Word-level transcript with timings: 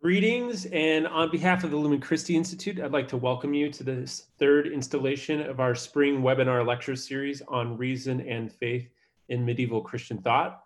Greetings, 0.00 0.64
and 0.66 1.08
on 1.08 1.28
behalf 1.28 1.64
of 1.64 1.72
the 1.72 1.76
Lumen 1.76 2.00
Christi 2.00 2.36
Institute, 2.36 2.78
I'd 2.78 2.92
like 2.92 3.08
to 3.08 3.16
welcome 3.16 3.52
you 3.52 3.68
to 3.72 3.82
this 3.82 4.26
third 4.38 4.68
installation 4.68 5.40
of 5.40 5.58
our 5.58 5.74
spring 5.74 6.22
webinar 6.22 6.64
lecture 6.64 6.94
series 6.94 7.42
on 7.48 7.76
reason 7.76 8.20
and 8.20 8.52
faith 8.52 8.88
in 9.28 9.44
medieval 9.44 9.80
Christian 9.80 10.22
thought. 10.22 10.62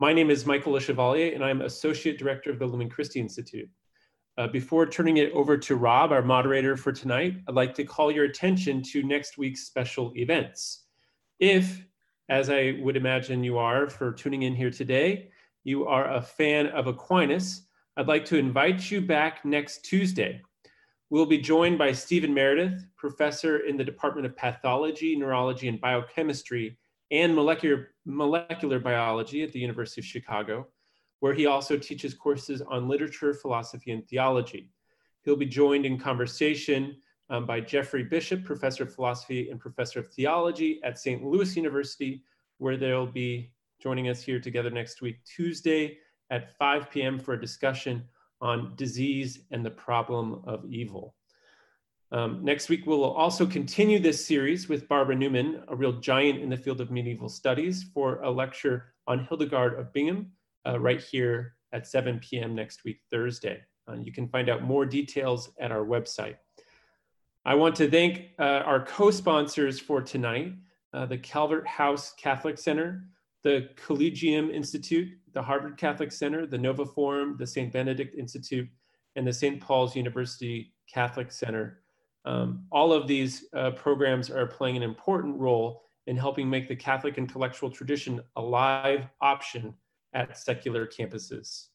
My 0.00 0.12
name 0.12 0.28
is 0.28 0.44
Michael 0.44 0.72
Le 0.74 0.82
Chevalier, 0.82 1.32
and 1.32 1.42
I'm 1.42 1.62
Associate 1.62 2.18
Director 2.18 2.50
of 2.50 2.58
the 2.58 2.66
Lumen 2.66 2.90
Christi 2.90 3.20
Institute. 3.20 3.70
Uh, 4.36 4.48
before 4.48 4.84
turning 4.84 5.16
it 5.16 5.32
over 5.32 5.56
to 5.56 5.76
Rob, 5.76 6.12
our 6.12 6.20
moderator 6.20 6.76
for 6.76 6.92
tonight, 6.92 7.38
I'd 7.48 7.54
like 7.54 7.72
to 7.76 7.84
call 7.84 8.12
your 8.12 8.26
attention 8.26 8.82
to 8.82 9.02
next 9.02 9.38
week's 9.38 9.62
special 9.62 10.12
events. 10.14 10.82
If, 11.40 11.82
as 12.28 12.50
I 12.50 12.76
would 12.82 12.98
imagine 12.98 13.44
you 13.44 13.56
are 13.56 13.88
for 13.88 14.12
tuning 14.12 14.42
in 14.42 14.54
here 14.54 14.70
today, 14.70 15.30
you 15.62 15.86
are 15.86 16.12
a 16.12 16.20
fan 16.20 16.66
of 16.66 16.86
Aquinas, 16.86 17.62
I'd 17.96 18.08
like 18.08 18.24
to 18.26 18.36
invite 18.36 18.90
you 18.90 19.00
back 19.00 19.44
next 19.44 19.84
Tuesday. 19.84 20.42
We'll 21.10 21.26
be 21.26 21.38
joined 21.38 21.78
by 21.78 21.92
Stephen 21.92 22.34
Meredith, 22.34 22.84
professor 22.96 23.58
in 23.58 23.76
the 23.76 23.84
Department 23.84 24.26
of 24.26 24.36
Pathology, 24.36 25.14
Neurology, 25.14 25.68
and 25.68 25.80
Biochemistry 25.80 26.76
and 27.12 27.36
molecular, 27.36 27.90
molecular 28.04 28.80
biology 28.80 29.44
at 29.44 29.52
the 29.52 29.60
University 29.60 30.00
of 30.00 30.06
Chicago, 30.06 30.66
where 31.20 31.34
he 31.34 31.46
also 31.46 31.78
teaches 31.78 32.14
courses 32.14 32.60
on 32.62 32.88
literature, 32.88 33.32
philosophy, 33.32 33.92
and 33.92 34.04
theology. 34.08 34.70
He'll 35.22 35.36
be 35.36 35.46
joined 35.46 35.86
in 35.86 35.96
conversation 35.96 36.96
um, 37.30 37.46
by 37.46 37.60
Jeffrey 37.60 38.02
Bishop, 38.02 38.42
professor 38.42 38.82
of 38.82 38.92
philosophy 38.92 39.50
and 39.50 39.60
professor 39.60 40.00
of 40.00 40.08
theology 40.08 40.80
at 40.82 40.98
St. 40.98 41.22
Louis 41.22 41.54
University, 41.54 42.24
where 42.58 42.76
they'll 42.76 43.06
be 43.06 43.52
joining 43.80 44.08
us 44.08 44.20
here 44.20 44.40
together 44.40 44.70
next 44.70 45.00
week, 45.00 45.18
Tuesday, 45.24 45.98
at 46.30 46.56
5 46.56 46.90
p.m. 46.90 47.18
for 47.18 47.34
a 47.34 47.40
discussion 47.40 48.04
on 48.40 48.74
disease 48.76 49.40
and 49.50 49.64
the 49.64 49.70
problem 49.70 50.42
of 50.46 50.64
evil. 50.66 51.14
Um, 52.12 52.44
next 52.44 52.68
week, 52.68 52.86
we'll 52.86 53.04
also 53.04 53.46
continue 53.46 53.98
this 53.98 54.24
series 54.24 54.68
with 54.68 54.88
Barbara 54.88 55.16
Newman, 55.16 55.64
a 55.68 55.74
real 55.74 55.92
giant 55.92 56.40
in 56.40 56.48
the 56.48 56.56
field 56.56 56.80
of 56.80 56.90
medieval 56.90 57.28
studies, 57.28 57.84
for 57.94 58.20
a 58.22 58.30
lecture 58.30 58.94
on 59.06 59.24
Hildegard 59.24 59.78
of 59.78 59.92
Bingen 59.92 60.30
uh, 60.66 60.78
right 60.78 61.00
here 61.00 61.54
at 61.72 61.86
7 61.86 62.20
p.m. 62.20 62.54
next 62.54 62.84
week, 62.84 63.00
Thursday. 63.10 63.62
Uh, 63.88 63.94
you 63.94 64.12
can 64.12 64.28
find 64.28 64.48
out 64.48 64.62
more 64.62 64.86
details 64.86 65.50
at 65.58 65.72
our 65.72 65.84
website. 65.84 66.36
I 67.44 67.54
want 67.54 67.74
to 67.76 67.90
thank 67.90 68.30
uh, 68.38 68.62
our 68.64 68.84
co-sponsors 68.84 69.78
for 69.80 70.00
tonight, 70.00 70.54
uh, 70.92 71.06
the 71.06 71.18
Calvert 71.18 71.66
House 71.66 72.14
Catholic 72.16 72.58
Center, 72.58 73.04
the 73.44 73.68
Collegium 73.76 74.50
Institute, 74.50 75.08
the 75.34 75.42
Harvard 75.42 75.76
Catholic 75.76 76.10
Center, 76.10 76.46
the 76.46 76.58
Nova 76.58 76.86
Forum, 76.86 77.36
the 77.38 77.46
St. 77.46 77.72
Benedict 77.72 78.18
Institute, 78.18 78.68
and 79.16 79.26
the 79.26 79.32
St. 79.32 79.60
Paul's 79.60 79.94
University 79.94 80.72
Catholic 80.92 81.30
Center. 81.30 81.82
Um, 82.24 82.64
all 82.72 82.92
of 82.92 83.06
these 83.06 83.44
uh, 83.54 83.70
programs 83.72 84.30
are 84.30 84.46
playing 84.46 84.78
an 84.78 84.82
important 84.82 85.38
role 85.38 85.82
in 86.06 86.16
helping 86.16 86.48
make 86.48 86.68
the 86.68 86.76
Catholic 86.76 87.18
intellectual 87.18 87.70
tradition 87.70 88.22
a 88.36 88.42
live 88.42 89.06
option 89.20 89.74
at 90.14 90.38
secular 90.38 90.86
campuses. 90.86 91.66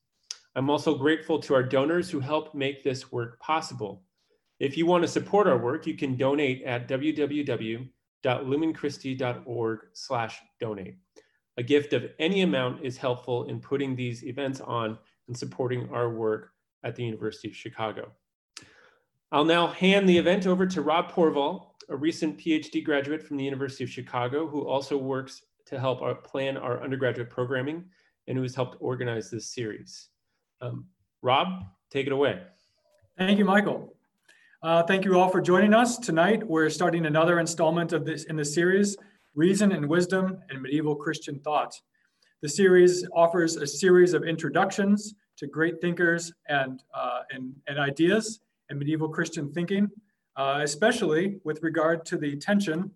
I'm 0.55 0.71
also 0.71 0.95
grateful 0.95 1.39
to 1.39 1.53
our 1.53 1.63
donors 1.63 2.09
who 2.09 2.19
help 2.19 2.55
make 2.55 2.83
this 2.83 3.11
work 3.11 3.39
possible. 3.39 4.01
If 4.59 4.75
you 4.75 4.87
want 4.87 5.03
to 5.03 5.07
support 5.07 5.47
our 5.47 5.57
work, 5.57 5.85
you 5.85 5.95
can 5.95 6.17
donate 6.17 6.63
at 6.63 6.87
www.lumenchristi.org 6.87 9.79
slash 9.93 10.39
donate. 10.59 10.95
A 11.59 11.63
gift 11.63 11.91
of 11.91 12.09
any 12.19 12.43
amount 12.43 12.85
is 12.85 12.95
helpful 12.95 13.43
in 13.43 13.59
putting 13.59 13.93
these 13.93 14.23
events 14.23 14.61
on 14.61 14.97
and 15.27 15.37
supporting 15.37 15.89
our 15.89 16.09
work 16.09 16.53
at 16.85 16.95
the 16.95 17.03
University 17.03 17.49
of 17.49 17.55
Chicago. 17.55 18.13
I'll 19.33 19.43
now 19.43 19.67
hand 19.67 20.07
the 20.07 20.17
event 20.17 20.47
over 20.47 20.65
to 20.65 20.81
Rob 20.81 21.11
Porval, 21.11 21.71
a 21.89 21.97
recent 21.97 22.37
PhD 22.37 22.81
graduate 22.81 23.21
from 23.21 23.35
the 23.35 23.43
University 23.43 23.83
of 23.83 23.89
Chicago, 23.89 24.47
who 24.47 24.65
also 24.69 24.95
works 24.95 25.41
to 25.65 25.77
help 25.77 26.01
our, 26.01 26.15
plan 26.15 26.55
our 26.55 26.81
undergraduate 26.81 27.29
programming 27.29 27.83
and 28.29 28.37
who 28.37 28.43
has 28.43 28.55
helped 28.55 28.77
organize 28.79 29.29
this 29.29 29.53
series. 29.53 30.07
Um, 30.61 30.85
Rob, 31.21 31.65
take 31.91 32.07
it 32.07 32.13
away. 32.13 32.41
Thank 33.17 33.37
you, 33.37 33.43
Michael. 33.43 33.97
Uh, 34.63 34.83
thank 34.83 35.03
you 35.03 35.19
all 35.19 35.27
for 35.27 35.41
joining 35.41 35.73
us 35.73 35.97
tonight. 35.97 36.41
We're 36.41 36.69
starting 36.69 37.05
another 37.05 37.37
installment 37.37 37.91
of 37.91 38.05
this 38.05 38.23
in 38.23 38.37
the 38.37 38.45
series 38.45 38.95
Reason 39.35 39.71
and 39.71 39.87
Wisdom 39.87 40.39
in 40.51 40.61
Medieval 40.61 40.95
Christian 40.95 41.39
Thought. 41.39 41.73
The 42.41 42.49
series 42.49 43.07
offers 43.13 43.57
a 43.57 43.67
series 43.67 44.13
of 44.13 44.23
introductions 44.23 45.13
to 45.37 45.47
great 45.47 45.79
thinkers 45.81 46.31
and, 46.47 46.81
uh, 46.93 47.21
and, 47.31 47.53
and, 47.67 47.79
ideas 47.79 48.41
in 48.69 48.77
medieval 48.77 49.07
Christian 49.07 49.51
thinking, 49.51 49.89
uh, 50.35 50.59
especially 50.63 51.39
with 51.43 51.61
regard 51.63 52.05
to 52.07 52.17
the 52.17 52.35
tension 52.37 52.91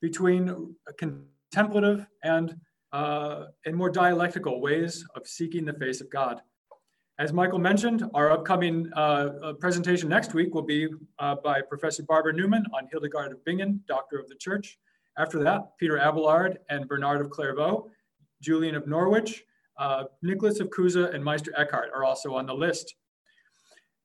between 0.00 0.74
contemplative 0.98 2.06
and, 2.22 2.56
uh, 2.92 3.46
and 3.66 3.74
more 3.76 3.90
dialectical 3.90 4.60
ways 4.60 5.04
of 5.16 5.26
seeking 5.26 5.64
the 5.64 5.74
face 5.74 6.00
of 6.00 6.10
God. 6.10 6.40
As 7.18 7.32
Michael 7.32 7.58
mentioned, 7.58 8.04
our 8.14 8.30
upcoming 8.30 8.90
uh, 8.96 9.00
uh, 9.42 9.52
presentation 9.54 10.08
next 10.08 10.34
week 10.34 10.54
will 10.54 10.62
be 10.62 10.88
uh, 11.18 11.36
by 11.36 11.60
Professor 11.60 12.02
Barbara 12.02 12.32
Newman 12.32 12.64
on 12.74 12.88
Hildegard 12.90 13.32
of 13.32 13.44
Bingen, 13.44 13.80
Doctor 13.86 14.18
of 14.18 14.28
the 14.28 14.34
Church. 14.34 14.78
After 15.18 15.42
that, 15.42 15.76
Peter 15.78 15.98
Abelard 15.98 16.58
and 16.70 16.88
Bernard 16.88 17.20
of 17.20 17.30
Clairvaux, 17.30 17.90
Julian 18.40 18.74
of 18.74 18.86
Norwich, 18.86 19.44
uh, 19.78 20.04
Nicholas 20.22 20.60
of 20.60 20.68
Cusa, 20.70 21.14
and 21.14 21.24
Meister 21.24 21.52
Eckhart 21.56 21.90
are 21.94 22.04
also 22.04 22.34
on 22.34 22.46
the 22.46 22.54
list. 22.54 22.94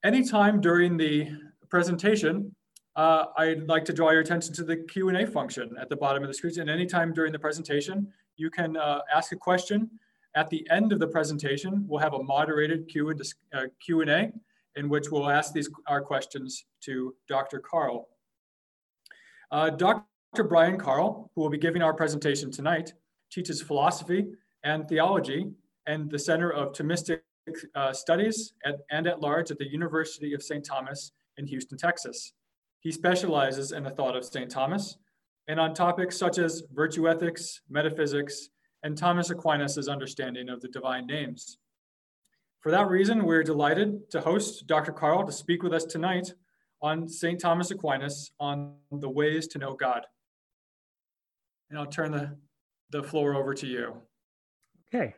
Anytime 0.03 0.61
during 0.61 0.97
the 0.97 1.29
presentation, 1.69 2.55
uh, 2.95 3.25
I'd 3.37 3.67
like 3.67 3.85
to 3.85 3.93
draw 3.93 4.11
your 4.11 4.21
attention 4.21 4.53
to 4.55 4.63
the 4.63 4.77
Q&A 4.77 5.25
function 5.27 5.75
at 5.79 5.89
the 5.89 5.95
bottom 5.95 6.23
of 6.23 6.29
the 6.29 6.33
screen. 6.33 6.59
And 6.59 6.69
anytime 6.69 7.13
during 7.13 7.31
the 7.31 7.39
presentation, 7.39 8.11
you 8.37 8.49
can 8.49 8.75
uh, 8.75 9.01
ask 9.13 9.31
a 9.31 9.35
question. 9.35 9.89
At 10.35 10.49
the 10.49 10.67
end 10.69 10.91
of 10.91 10.99
the 10.99 11.07
presentation, 11.07 11.85
we'll 11.87 11.99
have 11.99 12.13
a 12.13 12.23
moderated 12.23 12.87
Q&A 12.89 13.13
uh, 13.53 14.27
in 14.75 14.89
which 14.89 15.09
we'll 15.11 15.29
ask 15.29 15.53
these 15.53 15.69
our 15.87 16.01
questions 16.01 16.65
to 16.81 17.15
Dr. 17.27 17.59
Carl. 17.59 18.07
Uh, 19.51 19.69
Dr. 19.71 20.03
Dr. 20.37 20.49
Brian 20.49 20.77
Carl, 20.77 21.31
who 21.33 21.41
will 21.41 21.49
be 21.49 21.57
giving 21.57 21.81
our 21.81 21.95
presentation 21.95 22.51
tonight, 22.51 22.93
teaches 23.31 23.59
philosophy 23.59 24.27
and 24.63 24.87
theology 24.87 25.47
and 25.87 26.11
the 26.11 26.19
Center 26.19 26.51
of 26.51 26.73
Thomistic 26.73 27.21
uh, 27.73 27.91
Studies 27.91 28.53
at, 28.63 28.75
and 28.91 29.07
at 29.07 29.19
large 29.19 29.49
at 29.49 29.57
the 29.57 29.67
University 29.67 30.35
of 30.35 30.43
St. 30.43 30.63
Thomas 30.63 31.11
in 31.37 31.47
Houston, 31.47 31.75
Texas. 31.75 32.33
He 32.81 32.91
specializes 32.91 33.71
in 33.71 33.81
the 33.81 33.89
thought 33.89 34.15
of 34.15 34.23
St. 34.23 34.47
Thomas 34.47 34.99
and 35.47 35.59
on 35.59 35.73
topics 35.73 36.19
such 36.19 36.37
as 36.37 36.61
virtue 36.71 37.09
ethics, 37.09 37.61
metaphysics, 37.67 38.49
and 38.83 38.95
Thomas 38.95 39.31
Aquinas' 39.31 39.87
understanding 39.87 40.49
of 40.49 40.61
the 40.61 40.67
divine 40.67 41.07
names. 41.07 41.57
For 42.59 42.69
that 42.69 42.89
reason, 42.89 43.25
we're 43.25 43.41
delighted 43.41 44.11
to 44.11 44.21
host 44.21 44.67
Dr. 44.67 44.91
Carl 44.91 45.25
to 45.25 45.31
speak 45.31 45.63
with 45.63 45.73
us 45.73 45.85
tonight 45.85 46.31
on 46.83 47.07
St. 47.07 47.39
Thomas 47.39 47.71
Aquinas 47.71 48.29
on 48.39 48.75
the 48.91 49.09
ways 49.09 49.47
to 49.47 49.57
know 49.57 49.73
God 49.73 50.05
and 51.69 51.77
I'll 51.77 51.85
turn 51.85 52.11
the, 52.11 52.35
the 52.91 53.03
floor 53.03 53.35
over 53.35 53.53
to 53.53 53.67
you. 53.67 53.95
Okay. 54.93 55.13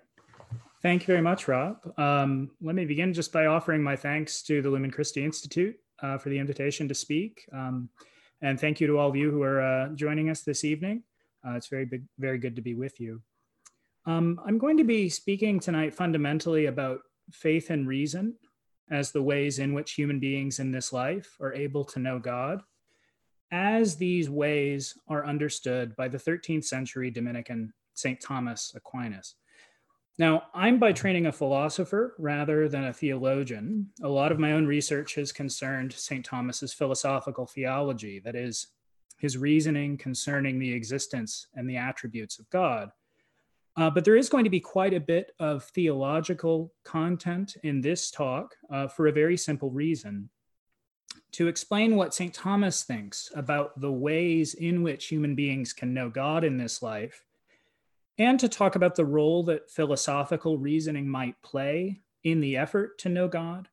Thank 0.81 1.03
you 1.03 1.07
very 1.07 1.21
much, 1.21 1.47
Rob. 1.47 1.77
Um, 1.97 2.51
let 2.61 2.75
me 2.75 2.85
begin 2.85 3.13
just 3.13 3.33
by 3.33 3.47
offering 3.47 3.83
my 3.83 3.95
thanks 3.95 4.41
to 4.43 4.61
the 4.61 4.69
Lumen 4.69 4.91
Christi 4.91 5.23
Institute 5.23 5.75
uh, 6.01 6.17
for 6.17 6.29
the 6.29 6.39
invitation 6.39 6.87
to 6.87 6.95
speak. 6.95 7.43
Um, 7.53 7.89
and 8.41 8.59
thank 8.59 8.79
you 8.79 8.87
to 8.87 8.97
all 8.97 9.09
of 9.09 9.15
you 9.15 9.29
who 9.29 9.41
are 9.41 9.61
uh, 9.61 9.89
joining 9.89 10.29
us 10.29 10.41
this 10.41 10.63
evening. 10.63 11.03
Uh, 11.45 11.51
it's 11.51 11.67
very 11.67 11.85
big, 11.85 12.03
very 12.17 12.37
good 12.37 12.55
to 12.55 12.61
be 12.61 12.73
with 12.73 12.99
you. 12.99 13.21
Um, 14.05 14.39
I'm 14.45 14.57
going 14.57 14.77
to 14.77 14.85
be 14.85 15.09
speaking 15.09 15.59
tonight 15.59 15.93
fundamentally 15.93 16.67
about 16.67 17.01
faith 17.31 17.69
and 17.69 17.85
reason 17.87 18.35
as 18.89 19.11
the 19.11 19.21
ways 19.21 19.59
in 19.59 19.73
which 19.73 19.91
human 19.91 20.19
beings 20.19 20.59
in 20.59 20.71
this 20.71 20.91
life 20.93 21.35
are 21.41 21.53
able 21.53 21.83
to 21.85 21.99
know 21.99 22.19
God 22.19 22.61
as 23.51 23.95
these 23.95 24.29
ways 24.29 24.97
are 25.07 25.25
understood 25.25 25.95
by 25.95 26.07
the 26.07 26.17
13th 26.17 26.65
century 26.65 27.09
Dominican 27.09 27.73
St. 27.93 28.19
Thomas 28.21 28.73
Aquinas. 28.75 29.35
Now, 30.17 30.43
I'm 30.53 30.79
by 30.79 30.91
training 30.91 31.27
a 31.27 31.31
philosopher 31.31 32.15
rather 32.19 32.67
than 32.67 32.85
a 32.85 32.93
theologian. 32.93 33.87
A 34.03 34.07
lot 34.07 34.31
of 34.33 34.39
my 34.39 34.51
own 34.51 34.65
research 34.65 35.15
has 35.15 35.31
concerned 35.31 35.93
St. 35.93 36.25
Thomas's 36.25 36.73
philosophical 36.73 37.45
theology, 37.45 38.19
that 38.19 38.35
is, 38.35 38.67
his 39.17 39.37
reasoning 39.37 39.97
concerning 39.97 40.59
the 40.59 40.73
existence 40.73 41.47
and 41.55 41.69
the 41.69 41.77
attributes 41.77 42.39
of 42.39 42.49
God. 42.49 42.91
Uh, 43.77 43.89
but 43.89 44.03
there 44.03 44.17
is 44.17 44.29
going 44.29 44.43
to 44.43 44.49
be 44.49 44.59
quite 44.59 44.93
a 44.93 44.99
bit 44.99 45.31
of 45.39 45.63
theological 45.63 46.73
content 46.83 47.55
in 47.63 47.79
this 47.79 48.11
talk 48.11 48.55
uh, 48.69 48.87
for 48.87 49.07
a 49.07 49.11
very 49.11 49.37
simple 49.37 49.69
reason 49.71 50.29
to 51.33 51.47
explain 51.47 51.95
what 51.95 52.13
St. 52.13 52.33
Thomas 52.33 52.83
thinks 52.83 53.31
about 53.35 53.79
the 53.79 53.91
ways 53.91 54.53
in 54.53 54.83
which 54.83 55.07
human 55.07 55.35
beings 55.35 55.73
can 55.73 55.93
know 55.93 56.09
God 56.09 56.43
in 56.43 56.57
this 56.57 56.81
life, 56.81 57.25
and 58.17 58.39
to 58.39 58.49
talk 58.49 58.75
about 58.75 58.95
the 58.95 59.05
role 59.05 59.43
that 59.43 59.71
philosophical 59.71 60.57
reasoning 60.57 61.07
might 61.07 61.41
play 61.41 62.01
in 62.23 62.41
the 62.41 62.57
effort 62.57 62.97
to 62.99 63.09
know 63.09 63.27
God, 63.27 63.69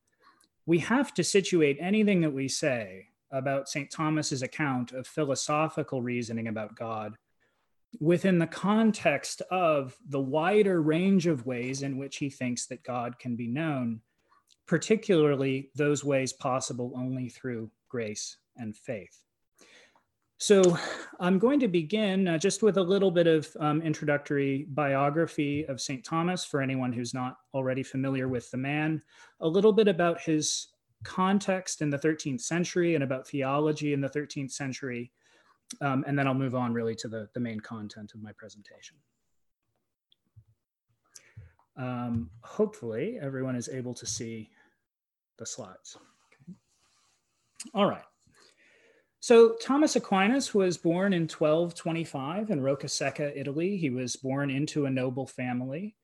we 0.67 0.79
have 0.79 1.13
to 1.15 1.25
situate 1.25 1.79
anything 1.81 2.21
that 2.21 2.33
we 2.33 2.49
say 2.49 3.09
about 3.31 3.69
St. 3.69 3.91
Thomas's 3.91 4.43
account 4.43 4.93
of 4.93 5.07
philosophical 5.07 6.01
reasoning 6.03 6.49
about 6.49 6.77
God 6.77 7.17
within 8.01 8.39
the 8.39 8.47
context 8.47 9.43
of 9.51 9.97
the 10.09 10.21
wider 10.21 10.81
range 10.81 11.27
of 11.27 11.47
ways 11.47 11.83
in 11.83 11.97
which 11.97 12.19
he 12.19 12.31
thinks 12.31 12.67
that 12.67 12.85
God 12.85 13.19
can 13.19 13.37
be 13.37 13.47
known, 13.47 14.01
particularly 14.67 15.71
those 15.75 16.05
ways 16.05 16.33
possible 16.33 16.93
only 16.97 17.29
through 17.29 17.71
grace 17.89 18.39
and 18.57 18.77
faith. 18.77 19.23
So 20.39 20.77
I'm 21.21 21.39
going 21.39 21.61
to 21.61 21.69
begin 21.69 22.29
uh, 22.29 22.39
just 22.39 22.63
with 22.63 22.77
a 22.77 22.83
little 22.83 23.11
bit 23.11 23.27
of 23.27 23.49
um, 23.59 23.81
introductory 23.81 24.67
biography 24.69 25.65
of 25.65 25.81
St. 25.81 26.05
Thomas 26.05 26.45
for 26.45 26.61
anyone 26.61 26.93
who's 26.93 27.15
not 27.15 27.39
already 27.55 27.83
familiar 27.83 28.29
with 28.29 28.51
the 28.51 28.59
man, 28.59 29.01
a 29.41 29.49
little 29.49 29.73
bit 29.73 29.89
about 29.89 30.21
his 30.21 30.69
context 31.05 31.81
in 31.81 31.89
the 31.89 31.99
13th 31.99 32.43
century 32.43 32.95
and 32.95 33.05
about 33.05 33.27
theology 33.27 33.95
in 33.95 34.01
the 34.01 34.11
13th 34.11 34.51
century, 34.51 35.11
um, 35.81 36.05
and 36.07 36.19
then 36.19 36.27
I'll 36.27 36.35
move 36.35 36.55
on 36.55 36.75
really 36.75 36.95
to 36.97 37.09
the, 37.09 37.29
the 37.33 37.41
main 37.41 37.61
content 37.61 38.13
of 38.15 38.23
my 38.23 38.33
presentation. 38.33 38.97
Um, 41.79 42.31
hopefully 42.43 43.19
everyone 43.21 43.57
is 43.57 43.69
able 43.69 43.95
to 43.95 44.07
see 44.07 44.51
the 45.39 45.47
slides. 45.47 45.97
Okay. 46.49 46.59
All 47.75 47.87
right. 47.87 48.05
So 49.21 49.57
Thomas 49.61 49.97
Aquinas 49.97 50.55
was 50.55 50.79
born 50.79 51.13
in 51.13 51.23
1225 51.23 52.51
in 52.51 52.61
Roccasecca, 52.61 53.33
Italy. 53.35 53.77
He 53.77 53.91
was 53.91 54.15
born 54.15 54.51
into 54.51 54.87
a 54.87 54.91
noble 54.91 55.27
family. 55.27 55.97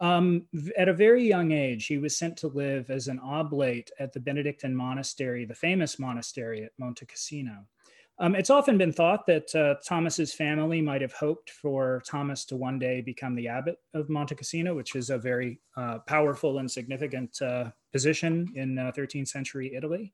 Um, 0.00 0.46
at 0.76 0.88
a 0.88 0.92
very 0.92 1.26
young 1.26 1.50
age, 1.52 1.86
he 1.86 1.98
was 1.98 2.16
sent 2.16 2.36
to 2.38 2.48
live 2.48 2.90
as 2.90 3.08
an 3.08 3.20
oblate 3.20 3.90
at 3.98 4.12
the 4.12 4.20
Benedictine 4.20 4.74
monastery, 4.74 5.44
the 5.44 5.54
famous 5.54 5.98
monastery 5.98 6.62
at 6.62 6.72
Monte 6.78 7.06
Cassino. 7.06 7.66
Um, 8.20 8.34
it's 8.34 8.50
often 8.50 8.76
been 8.76 8.92
thought 8.92 9.26
that 9.26 9.54
uh, 9.54 9.76
Thomas's 9.86 10.34
family 10.34 10.80
might 10.80 11.02
have 11.02 11.12
hoped 11.12 11.50
for 11.50 12.02
Thomas 12.04 12.44
to 12.46 12.56
one 12.56 12.78
day 12.78 13.00
become 13.00 13.36
the 13.36 13.46
abbot 13.46 13.76
of 13.94 14.08
Monte 14.08 14.34
Cassino, 14.34 14.74
which 14.74 14.96
is 14.96 15.10
a 15.10 15.18
very 15.18 15.60
uh, 15.76 15.98
powerful 16.00 16.58
and 16.58 16.68
significant 16.68 17.40
uh, 17.40 17.70
position 17.92 18.48
in 18.56 18.74
13th 18.74 19.22
uh, 19.22 19.24
century 19.24 19.72
Italy. 19.74 20.12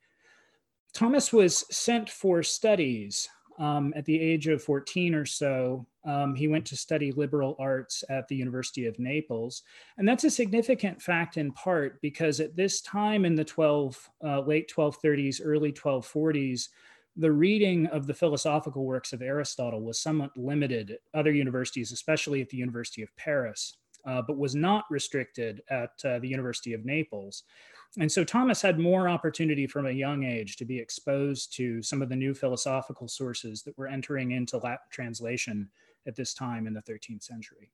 Thomas 0.92 1.32
was 1.32 1.64
sent 1.74 2.10
for 2.10 2.42
studies 2.42 3.28
um, 3.58 3.92
at 3.96 4.04
the 4.04 4.20
age 4.20 4.48
of 4.48 4.62
14 4.62 5.14
or 5.14 5.24
so. 5.24 5.86
Um, 6.04 6.34
he 6.34 6.48
went 6.48 6.66
to 6.66 6.76
study 6.76 7.10
liberal 7.12 7.56
arts 7.58 8.04
at 8.10 8.28
the 8.28 8.36
University 8.36 8.86
of 8.86 8.98
Naples. 8.98 9.62
And 9.96 10.06
that's 10.06 10.24
a 10.24 10.30
significant 10.30 11.00
fact 11.00 11.36
in 11.36 11.52
part 11.52 12.00
because 12.02 12.40
at 12.40 12.54
this 12.54 12.80
time 12.82 13.24
in 13.24 13.34
the 13.34 13.44
12, 13.44 14.10
uh, 14.22 14.40
late 14.40 14.70
1230s, 14.74 15.40
early 15.42 15.72
1240s, 15.72 16.68
the 17.16 17.30
reading 17.30 17.86
of 17.86 18.06
the 18.06 18.14
philosophical 18.14 18.84
works 18.84 19.12
of 19.12 19.22
Aristotle 19.22 19.82
was 19.82 20.00
somewhat 20.00 20.36
limited 20.36 20.90
at 20.90 20.98
other 21.18 21.32
universities, 21.32 21.92
especially 21.92 22.40
at 22.40 22.48
the 22.48 22.56
University 22.56 23.02
of 23.02 23.16
Paris, 23.16 23.76
uh, 24.06 24.22
but 24.26 24.36
was 24.36 24.54
not 24.54 24.84
restricted 24.90 25.62
at 25.70 25.92
uh, 26.04 26.18
the 26.18 26.28
University 26.28 26.72
of 26.72 26.84
Naples. 26.84 27.44
And 27.98 28.10
so 28.10 28.24
Thomas 28.24 28.60
had 28.60 28.78
more 28.78 29.08
opportunity 29.08 29.68
from 29.68 29.86
a 29.86 29.92
young 29.92 30.24
age 30.24 30.56
to 30.56 30.64
be 30.64 30.78
exposed 30.78 31.54
to 31.56 31.80
some 31.82 32.02
of 32.02 32.08
the 32.08 32.16
new 32.16 32.34
philosophical 32.34 33.06
sources 33.06 33.62
that 33.62 33.78
were 33.78 33.86
entering 33.86 34.32
into 34.32 34.58
Latin 34.58 34.78
translation 34.90 35.68
at 36.06 36.16
this 36.16 36.34
time 36.34 36.66
in 36.66 36.74
the 36.74 36.82
13th 36.82 37.22
century. 37.22 37.70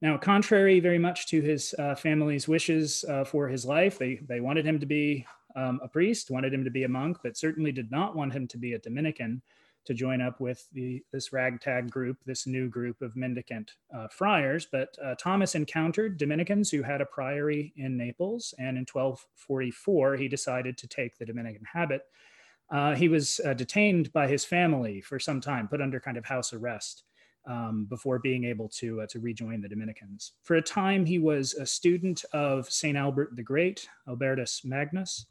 Now, 0.00 0.16
contrary 0.16 0.80
very 0.80 0.98
much 0.98 1.26
to 1.26 1.42
his 1.42 1.74
uh, 1.78 1.94
family's 1.94 2.48
wishes 2.48 3.04
uh, 3.08 3.24
for 3.24 3.48
his 3.48 3.66
life, 3.66 3.98
they, 3.98 4.20
they 4.28 4.40
wanted 4.40 4.64
him 4.64 4.78
to 4.78 4.86
be 4.86 5.26
um, 5.56 5.80
a 5.82 5.88
priest, 5.88 6.30
wanted 6.30 6.54
him 6.54 6.64
to 6.64 6.70
be 6.70 6.84
a 6.84 6.88
monk, 6.88 7.18
but 7.22 7.36
certainly 7.36 7.72
did 7.72 7.90
not 7.90 8.16
want 8.16 8.32
him 8.32 8.46
to 8.48 8.58
be 8.58 8.74
a 8.74 8.78
Dominican 8.78 9.42
to 9.84 9.94
join 9.94 10.20
up 10.20 10.40
with 10.40 10.68
the, 10.72 11.02
this 11.12 11.32
ragtag 11.32 11.90
group, 11.90 12.18
this 12.26 12.46
new 12.46 12.68
group 12.68 13.00
of 13.02 13.16
mendicant 13.16 13.72
uh, 13.94 14.08
friars. 14.08 14.66
But 14.70 14.96
uh, 15.02 15.14
Thomas 15.16 15.54
encountered 15.54 16.18
Dominicans 16.18 16.70
who 16.70 16.82
had 16.82 17.00
a 17.00 17.06
priory 17.06 17.72
in 17.76 17.96
Naples, 17.96 18.54
and 18.58 18.76
in 18.76 18.86
1244, 18.90 20.16
he 20.16 20.28
decided 20.28 20.76
to 20.78 20.86
take 20.86 21.16
the 21.16 21.24
Dominican 21.24 21.64
habit. 21.64 22.02
Uh, 22.70 22.94
he 22.94 23.08
was 23.08 23.40
uh, 23.44 23.54
detained 23.54 24.12
by 24.12 24.28
his 24.28 24.44
family 24.44 25.00
for 25.00 25.18
some 25.18 25.40
time, 25.40 25.66
put 25.66 25.80
under 25.80 25.98
kind 25.98 26.16
of 26.16 26.24
house 26.24 26.52
arrest. 26.52 27.04
Um, 27.46 27.86
before 27.86 28.18
being 28.18 28.44
able 28.44 28.68
to, 28.68 29.00
uh, 29.00 29.06
to 29.06 29.18
rejoin 29.18 29.62
the 29.62 29.68
Dominicans. 29.68 30.32
For 30.42 30.56
a 30.56 30.62
time, 30.62 31.06
he 31.06 31.18
was 31.18 31.54
a 31.54 31.64
student 31.64 32.22
of 32.34 32.70
St. 32.70 32.98
Albert 32.98 33.34
the 33.34 33.42
Great, 33.42 33.88
Albertus 34.06 34.60
Magnus, 34.62 35.24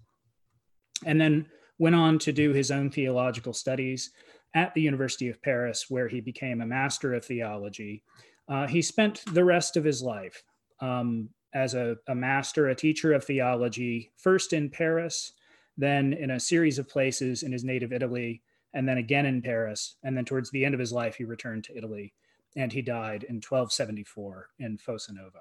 and 1.05 1.19
then 1.19 1.45
went 1.77 1.95
on 1.95 2.19
to 2.19 2.31
do 2.31 2.51
his 2.51 2.71
own 2.71 2.89
theological 2.89 3.53
studies 3.53 4.11
at 4.53 4.73
the 4.73 4.81
University 4.81 5.29
of 5.29 5.41
Paris, 5.41 5.85
where 5.89 6.07
he 6.07 6.21
became 6.21 6.61
a 6.61 6.65
master 6.65 7.13
of 7.13 7.23
theology. 7.23 8.03
Uh, 8.47 8.67
he 8.67 8.81
spent 8.81 9.23
the 9.33 9.45
rest 9.45 9.77
of 9.77 9.83
his 9.83 10.01
life 10.01 10.43
um, 10.81 11.29
as 11.53 11.75
a, 11.75 11.95
a, 12.07 12.15
master, 12.15 12.67
a 12.67 12.75
teacher 12.75 13.13
of 13.13 13.23
theology, 13.23 14.11
first 14.17 14.53
in 14.53 14.69
Paris, 14.69 15.33
then 15.77 16.13
in 16.13 16.31
a 16.31 16.39
series 16.39 16.79
of 16.79 16.89
places 16.89 17.43
in 17.43 17.51
his 17.51 17.63
native 17.63 17.93
Italy, 17.93 18.41
and 18.73 18.87
then 18.87 18.97
again 18.97 19.25
in 19.25 19.41
Paris. 19.41 19.95
And 20.03 20.17
then 20.17 20.25
towards 20.25 20.51
the 20.51 20.65
end 20.65 20.73
of 20.73 20.79
his 20.79 20.91
life, 20.91 21.15
he 21.15 21.23
returned 21.23 21.63
to 21.65 21.77
Italy 21.77 22.13
and 22.55 22.71
he 22.71 22.81
died 22.81 23.23
in 23.23 23.35
1274 23.35 24.49
in 24.59 24.77
Fossa 24.77 25.13
Nova. 25.13 25.39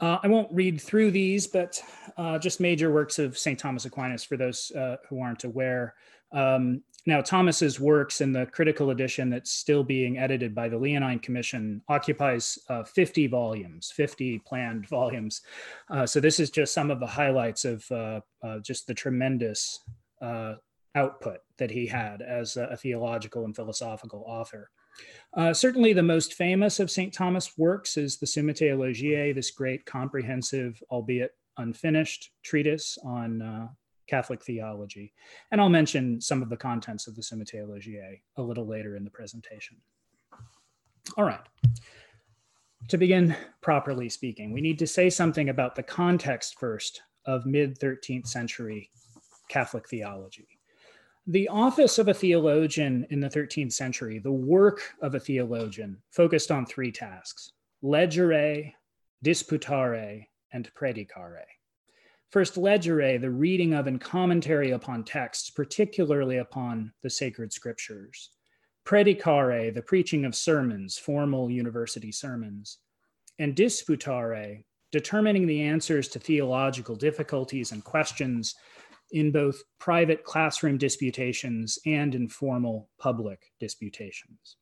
Uh, 0.00 0.18
I 0.22 0.28
won't 0.28 0.52
read 0.52 0.80
through 0.80 1.12
these, 1.12 1.46
but 1.46 1.80
uh, 2.16 2.38
just 2.38 2.60
major 2.60 2.92
works 2.92 3.18
of 3.18 3.38
St. 3.38 3.58
Thomas 3.58 3.84
Aquinas 3.84 4.24
for 4.24 4.36
those 4.36 4.72
uh, 4.72 4.96
who 5.08 5.20
aren't 5.20 5.44
aware. 5.44 5.94
Um, 6.32 6.82
now, 7.06 7.20
Thomas's 7.20 7.78
works 7.78 8.20
in 8.20 8.32
the 8.32 8.46
critical 8.46 8.90
edition 8.90 9.30
that's 9.30 9.52
still 9.52 9.84
being 9.84 10.18
edited 10.18 10.54
by 10.54 10.68
the 10.68 10.78
Leonine 10.78 11.20
Commission 11.20 11.82
occupies 11.88 12.58
uh, 12.68 12.82
50 12.82 13.26
volumes, 13.28 13.92
50 13.94 14.40
planned 14.40 14.88
volumes. 14.88 15.42
Uh, 15.90 16.06
so 16.06 16.18
this 16.18 16.40
is 16.40 16.50
just 16.50 16.72
some 16.72 16.90
of 16.90 16.98
the 17.00 17.06
highlights 17.06 17.64
of 17.64 17.88
uh, 17.92 18.20
just 18.62 18.86
the 18.86 18.94
tremendous 18.94 19.80
output 20.96 21.38
that 21.58 21.70
he 21.70 21.86
had 21.86 22.22
as 22.22 22.56
a, 22.56 22.64
a 22.64 22.76
theological 22.76 23.44
and 23.44 23.54
philosophical 23.54 24.24
author. 24.26 24.70
Uh, 25.36 25.52
certainly, 25.52 25.92
the 25.92 26.02
most 26.02 26.34
famous 26.34 26.80
of 26.80 26.90
St. 26.90 27.12
Thomas' 27.12 27.58
works 27.58 27.96
is 27.96 28.18
the 28.18 28.26
Summa 28.26 28.54
Theologiae, 28.54 29.32
this 29.32 29.50
great 29.50 29.84
comprehensive, 29.84 30.80
albeit 30.90 31.32
unfinished, 31.58 32.30
treatise 32.42 32.98
on 33.04 33.68
Catholic 34.06 34.44
theology. 34.44 35.12
And 35.50 35.60
I'll 35.60 35.68
mention 35.68 36.20
some 36.20 36.42
of 36.42 36.50
the 36.50 36.56
contents 36.56 37.06
of 37.06 37.16
the 37.16 37.22
Summa 37.22 37.44
Theologiae 37.44 38.22
a 38.36 38.42
little 38.42 38.66
later 38.66 38.96
in 38.96 39.04
the 39.04 39.10
presentation. 39.10 39.76
All 41.16 41.24
right. 41.24 41.40
To 42.88 42.98
begin 42.98 43.34
properly 43.62 44.08
speaking, 44.08 44.52
we 44.52 44.60
need 44.60 44.78
to 44.78 44.86
say 44.86 45.08
something 45.08 45.48
about 45.48 45.74
the 45.74 45.82
context 45.82 46.58
first 46.58 47.02
of 47.26 47.46
mid 47.46 47.78
13th 47.78 48.26
century 48.26 48.90
Catholic 49.48 49.88
theology. 49.88 50.53
The 51.26 51.48
office 51.48 51.98
of 51.98 52.08
a 52.08 52.14
theologian 52.14 53.06
in 53.08 53.20
the 53.20 53.30
13th 53.30 53.72
century, 53.72 54.18
the 54.18 54.30
work 54.30 54.82
of 55.00 55.14
a 55.14 55.20
theologian, 55.20 56.02
focused 56.10 56.50
on 56.50 56.66
three 56.66 56.92
tasks 56.92 57.52
legere, 57.80 58.72
disputare, 59.24 60.26
and 60.52 60.70
predicare. 60.74 61.44
First, 62.30 62.58
legere, 62.58 63.18
the 63.18 63.30
reading 63.30 63.72
of 63.72 63.86
and 63.86 63.98
commentary 63.98 64.72
upon 64.72 65.04
texts, 65.04 65.48
particularly 65.48 66.38
upon 66.38 66.92
the 67.02 67.08
sacred 67.08 67.54
scriptures. 67.54 68.30
Predicare, 68.84 69.72
the 69.72 69.82
preaching 69.82 70.26
of 70.26 70.34
sermons, 70.34 70.98
formal 70.98 71.50
university 71.50 72.12
sermons. 72.12 72.78
And 73.38 73.56
disputare, 73.56 74.64
determining 74.92 75.46
the 75.46 75.62
answers 75.62 76.08
to 76.08 76.18
theological 76.18 76.96
difficulties 76.96 77.72
and 77.72 77.82
questions 77.82 78.54
in 79.14 79.30
both 79.30 79.62
private 79.78 80.24
classroom 80.24 80.76
disputations 80.76 81.78
and 81.86 82.16
informal 82.16 82.88
public 82.98 83.52
disputations. 83.60 84.56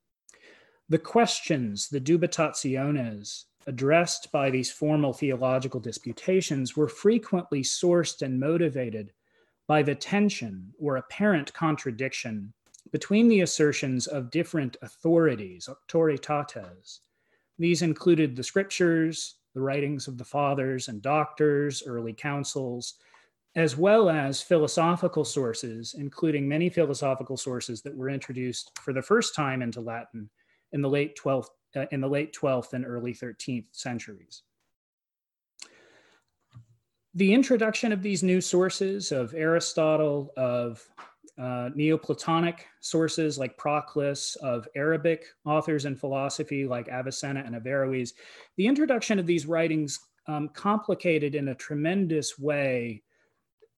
The 0.91 0.99
questions, 0.99 1.89
the 1.89 2.01
dubitationes, 2.01 3.45
addressed 3.67 4.31
by 4.31 4.51
these 4.51 4.71
formal 4.71 5.15
theological 5.15 5.81
disputations 5.81 6.77
were 6.77 6.87
frequently 6.87 7.63
sourced 7.63 8.21
and 8.21 8.39
motivated 8.39 9.13
by 9.67 9.83
the 9.83 9.95
tension 9.95 10.75
or 10.79 10.97
apparent 10.97 11.51
contradiction 11.55 12.53
between 12.91 13.29
the 13.29 13.41
assertions 13.41 14.07
of 14.07 14.31
different 14.31 14.77
authorities, 14.83 15.67
auctoritates. 15.67 16.99
These 17.59 17.81
included 17.81 18.37
the 18.37 18.43
scriptures, 18.43 19.37
the 19.55 19.63
writings 19.63 20.09
of 20.09 20.19
the 20.19 20.25
fathers 20.27 20.89
and 20.89 21.01
doctors, 21.01 21.83
early 21.87 22.13
councils, 22.13 22.97
as 23.55 23.77
well 23.77 24.09
as 24.09 24.41
philosophical 24.41 25.25
sources, 25.25 25.95
including 25.99 26.49
many 26.49 26.71
philosophical 26.71 27.37
sources 27.37 27.83
that 27.83 27.95
were 27.95 28.09
introduced 28.09 28.73
for 28.81 28.93
the 28.93 29.03
first 29.03 29.35
time 29.35 29.61
into 29.61 29.81
Latin 29.81 30.31
in 30.73 30.81
the 30.81 30.89
late 30.89 31.19
12th 31.23 31.49
uh, 31.77 31.87
in 31.91 32.01
the 32.01 32.09
late 32.09 32.37
12th 32.39 32.73
and 32.75 32.85
early 32.85 33.15
13th 33.15 33.67
centuries. 33.73 34.43
The 37.15 37.33
introduction 37.33 37.93
of 37.93 38.03
these 38.03 38.23
new 38.23 38.41
sources 38.41 39.13
of 39.13 39.35
Aristotle, 39.35 40.33
of 40.37 40.83
uh, 41.39 41.71
Neoplatonic 41.75 42.67
sources 42.81 43.39
like 43.39 43.57
Proclus, 43.59 44.37
of 44.37 44.67
Arabic 44.77 45.27
authors 45.45 45.85
in 45.85 45.97
philosophy 45.97 46.67
like 46.67 46.89
Avicenna 46.89 47.43
and 47.45 47.55
Averroes, 47.55 48.13
the 48.57 48.67
introduction 48.67 49.19
of 49.19 49.27
these 49.27 49.47
writings 49.47 49.99
um, 50.27 50.49
complicated 50.51 51.35
in 51.35 51.49
a 51.49 51.55
tremendous 51.55 52.39
way 52.39 53.03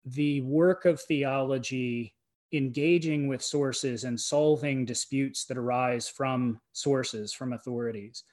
the 0.04 0.40
work 0.42 0.84
of 0.84 1.00
theology 1.00 2.14
engaging 2.52 3.26
with 3.26 3.42
sources 3.42 4.04
and 4.04 4.20
solving 4.20 4.84
disputes 4.84 5.44
that 5.46 5.58
arise 5.58 6.08
from 6.08 6.60
sources, 6.72 7.32
from 7.32 7.52
authorities. 7.52 8.24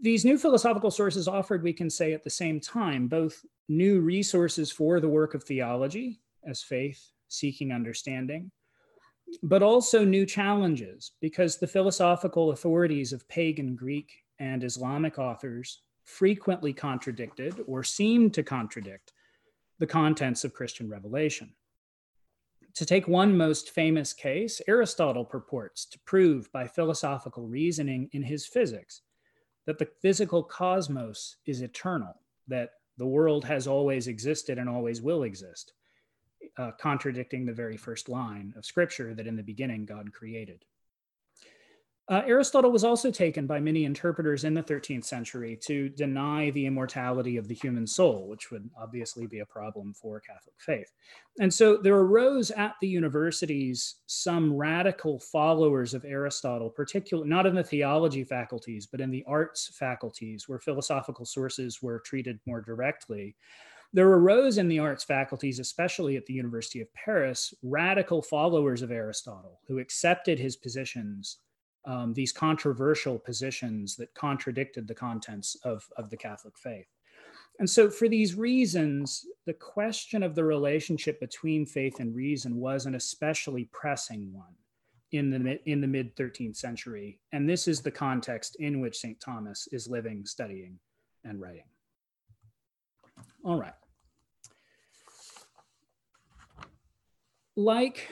These 0.00 0.24
new 0.24 0.38
philosophical 0.38 0.90
sources 0.90 1.28
offered, 1.28 1.62
we 1.62 1.72
can 1.72 1.90
say 1.90 2.12
at 2.12 2.24
the 2.24 2.30
same 2.30 2.58
time, 2.58 3.06
both 3.06 3.44
new 3.68 4.00
resources 4.00 4.70
for 4.72 5.00
the 5.00 5.08
work 5.08 5.34
of 5.34 5.44
theology 5.44 6.20
as 6.46 6.62
faith, 6.62 7.12
seeking 7.28 7.72
understanding, 7.72 8.50
but 9.42 9.62
also 9.62 10.04
new 10.04 10.26
challenges 10.26 11.12
because 11.20 11.56
the 11.56 11.66
philosophical 11.66 12.52
authorities 12.52 13.12
of 13.12 13.28
pagan 13.28 13.74
Greek 13.74 14.10
and 14.38 14.64
Islamic 14.64 15.18
authors 15.18 15.82
frequently 16.04 16.72
contradicted 16.72 17.62
or 17.66 17.82
seemed 17.82 18.34
to 18.34 18.42
contradict 18.42 19.12
the 19.78 19.86
contents 19.86 20.44
of 20.44 20.54
Christian 20.54 20.88
revelation. 20.88 21.52
To 22.74 22.84
take 22.84 23.06
one 23.06 23.36
most 23.36 23.70
famous 23.70 24.12
case, 24.12 24.60
Aristotle 24.66 25.24
purports 25.24 25.84
to 25.86 25.98
prove 26.00 26.50
by 26.50 26.66
philosophical 26.66 27.46
reasoning 27.46 28.08
in 28.12 28.22
his 28.22 28.46
physics 28.46 29.02
that 29.66 29.78
the 29.78 29.88
physical 30.02 30.42
cosmos 30.42 31.36
is 31.46 31.62
eternal, 31.62 32.14
that 32.48 32.70
the 32.98 33.06
world 33.06 33.44
has 33.44 33.66
always 33.66 34.08
existed 34.08 34.58
and 34.58 34.68
always 34.68 35.00
will 35.00 35.22
exist, 35.22 35.72
uh, 36.58 36.72
contradicting 36.80 37.46
the 37.46 37.52
very 37.52 37.76
first 37.76 38.08
line 38.08 38.52
of 38.56 38.64
scripture 38.64 39.14
that 39.14 39.26
in 39.26 39.36
the 39.36 39.42
beginning 39.42 39.84
God 39.86 40.12
created. 40.12 40.64
Uh, 42.06 42.20
Aristotle 42.26 42.70
was 42.70 42.84
also 42.84 43.10
taken 43.10 43.46
by 43.46 43.58
many 43.58 43.86
interpreters 43.86 44.44
in 44.44 44.52
the 44.52 44.62
13th 44.62 45.06
century 45.06 45.58
to 45.62 45.88
deny 45.88 46.50
the 46.50 46.66
immortality 46.66 47.38
of 47.38 47.48
the 47.48 47.54
human 47.54 47.86
soul, 47.86 48.28
which 48.28 48.50
would 48.50 48.68
obviously 48.78 49.26
be 49.26 49.38
a 49.38 49.46
problem 49.46 49.94
for 49.94 50.20
Catholic 50.20 50.54
faith. 50.58 50.92
And 51.40 51.52
so 51.52 51.78
there 51.78 51.96
arose 51.96 52.50
at 52.50 52.74
the 52.82 52.88
universities 52.88 53.96
some 54.04 54.52
radical 54.52 55.18
followers 55.18 55.94
of 55.94 56.04
Aristotle, 56.04 56.68
particularly 56.68 57.30
not 57.30 57.46
in 57.46 57.54
the 57.54 57.64
theology 57.64 58.22
faculties, 58.22 58.86
but 58.86 59.00
in 59.00 59.10
the 59.10 59.24
arts 59.26 59.74
faculties, 59.74 60.46
where 60.46 60.58
philosophical 60.58 61.24
sources 61.24 61.82
were 61.82 62.00
treated 62.00 62.38
more 62.44 62.60
directly. 62.60 63.34
There 63.94 64.08
arose 64.08 64.58
in 64.58 64.68
the 64.68 64.80
arts 64.80 65.04
faculties, 65.04 65.58
especially 65.58 66.16
at 66.16 66.26
the 66.26 66.34
University 66.34 66.82
of 66.82 66.92
Paris, 66.92 67.54
radical 67.62 68.20
followers 68.20 68.82
of 68.82 68.90
Aristotle 68.90 69.60
who 69.66 69.78
accepted 69.78 70.38
his 70.38 70.56
positions 70.56 71.38
um, 71.86 72.14
these 72.14 72.32
controversial 72.32 73.18
positions 73.18 73.96
that 73.96 74.14
contradicted 74.14 74.88
the 74.88 74.94
contents 74.94 75.56
of, 75.64 75.86
of 75.96 76.10
the 76.10 76.16
Catholic 76.16 76.58
faith. 76.58 76.86
And 77.60 77.70
so, 77.70 77.88
for 77.88 78.08
these 78.08 78.34
reasons, 78.34 79.26
the 79.46 79.52
question 79.52 80.22
of 80.22 80.34
the 80.34 80.44
relationship 80.44 81.20
between 81.20 81.66
faith 81.66 82.00
and 82.00 82.14
reason 82.14 82.56
was 82.56 82.86
an 82.86 82.96
especially 82.96 83.68
pressing 83.72 84.32
one 84.32 84.54
in 85.12 85.30
the, 85.30 85.60
in 85.70 85.80
the 85.80 85.86
mid 85.86 86.16
13th 86.16 86.56
century. 86.56 87.20
And 87.32 87.48
this 87.48 87.68
is 87.68 87.80
the 87.80 87.90
context 87.90 88.56
in 88.58 88.80
which 88.80 88.98
St. 88.98 89.20
Thomas 89.20 89.68
is 89.70 89.86
living, 89.86 90.26
studying, 90.26 90.78
and 91.24 91.40
writing. 91.40 91.64
All 93.44 93.60
right. 93.60 93.74
Like 97.56 98.10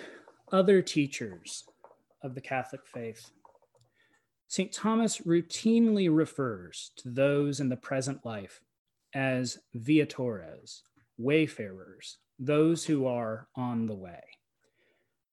other 0.53 0.83
teachers 0.83 1.65
of 2.23 2.37
the 2.37 2.41
Catholic 2.41 2.83
faith, 2.87 3.33
St. 4.53 4.71
Thomas 4.71 5.17
routinely 5.21 6.15
refers 6.15 6.91
to 6.97 7.09
those 7.09 7.59
in 7.59 7.71
the 7.71 7.77
present 7.79 8.23
life 8.23 8.61
as 9.15 9.59
viatores, 9.75 10.83
wayfarers, 11.17 12.19
those 12.39 12.85
who 12.85 13.07
are 13.07 13.49
on 13.57 13.87
the 13.87 13.95
way. 13.95 14.21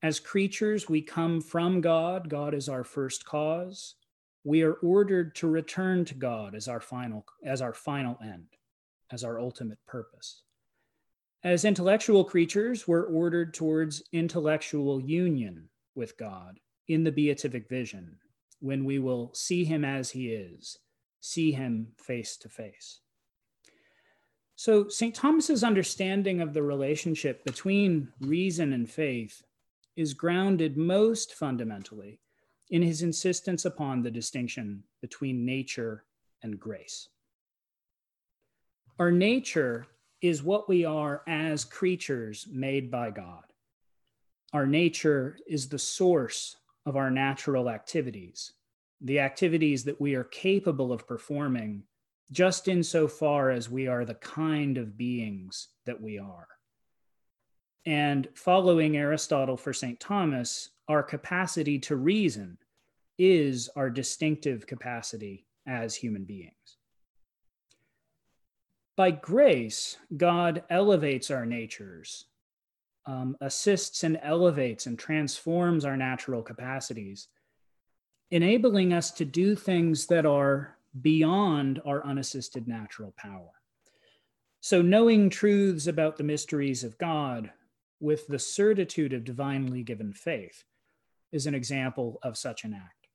As 0.02 0.22
creatures, 0.22 0.88
we 0.88 1.02
come 1.02 1.42
from 1.42 1.82
God. 1.82 2.30
God 2.30 2.54
is 2.54 2.70
our 2.70 2.86
first 2.86 3.26
cause. 3.26 3.96
We 4.46 4.62
are 4.62 4.76
ordered 4.76 5.36
to 5.36 5.50
return 5.50 6.06
to 6.06 6.16
God 6.16 6.56
as 6.56 6.70
our 6.70 6.80
final, 6.80 7.26
as 7.44 7.62
our 7.62 7.74
final 7.74 8.18
end, 8.24 8.48
as 9.12 9.26
our 9.26 9.38
ultimate 9.38 9.80
purpose. 9.86 10.44
As 11.44 11.66
intellectual 11.66 12.24
creatures, 12.24 12.88
we're 12.88 13.04
ordered 13.04 13.54
towards 13.54 14.02
intellectual 14.14 15.02
union 15.02 15.68
with 15.94 16.18
God 16.18 16.62
in 16.88 17.04
the 17.04 17.12
beatific 17.12 17.68
vision, 17.68 18.16
when 18.60 18.86
we 18.86 19.00
will 19.00 19.32
see 19.34 19.64
him 19.64 19.86
as 19.86 20.12
he 20.12 20.30
is, 20.30 20.80
see 21.22 21.52
him 21.52 21.88
face 21.98 22.38
to 22.38 22.50
face. 22.50 23.00
So, 24.56 24.90
St. 24.90 25.16
Thomas's 25.16 25.64
understanding 25.64 26.42
of 26.42 26.54
the 26.54 26.64
relationship 26.64 27.46
between 27.46 28.10
reason 28.20 28.74
and 28.74 28.90
faith 28.90 29.42
is 29.96 30.14
grounded 30.14 30.78
most 30.78 31.34
fundamentally 31.34 32.20
in 32.70 32.82
his 32.82 33.02
insistence 33.02 33.66
upon 33.66 34.02
the 34.02 34.12
distinction 34.12 34.84
between 35.02 35.46
nature 35.46 36.04
and 36.44 36.60
grace. 36.60 37.08
Our 39.00 39.12
nature 39.12 39.88
is 40.22 40.44
what 40.44 40.68
we 40.68 40.84
are 40.84 41.24
as 41.28 41.64
creatures 41.64 42.48
made 42.52 42.92
by 42.92 43.12
God. 43.12 43.44
Our 44.52 44.66
nature 44.66 45.38
is 45.48 45.70
the 45.70 45.80
source 45.80 46.58
of 46.86 46.96
our 46.96 47.12
natural 47.12 47.70
activities, 47.70 48.54
the 49.02 49.20
activities 49.20 49.84
that 49.84 50.00
we 50.00 50.16
are 50.16 50.24
capable 50.24 50.92
of 50.92 51.08
performing, 51.08 51.84
just 52.32 52.68
insofar 52.68 53.50
as 53.50 53.70
we 53.70 53.88
are 53.88 54.06
the 54.06 54.16
kind 54.16 54.78
of 54.78 54.98
beings 54.98 55.70
that 55.86 56.00
we 56.02 56.20
are. 56.20 56.48
And 57.86 58.28
following 58.36 58.98
Aristotle 58.98 59.58
for 59.58 59.74
St. 59.74 60.00
Thomas, 60.00 60.70
our 60.88 61.02
capacity 61.02 61.80
to 61.80 61.96
reason 61.96 62.58
is 63.18 63.70
our 63.76 63.90
distinctive 63.90 64.68
capacity 64.68 65.46
as 65.66 65.96
human 65.96 66.24
beings. 66.24 66.54
By 68.96 69.12
grace, 69.12 69.98
God 70.18 70.64
elevates 70.70 71.32
our 71.32 71.46
natures 71.46 72.26
um, 73.06 73.36
assists 73.42 74.04
and 74.04 74.20
elevates 74.22 74.86
and 74.86 74.98
transforms 74.98 75.86
our 75.86 75.98
natural 75.98 76.42
capacities, 76.42 77.28
enabling 78.32 78.94
us 78.94 79.12
to 79.12 79.26
do 79.26 79.56
things 79.56 80.06
that 80.08 80.26
are 80.26 80.78
beyond 81.02 81.82
our 81.86 82.06
unassisted 82.06 82.68
natural 82.68 83.14
power. 83.18 83.52
So, 84.62 84.82
knowing 84.82 85.30
truths 85.30 85.88
about 85.88 86.18
the 86.18 86.24
mysteries 86.24 86.84
of 86.84 86.98
God 86.98 87.52
with 88.00 88.28
the 88.28 88.40
certitude 88.40 89.14
of 89.14 89.24
divinely 89.24 89.84
given 89.84 90.14
faith 90.14 90.64
is 91.32 91.46
an 91.46 91.56
example 91.56 92.20
of 92.24 92.38
such 92.38 92.64
an 92.64 92.74
act. 92.74 93.08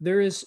There 0.00 0.20
is 0.20 0.44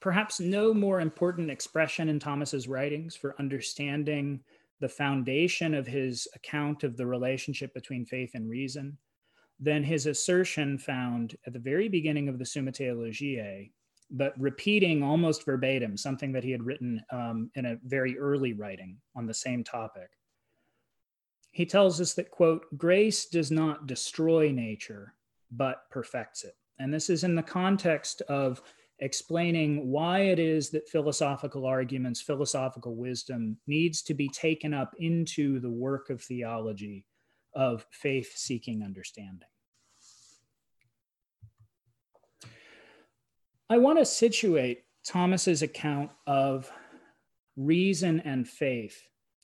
perhaps 0.00 0.40
no 0.40 0.72
more 0.72 1.00
important 1.00 1.50
expression 1.50 2.08
in 2.08 2.20
Thomas's 2.20 2.68
writings 2.68 3.16
for 3.16 3.34
understanding 3.38 4.40
the 4.80 4.88
foundation 4.88 5.74
of 5.74 5.86
his 5.86 6.28
account 6.34 6.84
of 6.84 6.96
the 6.96 7.06
relationship 7.06 7.74
between 7.74 8.04
faith 8.04 8.30
and 8.34 8.48
reason 8.48 8.96
then 9.60 9.82
his 9.82 10.06
assertion 10.06 10.78
found 10.78 11.36
at 11.46 11.52
the 11.52 11.58
very 11.58 11.88
beginning 11.88 12.28
of 12.28 12.38
the 12.38 12.46
Summa 12.46 12.72
Theologiae, 12.72 13.72
but 14.10 14.38
repeating 14.38 15.02
almost 15.02 15.44
verbatim 15.44 15.96
something 15.96 16.32
that 16.32 16.44
he 16.44 16.50
had 16.50 16.62
written 16.62 17.02
um, 17.10 17.50
in 17.56 17.66
a 17.66 17.78
very 17.84 18.18
early 18.18 18.52
writing 18.52 18.96
on 19.16 19.26
the 19.26 19.34
same 19.34 19.64
topic. 19.64 20.10
He 21.50 21.66
tells 21.66 22.00
us 22.00 22.14
that, 22.14 22.30
quote, 22.30 22.66
grace 22.76 23.26
does 23.26 23.50
not 23.50 23.86
destroy 23.86 24.52
nature, 24.52 25.14
but 25.50 25.90
perfects 25.90 26.44
it. 26.44 26.56
And 26.78 26.94
this 26.94 27.10
is 27.10 27.24
in 27.24 27.34
the 27.34 27.42
context 27.42 28.22
of 28.22 28.62
explaining 29.00 29.88
why 29.88 30.20
it 30.20 30.38
is 30.38 30.70
that 30.70 30.88
philosophical 30.88 31.64
arguments, 31.66 32.20
philosophical 32.20 32.96
wisdom 32.96 33.56
needs 33.66 34.02
to 34.02 34.14
be 34.14 34.28
taken 34.28 34.74
up 34.74 34.94
into 34.98 35.60
the 35.60 35.70
work 35.70 36.10
of 36.10 36.20
theology 36.20 37.04
of 37.54 37.86
faith 37.90 38.32
seeking 38.34 38.82
understanding. 38.82 39.48
I 43.70 43.78
want 43.78 43.98
to 43.98 44.04
situate 44.04 44.84
Thomas's 45.06 45.62
account 45.62 46.10
of 46.26 46.70
reason 47.56 48.20
and 48.20 48.48
faith, 48.48 49.02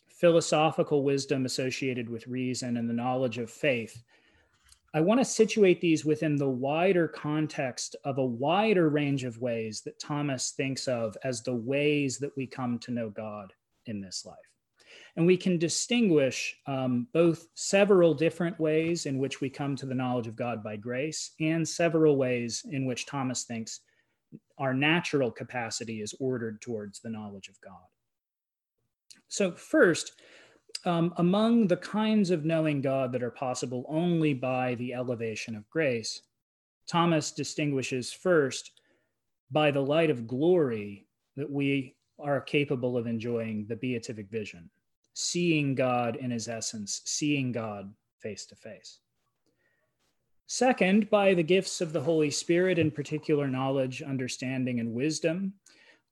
philosophical 0.09 1.05
wisdom 1.05 1.45
associated 1.45 2.09
with 2.09 2.27
reason 2.27 2.77
and 2.77 2.89
the 2.89 2.95
knowledge 2.95 3.39
of 3.39 3.51
faith 3.51 4.03
I 4.95 5.01
want 5.01 5.19
to 5.21 5.25
situate 5.25 5.81
these 5.81 6.05
within 6.05 6.37
the 6.37 6.49
wider 6.49 7.09
context 7.09 7.97
of 8.05 8.19
a 8.19 8.25
wider 8.25 8.89
range 8.89 9.25
of 9.25 9.41
ways 9.41 9.81
that 9.81 9.99
Thomas 9.99 10.53
thinks 10.53 10.87
of 10.87 11.17
as 11.25 11.43
the 11.43 11.55
ways 11.55 12.19
that 12.19 12.35
we 12.37 12.47
come 12.47 12.79
to 12.79 12.93
know 12.93 13.11
God 13.11 13.53
in 13.87 14.01
this 14.01 14.25
life. 14.25 14.39
And 15.17 15.27
we 15.27 15.37
can 15.37 15.59
distinguish 15.59 16.57
um, 16.69 17.09
both 17.13 17.49
several 17.55 18.15
different 18.15 18.59
ways 18.61 19.07
in 19.07 19.19
which 19.19 19.41
we 19.41 19.51
come 19.51 19.75
to 19.77 19.87
the 19.87 19.97
knowledge 19.97 20.29
of 20.29 20.37
God 20.37 20.63
by 20.63 20.77
grace 20.77 21.33
and 21.41 21.69
several 21.69 22.17
ways 22.17 22.65
in 22.71 22.87
which 22.87 23.07
Thomas 23.07 23.43
thinks 23.43 23.81
our 24.59 24.75
natural 24.75 25.31
capacity 25.33 26.03
is 26.03 26.15
ordered 26.21 26.61
towards 26.61 27.01
the 27.01 27.11
knowledge 27.11 27.49
of 27.49 27.61
God. 27.61 27.75
So, 29.27 29.53
first, 29.53 30.13
um, 30.85 31.15
among 31.17 31.67
the 31.67 31.77
kinds 31.77 32.31
of 32.31 32.45
knowing 32.45 32.81
God 32.81 33.13
that 33.13 33.23
are 33.23 33.31
possible 33.31 33.85
only 33.89 34.35
by 34.35 34.75
the 34.75 34.95
elevation 34.95 35.57
of 35.57 35.69
grace, 35.71 36.23
Thomas 36.87 37.33
distinguishes 37.33 38.13
first 38.13 38.73
by 39.51 39.71
the 39.71 39.81
light 39.81 40.11
of 40.11 40.27
glory 40.27 41.07
that 41.37 41.51
we 41.51 41.97
are 42.19 42.41
capable 42.41 42.97
of 42.97 43.07
enjoying 43.07 43.67
the 43.67 43.77
beatific 43.77 44.29
vision, 44.31 44.71
seeing 45.15 45.75
God 45.75 46.17
in 46.17 46.31
his 46.31 46.49
essence, 46.49 47.03
seeing 47.05 47.53
God 47.53 47.93
face 48.19 48.47
to 48.47 48.57
face. 48.57 48.99
Second, 50.47 51.09
by 51.09 51.33
the 51.33 51.43
gifts 51.43 51.81
of 51.81 51.93
the 51.93 52.03
Holy 52.03 52.31
Spirit, 52.31 52.79
in 52.79 52.91
particular 52.91 53.49
knowledge, 53.49 54.03
understanding, 54.03 54.79
and 54.79 54.93
wisdom, 54.93 55.55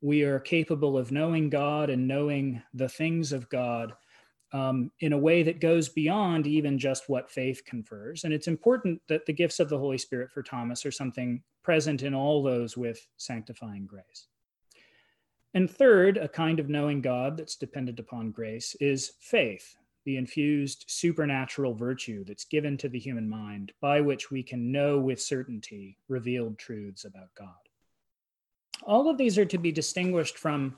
we 0.00 0.23
are 0.23 0.40
capable 0.40 0.97
of 0.97 1.12
knowing 1.12 1.50
God 1.50 1.90
and 1.90 2.09
knowing 2.09 2.62
the 2.75 2.88
things 2.88 3.33
of 3.33 3.49
God 3.50 3.92
um, 4.52 4.90
in 5.00 5.12
a 5.12 5.18
way 5.18 5.42
that 5.42 5.61
goes 5.61 5.88
beyond 5.88 6.47
even 6.47 6.78
just 6.78 7.09
what 7.09 7.30
faith 7.30 7.64
confers. 7.64 8.25
And 8.25 8.35
it's 8.35 8.49
important 8.49 9.00
that 9.09 9.25
the 9.26 9.32
gifts 9.32 9.61
of 9.61 9.68
the 9.68 9.78
Holy 9.78 9.99
Spirit 9.99 10.30
for 10.30 10.42
Thomas 10.42 10.85
are 10.85 10.90
something 10.90 11.42
present 11.62 12.02
in 12.02 12.14
all 12.14 12.42
those 12.42 12.76
with 12.76 13.06
sanctifying 13.16 13.87
grace. 13.87 14.26
And 15.54 15.71
third, 15.71 16.16
a 16.16 16.28
kind 16.28 16.61
of 16.61 16.68
knowing 16.68 17.00
God 17.00 17.37
that's 17.37 17.56
dependent 17.56 17.99
upon 17.99 18.30
grace 18.30 18.75
is 18.80 19.12
faith, 19.21 19.76
the 20.04 20.16
infused 20.16 20.85
supernatural 20.88 21.75
virtue 21.75 22.25
that's 22.25 22.44
given 22.44 22.76
to 22.78 22.88
the 22.88 22.99
human 22.99 23.28
mind 23.28 23.73
by 23.80 24.00
which 24.00 24.30
we 24.30 24.42
can 24.42 24.73
know 24.73 24.99
with 24.99 25.21
certainty 25.21 25.99
revealed 26.09 26.59
truths 26.59 27.04
about 27.04 27.35
God. 27.37 27.49
All 28.85 29.09
of 29.09 29.18
these 29.18 29.38
are 29.38 29.44
to 29.44 29.59
be 29.59 29.73
distinguished 29.73 30.38
from 30.38 30.76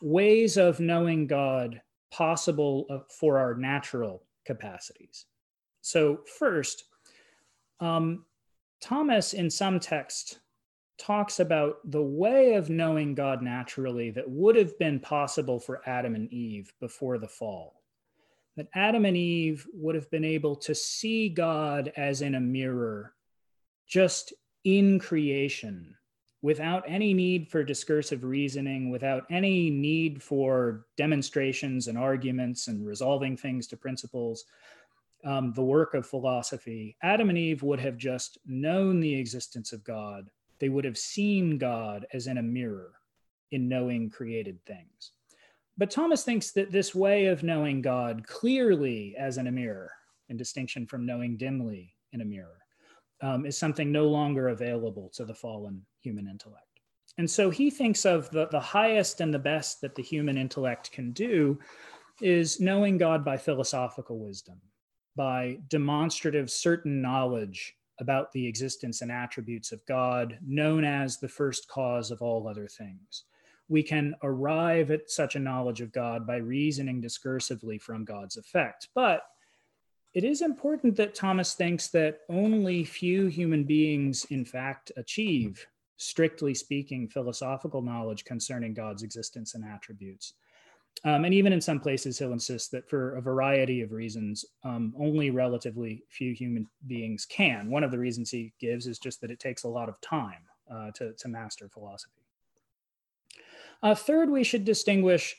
ways 0.00 0.56
of 0.56 0.78
knowing 0.78 1.26
God 1.26 1.80
possible 2.10 2.86
uh, 2.90 2.98
for 3.08 3.38
our 3.38 3.54
natural 3.54 4.22
capacities. 4.44 5.26
So, 5.82 6.20
first, 6.38 6.84
um, 7.80 8.24
Thomas 8.80 9.34
in 9.34 9.50
some 9.50 9.80
text 9.80 10.40
talks 10.98 11.40
about 11.40 11.78
the 11.90 12.02
way 12.02 12.54
of 12.54 12.70
knowing 12.70 13.14
God 13.14 13.42
naturally 13.42 14.10
that 14.12 14.28
would 14.28 14.56
have 14.56 14.78
been 14.78 14.98
possible 14.98 15.60
for 15.60 15.82
Adam 15.86 16.14
and 16.14 16.32
Eve 16.32 16.72
before 16.80 17.18
the 17.18 17.28
fall. 17.28 17.82
That 18.56 18.68
Adam 18.74 19.04
and 19.04 19.16
Eve 19.16 19.66
would 19.74 19.94
have 19.94 20.10
been 20.10 20.24
able 20.24 20.56
to 20.56 20.74
see 20.74 21.28
God 21.28 21.92
as 21.96 22.22
in 22.22 22.34
a 22.34 22.40
mirror, 22.40 23.12
just 23.86 24.32
in 24.64 24.98
creation, 24.98 25.95
without 26.42 26.84
any 26.86 27.14
need 27.14 27.48
for 27.48 27.64
discursive 27.64 28.24
reasoning, 28.24 28.90
without 28.90 29.24
any 29.30 29.70
need 29.70 30.22
for 30.22 30.86
demonstrations 30.96 31.88
and 31.88 31.96
arguments 31.96 32.68
and 32.68 32.86
resolving 32.86 33.36
things 33.36 33.66
to 33.66 33.76
principles, 33.76 34.44
um, 35.24 35.52
the 35.54 35.62
work 35.62 35.94
of 35.94 36.06
philosophy, 36.06 36.96
Adam 37.02 37.30
and 37.30 37.38
Eve 37.38 37.62
would 37.62 37.80
have 37.80 37.96
just 37.96 38.38
known 38.46 39.00
the 39.00 39.14
existence 39.14 39.72
of 39.72 39.82
God. 39.82 40.30
They 40.58 40.68
would 40.68 40.84
have 40.84 40.98
seen 40.98 41.58
God 41.58 42.06
as 42.12 42.26
in 42.26 42.38
a 42.38 42.42
mirror 42.42 42.92
in 43.50 43.68
knowing 43.68 44.10
created 44.10 44.64
things. 44.66 45.12
But 45.78 45.90
Thomas 45.90 46.24
thinks 46.24 46.52
that 46.52 46.72
this 46.72 46.94
way 46.94 47.26
of 47.26 47.42
knowing 47.42 47.82
God 47.82 48.26
clearly 48.26 49.14
as 49.18 49.36
in 49.36 49.46
a 49.46 49.52
mirror, 49.52 49.90
in 50.28 50.36
distinction 50.36 50.86
from 50.86 51.04
knowing 51.04 51.36
dimly 51.36 51.94
in 52.12 52.20
a 52.20 52.24
mirror, 52.24 52.60
um, 53.20 53.46
is 53.46 53.58
something 53.58 53.90
no 53.90 54.06
longer 54.06 54.48
available 54.48 55.10
to 55.14 55.24
the 55.24 55.34
fallen 55.34 55.84
human 56.06 56.28
intellect. 56.28 56.62
And 57.18 57.28
so 57.28 57.50
he 57.50 57.70
thinks 57.70 58.04
of 58.04 58.30
the, 58.30 58.46
the 58.46 58.60
highest 58.60 59.20
and 59.20 59.34
the 59.34 59.38
best 59.38 59.80
that 59.80 59.94
the 59.94 60.02
human 60.02 60.36
intellect 60.36 60.92
can 60.92 61.12
do 61.12 61.58
is 62.20 62.60
knowing 62.60 62.98
God 62.98 63.24
by 63.24 63.36
philosophical 63.36 64.18
wisdom, 64.18 64.60
by 65.16 65.58
demonstrative 65.68 66.50
certain 66.50 67.02
knowledge 67.02 67.74
about 67.98 68.30
the 68.32 68.46
existence 68.46 69.00
and 69.00 69.10
attributes 69.10 69.72
of 69.72 69.84
God, 69.86 70.38
known 70.46 70.84
as 70.84 71.18
the 71.18 71.28
first 71.28 71.68
cause 71.68 72.10
of 72.10 72.22
all 72.22 72.46
other 72.46 72.68
things. 72.68 73.24
We 73.68 73.82
can 73.82 74.14
arrive 74.22 74.90
at 74.90 75.10
such 75.10 75.34
a 75.34 75.40
knowledge 75.40 75.80
of 75.80 75.92
God 75.92 76.26
by 76.26 76.36
reasoning 76.36 77.02
discursively 77.02 77.80
from 77.80 78.04
God's 78.04 78.36
effect. 78.36 78.88
But 78.94 79.22
it 80.14 80.24
is 80.24 80.40
important 80.40 80.96
that 80.96 81.14
Thomas 81.14 81.54
thinks 81.54 81.88
that 81.88 82.20
only 82.28 82.84
few 82.84 83.26
human 83.26 83.64
beings, 83.64 84.26
in 84.30 84.44
fact, 84.44 84.92
achieve, 84.96 85.66
strictly 85.96 86.54
speaking, 86.54 87.08
philosophical 87.08 87.82
knowledge 87.82 88.24
concerning 88.24 88.74
God's 88.74 89.02
existence 89.02 89.54
and 89.54 89.64
attributes. 89.64 90.34
Um, 91.04 91.24
and 91.24 91.34
even 91.34 91.52
in 91.52 91.60
some 91.60 91.78
places, 91.78 92.18
he'll 92.18 92.32
insist 92.32 92.70
that 92.72 92.88
for 92.88 93.16
a 93.16 93.20
variety 93.20 93.82
of 93.82 93.92
reasons, 93.92 94.44
um, 94.64 94.94
only 94.98 95.30
relatively 95.30 96.04
few 96.08 96.32
human 96.32 96.66
beings 96.86 97.26
can. 97.26 97.70
One 97.70 97.84
of 97.84 97.90
the 97.90 97.98
reasons 97.98 98.30
he 98.30 98.52
gives 98.58 98.86
is 98.86 98.98
just 98.98 99.20
that 99.20 99.30
it 99.30 99.38
takes 99.38 99.64
a 99.64 99.68
lot 99.68 99.88
of 99.88 100.00
time 100.00 100.42
uh, 100.72 100.90
to, 100.92 101.12
to 101.12 101.28
master 101.28 101.68
philosophy. 101.68 102.22
Uh, 103.82 103.94
third, 103.94 104.30
we 104.30 104.42
should 104.42 104.64
distinguish 104.64 105.36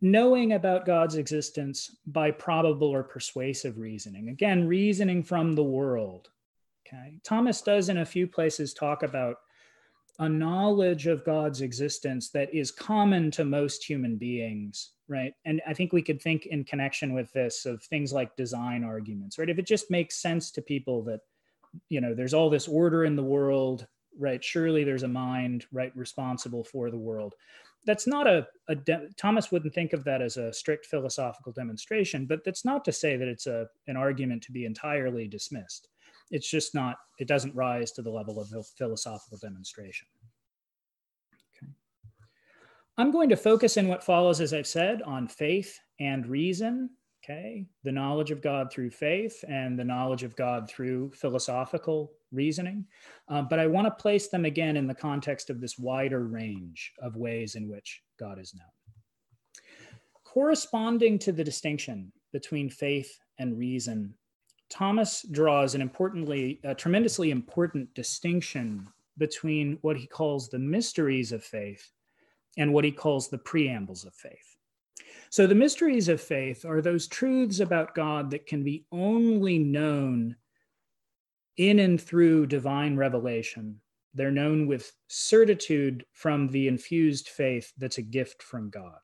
knowing 0.00 0.54
about 0.54 0.86
God's 0.86 1.16
existence 1.16 1.96
by 2.06 2.30
probable 2.30 2.88
or 2.88 3.02
persuasive 3.02 3.78
reasoning. 3.78 4.30
Again, 4.30 4.66
reasoning 4.66 5.22
from 5.22 5.54
the 5.54 5.64
world. 5.64 6.28
Okay. 6.86 7.18
Thomas 7.22 7.60
does 7.60 7.90
in 7.90 7.98
a 7.98 8.06
few 8.06 8.26
places 8.26 8.72
talk 8.72 9.02
about 9.02 9.36
a 10.18 10.28
knowledge 10.28 11.06
of 11.06 11.24
God's 11.24 11.60
existence 11.60 12.30
that 12.30 12.52
is 12.52 12.70
common 12.70 13.30
to 13.32 13.44
most 13.44 13.84
human 13.84 14.16
beings, 14.16 14.92
right? 15.06 15.32
And 15.44 15.62
I 15.66 15.74
think 15.74 15.92
we 15.92 16.02
could 16.02 16.20
think 16.20 16.46
in 16.46 16.64
connection 16.64 17.14
with 17.14 17.32
this 17.32 17.66
of 17.66 17.82
things 17.84 18.12
like 18.12 18.36
design 18.36 18.84
arguments, 18.84 19.38
right? 19.38 19.48
If 19.48 19.58
it 19.58 19.66
just 19.66 19.90
makes 19.90 20.20
sense 20.20 20.50
to 20.52 20.62
people 20.62 21.02
that, 21.04 21.20
you 21.88 22.00
know, 22.00 22.14
there's 22.14 22.34
all 22.34 22.50
this 22.50 22.66
order 22.66 23.04
in 23.04 23.14
the 23.14 23.22
world, 23.22 23.86
right? 24.18 24.42
Surely 24.42 24.82
there's 24.82 25.04
a 25.04 25.08
mind, 25.08 25.66
right, 25.72 25.96
responsible 25.96 26.64
for 26.64 26.90
the 26.90 26.98
world 26.98 27.34
that's 27.88 28.06
not 28.06 28.26
a, 28.26 28.46
a 28.68 28.74
de- 28.74 29.08
Thomas 29.16 29.50
wouldn't 29.50 29.74
think 29.74 29.92
of 29.92 30.04
that 30.04 30.20
as 30.20 30.36
a 30.36 30.52
strict 30.52 30.86
philosophical 30.86 31.52
demonstration, 31.52 32.26
but 32.26 32.44
that's 32.44 32.64
not 32.64 32.84
to 32.84 32.92
say 32.92 33.16
that 33.16 33.28
it's 33.28 33.46
a 33.46 33.66
an 33.86 33.96
argument 33.96 34.42
to 34.42 34.52
be 34.52 34.64
entirely 34.64 35.26
dismissed. 35.26 35.88
It's 36.30 36.50
just 36.50 36.74
not. 36.74 36.96
It 37.18 37.28
doesn't 37.28 37.54
rise 37.54 37.92
to 37.92 38.02
the 38.02 38.10
level 38.10 38.40
of 38.40 38.66
philosophical 38.76 39.38
demonstration. 39.38 40.08
Okay. 41.56 41.72
I'm 42.96 43.10
going 43.10 43.28
to 43.28 43.36
focus 43.36 43.76
in 43.76 43.88
what 43.88 44.04
follows, 44.04 44.40
as 44.40 44.52
I've 44.52 44.66
said, 44.66 45.02
on 45.02 45.28
faith 45.28 45.78
and 46.00 46.26
reason. 46.26 46.90
Okay, 47.24 47.66
the 47.82 47.92
knowledge 47.92 48.30
of 48.30 48.40
God 48.40 48.72
through 48.72 48.90
faith 48.90 49.44
and 49.48 49.78
the 49.78 49.84
knowledge 49.84 50.22
of 50.22 50.36
God 50.36 50.70
through 50.70 51.10
philosophical 51.10 52.12
reasoning. 52.32 52.86
Um, 53.28 53.48
but 53.50 53.58
I 53.58 53.66
want 53.66 53.86
to 53.86 54.02
place 54.02 54.28
them 54.28 54.44
again 54.44 54.76
in 54.76 54.86
the 54.86 54.94
context 54.94 55.50
of 55.50 55.60
this 55.60 55.78
wider 55.78 56.24
range 56.24 56.92
of 57.02 57.16
ways 57.16 57.54
in 57.54 57.68
which 57.68 58.02
God 58.18 58.38
is 58.38 58.54
known. 58.54 58.66
Corresponding 60.24 61.18
to 61.20 61.32
the 61.32 61.44
distinction 61.44 62.12
between 62.32 62.70
faith 62.70 63.18
and 63.38 63.58
reason, 63.58 64.14
Thomas 64.70 65.24
draws 65.30 65.74
an 65.74 65.80
importantly, 65.80 66.60
a 66.64 66.74
tremendously 66.74 67.30
important 67.30 67.92
distinction 67.94 68.88
between 69.16 69.78
what 69.82 69.96
he 69.96 70.06
calls 70.06 70.48
the 70.48 70.58
mysteries 70.58 71.32
of 71.32 71.42
faith 71.42 71.90
and 72.56 72.72
what 72.72 72.84
he 72.84 72.92
calls 72.92 73.28
the 73.28 73.38
preambles 73.38 74.04
of 74.04 74.14
faith. 74.14 74.56
So, 75.30 75.46
the 75.46 75.54
mysteries 75.54 76.08
of 76.08 76.20
faith 76.20 76.64
are 76.64 76.80
those 76.80 77.06
truths 77.06 77.60
about 77.60 77.94
God 77.94 78.30
that 78.30 78.46
can 78.46 78.62
be 78.62 78.86
only 78.90 79.58
known 79.58 80.36
in 81.56 81.80
and 81.80 82.00
through 82.00 82.46
divine 82.46 82.96
revelation. 82.96 83.80
They're 84.14 84.30
known 84.30 84.66
with 84.66 84.92
certitude 85.08 86.04
from 86.12 86.48
the 86.48 86.66
infused 86.66 87.28
faith 87.28 87.72
that's 87.76 87.98
a 87.98 88.02
gift 88.02 88.42
from 88.42 88.70
God. 88.70 88.98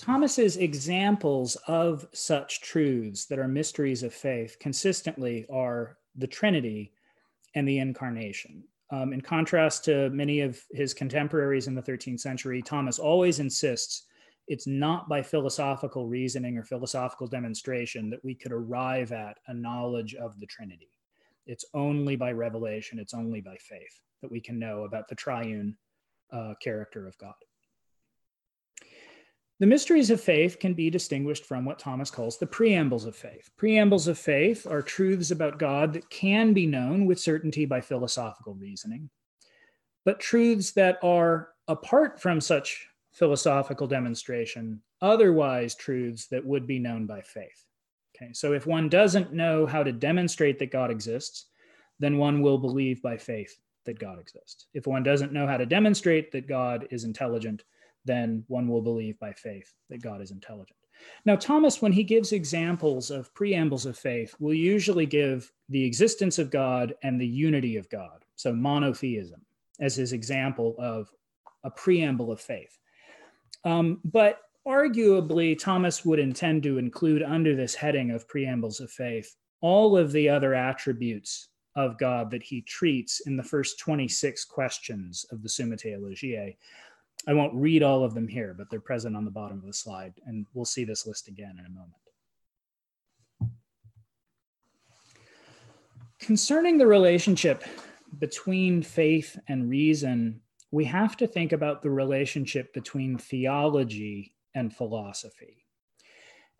Thomas's 0.00 0.56
examples 0.56 1.56
of 1.66 2.08
such 2.14 2.62
truths 2.62 3.26
that 3.26 3.38
are 3.38 3.46
mysteries 3.46 4.02
of 4.02 4.14
faith 4.14 4.56
consistently 4.58 5.44
are 5.52 5.98
the 6.16 6.26
Trinity 6.26 6.94
and 7.54 7.68
the 7.68 7.80
Incarnation. 7.80 8.64
Um, 8.90 9.12
in 9.12 9.20
contrast 9.20 9.84
to 9.84 10.08
many 10.08 10.40
of 10.40 10.58
his 10.70 10.94
contemporaries 10.94 11.66
in 11.66 11.74
the 11.74 11.82
13th 11.82 12.20
century, 12.20 12.62
Thomas 12.62 12.98
always 12.98 13.40
insists 13.40 14.06
it's 14.48 14.66
not 14.66 15.06
by 15.06 15.20
philosophical 15.20 16.06
reasoning 16.06 16.56
or 16.56 16.64
philosophical 16.64 17.26
demonstration 17.26 18.08
that 18.08 18.24
we 18.24 18.34
could 18.34 18.52
arrive 18.52 19.12
at 19.12 19.36
a 19.48 19.54
knowledge 19.54 20.14
of 20.14 20.40
the 20.40 20.46
Trinity. 20.46 20.88
It's 21.44 21.66
only 21.74 22.16
by 22.16 22.32
revelation, 22.32 22.98
it's 22.98 23.12
only 23.12 23.42
by 23.42 23.58
faith 23.60 24.00
that 24.22 24.30
we 24.30 24.40
can 24.40 24.58
know 24.58 24.84
about 24.84 25.08
the 25.08 25.14
triune 25.14 25.76
uh, 26.32 26.54
character 26.62 27.06
of 27.06 27.18
God. 27.18 27.34
The 29.60 29.66
mysteries 29.66 30.08
of 30.08 30.22
faith 30.22 30.58
can 30.58 30.72
be 30.72 30.88
distinguished 30.88 31.44
from 31.44 31.66
what 31.66 31.78
Thomas 31.78 32.10
calls 32.10 32.38
the 32.38 32.46
preambles 32.46 33.04
of 33.04 33.14
faith. 33.14 33.50
Preambles 33.58 34.08
of 34.08 34.18
faith 34.18 34.66
are 34.66 34.80
truths 34.80 35.32
about 35.32 35.58
God 35.58 35.92
that 35.92 36.08
can 36.08 36.54
be 36.54 36.64
known 36.64 37.04
with 37.04 37.20
certainty 37.20 37.66
by 37.66 37.82
philosophical 37.82 38.54
reasoning, 38.54 39.10
but 40.06 40.18
truths 40.18 40.72
that 40.72 40.98
are 41.02 41.50
apart 41.68 42.22
from 42.22 42.40
such 42.40 42.88
philosophical 43.12 43.86
demonstration, 43.86 44.80
otherwise 45.02 45.74
truths 45.74 46.26
that 46.28 46.46
would 46.46 46.66
be 46.66 46.78
known 46.78 47.04
by 47.04 47.20
faith. 47.20 47.66
Okay, 48.16 48.32
so 48.32 48.54
if 48.54 48.66
one 48.66 48.88
doesn't 48.88 49.34
know 49.34 49.66
how 49.66 49.82
to 49.82 49.92
demonstrate 49.92 50.58
that 50.58 50.72
God 50.72 50.90
exists, 50.90 51.48
then 51.98 52.16
one 52.16 52.40
will 52.40 52.56
believe 52.56 53.02
by 53.02 53.18
faith 53.18 53.60
that 53.84 53.98
God 53.98 54.18
exists. 54.18 54.68
If 54.72 54.86
one 54.86 55.02
doesn't 55.02 55.34
know 55.34 55.46
how 55.46 55.58
to 55.58 55.66
demonstrate 55.66 56.32
that 56.32 56.48
God 56.48 56.88
is 56.90 57.04
intelligent, 57.04 57.62
then 58.04 58.44
one 58.48 58.68
will 58.68 58.82
believe 58.82 59.18
by 59.18 59.32
faith 59.32 59.72
that 59.88 60.02
God 60.02 60.20
is 60.20 60.30
intelligent. 60.30 60.76
Now, 61.24 61.36
Thomas, 61.36 61.80
when 61.80 61.92
he 61.92 62.04
gives 62.04 62.32
examples 62.32 63.10
of 63.10 63.32
preambles 63.34 63.86
of 63.86 63.98
faith, 63.98 64.34
will 64.38 64.54
usually 64.54 65.06
give 65.06 65.50
the 65.68 65.84
existence 65.84 66.38
of 66.38 66.50
God 66.50 66.94
and 67.02 67.20
the 67.20 67.26
unity 67.26 67.76
of 67.76 67.88
God, 67.88 68.24
so 68.36 68.52
monotheism, 68.52 69.40
as 69.80 69.96
his 69.96 70.12
example 70.12 70.74
of 70.78 71.10
a 71.64 71.70
preamble 71.70 72.30
of 72.30 72.40
faith. 72.40 72.78
Um, 73.64 74.00
but 74.04 74.40
arguably, 74.66 75.58
Thomas 75.58 76.04
would 76.04 76.18
intend 76.18 76.62
to 76.64 76.78
include 76.78 77.22
under 77.22 77.54
this 77.54 77.74
heading 77.74 78.10
of 78.10 78.28
preambles 78.28 78.80
of 78.80 78.90
faith 78.90 79.34
all 79.60 79.96
of 79.96 80.12
the 80.12 80.28
other 80.28 80.54
attributes 80.54 81.48
of 81.76 81.98
God 81.98 82.30
that 82.30 82.42
he 82.42 82.62
treats 82.62 83.20
in 83.26 83.36
the 83.36 83.42
first 83.42 83.78
26 83.78 84.44
questions 84.46 85.24
of 85.30 85.42
the 85.42 85.48
Summa 85.48 85.76
Theologiae. 85.76 86.56
I 87.26 87.34
won't 87.34 87.54
read 87.54 87.82
all 87.82 88.02
of 88.02 88.14
them 88.14 88.28
here, 88.28 88.54
but 88.56 88.70
they're 88.70 88.80
present 88.80 89.16
on 89.16 89.24
the 89.24 89.30
bottom 89.30 89.58
of 89.58 89.66
the 89.66 89.72
slide, 89.72 90.14
and 90.26 90.46
we'll 90.54 90.64
see 90.64 90.84
this 90.84 91.06
list 91.06 91.28
again 91.28 91.56
in 91.58 91.66
a 91.66 91.70
moment. 91.70 91.94
Concerning 96.18 96.78
the 96.78 96.86
relationship 96.86 97.64
between 98.18 98.82
faith 98.82 99.38
and 99.48 99.68
reason, 99.68 100.40
we 100.70 100.84
have 100.84 101.16
to 101.16 101.26
think 101.26 101.52
about 101.52 101.82
the 101.82 101.90
relationship 101.90 102.72
between 102.72 103.18
theology 103.18 104.34
and 104.54 104.74
philosophy. 104.74 105.64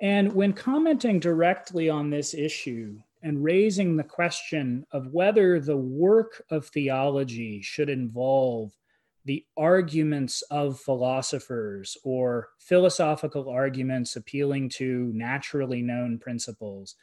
And 0.00 0.32
when 0.32 0.52
commenting 0.52 1.20
directly 1.20 1.90
on 1.90 2.10
this 2.10 2.32
issue 2.32 2.98
and 3.22 3.44
raising 3.44 3.96
the 3.96 4.04
question 4.04 4.86
of 4.92 5.12
whether 5.12 5.60
the 5.60 5.76
work 5.76 6.42
of 6.50 6.66
theology 6.66 7.60
should 7.60 7.90
involve 7.90 8.72
the 9.24 9.44
arguments 9.56 10.42
of 10.50 10.80
philosophers 10.80 11.96
or 12.04 12.48
philosophical 12.59 13.48
arguments 13.48 14.16
appealing 14.16 14.68
to 14.70 15.12
naturally 15.14 15.83
known 15.83 16.18
principles, 16.18 16.94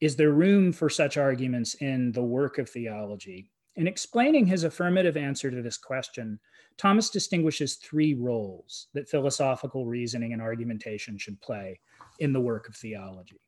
is 0.00 0.16
there 0.16 0.32
room 0.32 0.72
for 0.72 0.88
such 0.88 1.16
arguments 1.16 1.74
in 1.74 2.12
the 2.12 2.22
work 2.22 2.58
of 2.58 2.68
theology? 2.68 3.50
In 3.76 3.86
explaining 3.86 4.46
his 4.46 4.64
affirmative 4.64 5.16
answer 5.16 5.50
to 5.50 5.62
this 5.62 5.78
question, 5.78 6.40
Thomas 6.76 7.08
distinguishes 7.08 7.76
three 7.76 8.14
roles 8.14 8.88
that 8.92 9.08
philosophical 9.08 9.86
reasoning 9.86 10.32
and 10.32 10.42
argumentation 10.42 11.16
should 11.16 11.40
play 11.40 11.78
in 12.18 12.32
the 12.32 12.40
work 12.40 12.68
of 12.68 12.74
theology. 12.74 13.40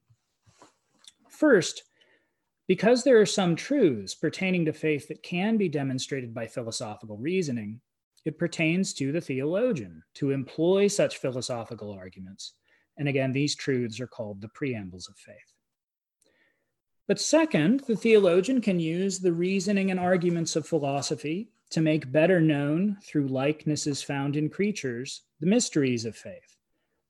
First, 1.28 1.82
because 2.68 3.04
there 3.04 3.20
are 3.20 3.26
some 3.26 3.56
truths 3.56 4.14
pertaining 4.14 4.64
to 4.66 4.72
faith 4.72 5.08
that 5.08 5.22
can 5.22 5.56
be 5.56 5.68
demonstrated 5.68 6.32
by 6.32 6.46
philosophical 6.46 7.18
reasoning, 7.18 7.80
it 8.24 8.38
pertains 8.38 8.94
to 8.94 9.12
the 9.12 9.20
theologian 9.20 10.02
to 10.14 10.30
employ 10.30 10.88
such 10.88 11.18
philosophical 11.18 11.92
arguments. 11.92 12.54
And 12.96 13.08
again, 13.08 13.32
these 13.32 13.54
truths 13.54 14.00
are 14.00 14.06
called 14.06 14.40
the 14.40 14.48
preambles 14.48 15.08
of 15.08 15.16
faith. 15.16 15.52
But 17.06 17.20
second, 17.20 17.80
the 17.80 17.96
theologian 17.96 18.62
can 18.62 18.80
use 18.80 19.18
the 19.18 19.32
reasoning 19.32 19.90
and 19.90 20.00
arguments 20.00 20.56
of 20.56 20.66
philosophy 20.66 21.50
to 21.70 21.82
make 21.82 22.10
better 22.10 22.40
known 22.40 22.96
through 23.02 23.28
likenesses 23.28 24.02
found 24.02 24.36
in 24.36 24.48
creatures 24.48 25.22
the 25.40 25.46
mysteries 25.46 26.06
of 26.06 26.16
faith, 26.16 26.56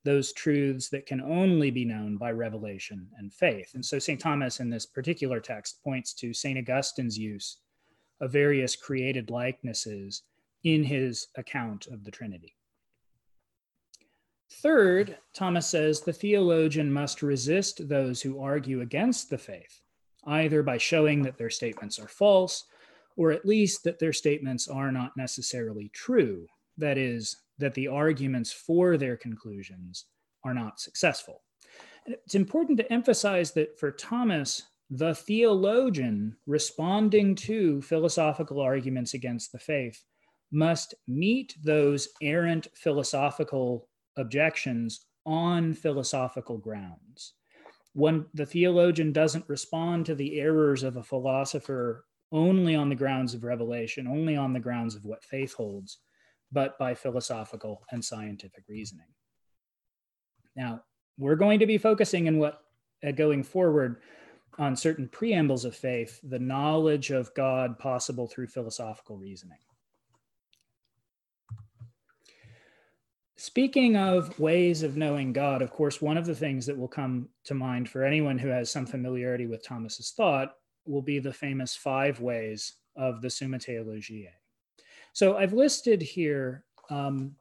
those 0.02 0.32
truths 0.32 0.88
that 0.88 1.06
can 1.06 1.20
only 1.20 1.70
be 1.70 1.84
known 1.84 2.16
by 2.16 2.32
revelation 2.32 3.08
and 3.18 3.32
faith. 3.32 3.72
And 3.74 3.84
so 3.84 4.00
St. 4.00 4.18
Thomas 4.18 4.58
in 4.58 4.68
this 4.68 4.86
particular 4.86 5.38
text 5.38 5.82
points 5.84 6.12
to 6.14 6.34
St. 6.34 6.58
Augustine's 6.58 7.16
use 7.16 7.58
of 8.20 8.32
various 8.32 8.74
created 8.74 9.30
likenesses 9.30 10.22
in 10.64 10.82
his 10.82 11.28
account 11.36 11.86
of 11.86 12.04
the 12.04 12.10
Trinity. 12.10 12.54
Third, 14.50 15.18
Thomas 15.34 15.66
says 15.66 16.00
the 16.00 16.12
theologian 16.12 16.92
must 16.92 17.22
resist 17.22 17.88
those 17.88 18.22
who 18.22 18.40
argue 18.40 18.80
against 18.80 19.30
the 19.30 19.38
faith 19.38 19.80
either 20.26 20.62
by 20.62 20.78
showing 20.78 21.22
that 21.22 21.36
their 21.36 21.50
statements 21.50 21.98
are 21.98 22.08
false 22.08 22.64
or 23.16 23.30
at 23.30 23.44
least 23.46 23.84
that 23.84 23.98
their 23.98 24.12
statements 24.12 24.68
are 24.68 24.90
not 24.90 25.12
necessarily 25.16 25.90
true. 25.94 26.46
That 26.78 26.98
is, 26.98 27.36
that 27.58 27.74
the 27.74 27.88
arguments 27.88 28.52
for 28.52 28.96
their 28.96 29.16
conclusions 29.16 30.06
are 30.44 30.54
not 30.54 30.80
successful. 30.80 31.42
And 32.06 32.16
it's 32.24 32.34
important 32.34 32.78
to 32.78 32.92
emphasize 32.92 33.52
that 33.52 33.78
for 33.78 33.92
Thomas, 33.92 34.62
the 34.90 35.14
theologian 35.14 36.36
responding 36.46 37.34
to 37.36 37.80
philosophical 37.82 38.60
arguments 38.60 39.14
against 39.14 39.52
the 39.52 39.58
faith 39.58 40.02
must 40.54 40.94
meet 41.08 41.56
those 41.62 42.08
errant 42.22 42.68
philosophical 42.74 43.88
objections 44.16 45.06
on 45.26 45.72
philosophical 45.74 46.58
grounds 46.58 47.34
when 47.94 48.26
the 48.34 48.44
theologian 48.44 49.12
doesn't 49.12 49.48
respond 49.48 50.04
to 50.04 50.14
the 50.14 50.40
errors 50.40 50.82
of 50.82 50.96
a 50.96 51.02
philosopher 51.02 52.04
only 52.32 52.74
on 52.74 52.88
the 52.88 52.94
grounds 52.94 53.34
of 53.34 53.44
revelation, 53.44 54.08
only 54.08 54.36
on 54.36 54.52
the 54.52 54.60
grounds 54.60 54.96
of 54.96 55.04
what 55.04 55.24
faith 55.24 55.54
holds, 55.54 55.98
but 56.50 56.76
by 56.78 56.92
philosophical 56.92 57.84
and 57.92 58.04
scientific 58.04 58.64
reasoning. 58.68 59.06
Now, 60.56 60.82
we're 61.16 61.36
going 61.36 61.60
to 61.60 61.66
be 61.66 61.78
focusing 61.78 62.26
in 62.26 62.38
what 62.38 62.62
uh, 63.06 63.12
going 63.12 63.44
forward 63.44 64.00
on 64.58 64.74
certain 64.74 65.08
preambles 65.08 65.64
of 65.64 65.76
faith, 65.76 66.20
the 66.24 66.38
knowledge 66.38 67.10
of 67.10 67.32
God 67.34 67.78
possible 67.78 68.26
through 68.26 68.48
philosophical 68.48 69.16
reasoning. 69.16 69.58
Speaking 73.36 73.96
of 73.96 74.38
ways 74.38 74.84
of 74.84 74.96
knowing 74.96 75.32
God, 75.32 75.60
of 75.60 75.72
course, 75.72 76.00
one 76.00 76.16
of 76.16 76.24
the 76.24 76.36
things 76.36 76.66
that 76.66 76.78
will 76.78 76.88
come 76.88 77.28
to 77.44 77.54
mind 77.54 77.88
for 77.88 78.04
anyone 78.04 78.38
who 78.38 78.48
has 78.48 78.70
some 78.70 78.86
familiarity 78.86 79.46
with 79.46 79.64
Thomas's 79.64 80.12
thought 80.16 80.52
will 80.86 81.02
be 81.02 81.18
the 81.18 81.32
famous 81.32 81.74
five 81.74 82.20
ways 82.20 82.74
of 82.96 83.20
the 83.22 83.30
Summa 83.30 83.58
Theologiae. 83.58 84.30
So 85.12 85.36
I've 85.36 85.52
listed 85.52 86.00
here 86.00 86.64
um, 86.90 87.34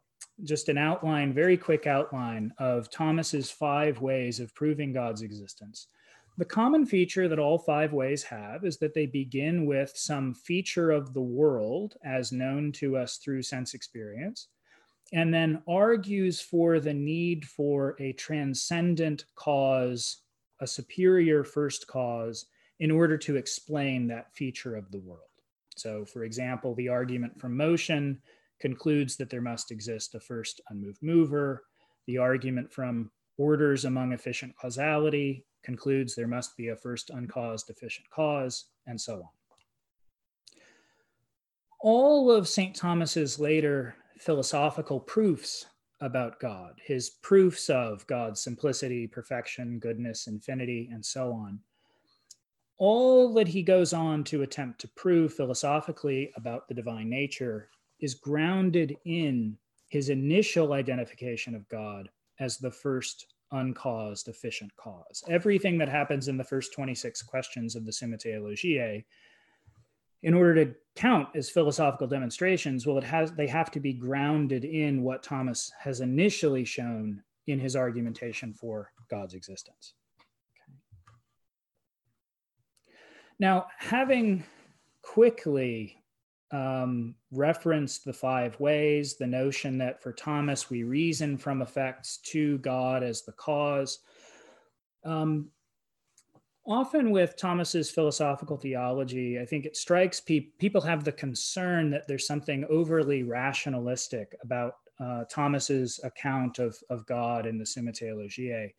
just 0.44 0.68
an 0.68 0.80
outline, 0.80 1.32
very 1.32 1.58
quick 1.58 1.86
outline 1.86 2.52
of 2.58 2.90
Thomas's 2.90 3.52
five 3.52 4.02
ways 4.02 4.40
of 4.40 4.56
proving 4.56 4.94
God's 4.94 5.22
existence. 5.22 5.88
The 6.40 6.46
common 6.46 6.88
feature 6.88 7.28
that 7.28 7.38
all 7.38 7.60
five 7.60 7.94
ways 7.94 8.24
have 8.24 8.66
is 8.66 8.78
that 8.78 8.96
they 8.96 9.06
begin 9.06 9.68
with 9.68 9.92
some 9.96 10.34
feature 10.34 10.90
of 10.90 11.14
the 11.14 11.22
world 11.22 11.96
as 12.04 12.32
known 12.32 12.72
to 12.74 12.98
us 12.98 13.18
through 13.18 13.44
sense 13.44 13.76
experience 13.76 14.48
and 15.14 15.32
then 15.32 15.62
argues 15.68 16.42
for 16.42 16.80
the 16.80 16.94
need 16.94 17.46
for 17.46 17.96
a 18.00 18.14
transcendent 18.14 19.26
cause, 19.36 20.18
a 20.60 20.68
superior 20.68 21.44
first 21.44 21.86
cause, 21.88 22.48
in 22.80 22.90
order 22.90 23.18
to 23.18 23.36
explain 23.36 24.08
that 24.08 24.34
feature 24.34 24.76
of 24.76 24.92
the 24.92 25.00
world. 25.00 25.22
So, 25.76 26.04
for 26.04 26.24
example, 26.24 26.74
the 26.74 26.90
argument 26.90 27.40
from 27.40 27.56
motion 27.56 28.22
concludes 28.60 29.16
that 29.18 29.30
there 29.30 29.42
must 29.42 29.72
exist 29.72 30.16
a 30.16 30.20
first 30.20 30.62
unmoved 30.70 31.02
mover. 31.04 31.64
The 32.08 32.18
argument 32.18 32.74
from 32.74 33.12
orders 33.38 33.86
among 33.86 34.14
efficient 34.14 34.56
causality 34.58 35.46
concludes 35.64 36.16
there 36.16 36.28
must 36.28 36.58
be 36.58 36.70
a 36.70 36.76
first 36.76 37.12
uncaused 37.12 37.70
efficient 37.70 38.10
cause, 38.10 38.66
and 38.88 39.00
so 39.00 39.16
on. 39.16 39.30
All 41.82 42.32
of 42.32 42.48
St. 42.48 42.76
Thomas's 42.76 43.40
later 43.40 43.96
philosophical 44.24 45.00
proofs 45.00 45.66
about 46.02 46.40
God, 46.40 46.80
his 46.84 47.10
proofs 47.10 47.70
of 47.70 48.06
God's 48.08 48.42
simplicity, 48.42 49.08
perfection, 49.08 49.80
goodness, 49.80 50.28
infinity, 50.28 50.90
and 50.92 51.06
so 51.06 51.32
on. 51.32 51.60
All 52.78 53.34
that 53.34 53.48
he 53.48 53.64
goes 53.64 53.94
on 53.94 54.24
to 54.26 54.42
attempt 54.42 54.82
to 54.82 54.88
prove 54.90 55.34
philosophically 55.34 56.32
about 56.36 56.68
the 56.68 56.74
divine 56.74 57.10
nature 57.10 57.70
is 58.00 58.16
grounded 58.16 58.98
in 59.06 59.58
his 59.90 60.10
initial 60.10 60.74
identification 60.74 61.56
of 61.56 61.70
God 61.70 62.10
as 62.40 62.58
the 62.58 62.72
first 62.72 63.28
uncaused 63.52 64.28
efficient 64.28 64.76
cause. 64.76 65.24
Everything 65.30 65.78
that 65.78 65.88
happens 65.88 66.28
in 66.28 66.38
the 66.38 66.44
first 66.44 66.74
26 66.74 67.22
questions 67.22 67.76
of 67.76 67.86
the 67.86 67.94
Summa 67.94 68.18
Theologiae 68.18 69.06
in 70.24 70.34
order 70.34 70.66
to 70.66 70.74
count 70.96 71.30
as 71.36 71.50
philosophical 71.50 72.08
demonstrations, 72.08 72.88
well, 72.88 72.98
it 72.98 73.04
has 73.04 73.32
they 73.34 73.48
have 73.48 73.70
to 73.72 73.80
be 73.80 73.94
grounded 73.94 74.64
in 74.64 75.04
what 75.04 75.22
Thomas 75.22 75.72
has 75.80 76.02
initially 76.02 76.66
shown 76.66 77.22
in 77.48 77.60
his 77.60 77.76
argumentation 77.76 78.54
for 78.54 78.92
God's 79.10 79.34
existence. 79.34 79.94
Okay. 80.56 80.78
Now, 83.40 83.68
having 83.78 84.44
quickly 85.02 85.98
um, 86.52 87.16
referenced 87.32 88.06
the 88.06 88.14
five 88.14 88.58
ways, 88.60 89.18
the 89.18 89.28
notion 89.28 89.80
that 89.80 90.02
for 90.02 90.14
Thomas 90.14 90.70
we 90.70 90.84
reason 90.84 91.38
from 91.38 91.62
effects 91.62 92.18
to 92.18 92.60
God 92.60 93.04
as 93.04 93.24
the 93.24 93.32
cause. 93.34 94.00
Um, 95.04 95.50
often 96.66 97.12
with 97.12 97.38
Thomas's 97.38 97.90
philosophical 97.90 98.58
theology, 98.58 99.40
I 99.40 99.46
think 99.46 99.66
it 99.66 99.76
strikes 99.76 100.20
pe- 100.20 100.52
people 100.60 100.82
have 100.82 101.04
the 101.04 101.12
concern 101.12 101.90
that 101.92 102.08
there's 102.08 102.28
something 102.28 102.66
overly 102.70 103.24
rationalistic 103.24 104.36
about 104.42 104.76
uh, 105.00 105.26
Thomas's 105.30 106.00
account 106.04 106.60
of, 106.60 106.78
of 106.90 107.06
God 107.06 107.46
in 107.46 107.58
the 107.58 107.66
Summa 107.66 107.92
Theologiae. 107.92 108.74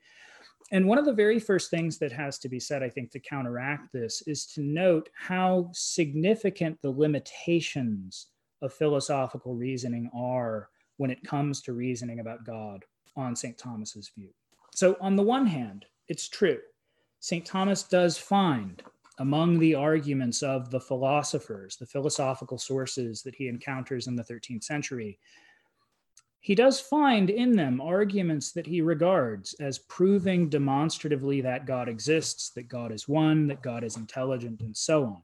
And 0.72 0.86
one 0.86 0.96
of 0.96 1.04
the 1.04 1.12
very 1.12 1.38
first 1.38 1.70
things 1.70 1.98
that 1.98 2.12
has 2.12 2.38
to 2.38 2.48
be 2.48 2.58
said, 2.58 2.82
I 2.82 2.88
think, 2.88 3.10
to 3.10 3.20
counteract 3.20 3.92
this 3.92 4.22
is 4.26 4.46
to 4.54 4.62
note 4.62 5.10
how 5.14 5.68
significant 5.72 6.80
the 6.80 6.90
limitations 6.90 8.28
of 8.62 8.72
philosophical 8.72 9.54
reasoning 9.54 10.10
are 10.16 10.70
when 10.96 11.10
it 11.10 11.22
comes 11.22 11.60
to 11.62 11.74
reasoning 11.74 12.20
about 12.20 12.46
God 12.46 12.84
on 13.14 13.36
St. 13.36 13.58
Thomas's 13.58 14.10
view. 14.16 14.30
So, 14.74 14.96
on 15.00 15.16
the 15.16 15.22
one 15.22 15.46
hand, 15.46 15.84
it's 16.08 16.28
true 16.28 16.58
St. 17.24 17.46
Thomas 17.46 17.82
does 17.84 18.18
find 18.18 18.82
among 19.16 19.58
the 19.58 19.74
arguments 19.74 20.42
of 20.42 20.70
the 20.70 20.78
philosophers, 20.78 21.74
the 21.74 21.86
philosophical 21.86 22.58
sources 22.58 23.22
that 23.22 23.34
he 23.34 23.48
encounters 23.48 24.08
in 24.08 24.14
the 24.14 24.22
13th 24.22 24.62
century, 24.62 25.18
he 26.40 26.54
does 26.54 26.78
find 26.78 27.30
in 27.30 27.56
them 27.56 27.80
arguments 27.80 28.52
that 28.52 28.66
he 28.66 28.82
regards 28.82 29.54
as 29.54 29.78
proving 29.78 30.50
demonstratively 30.50 31.40
that 31.40 31.64
God 31.64 31.88
exists, 31.88 32.50
that 32.50 32.68
God 32.68 32.92
is 32.92 33.08
one, 33.08 33.46
that 33.46 33.62
God 33.62 33.84
is 33.84 33.96
intelligent, 33.96 34.60
and 34.60 34.76
so 34.76 35.04
on. 35.04 35.22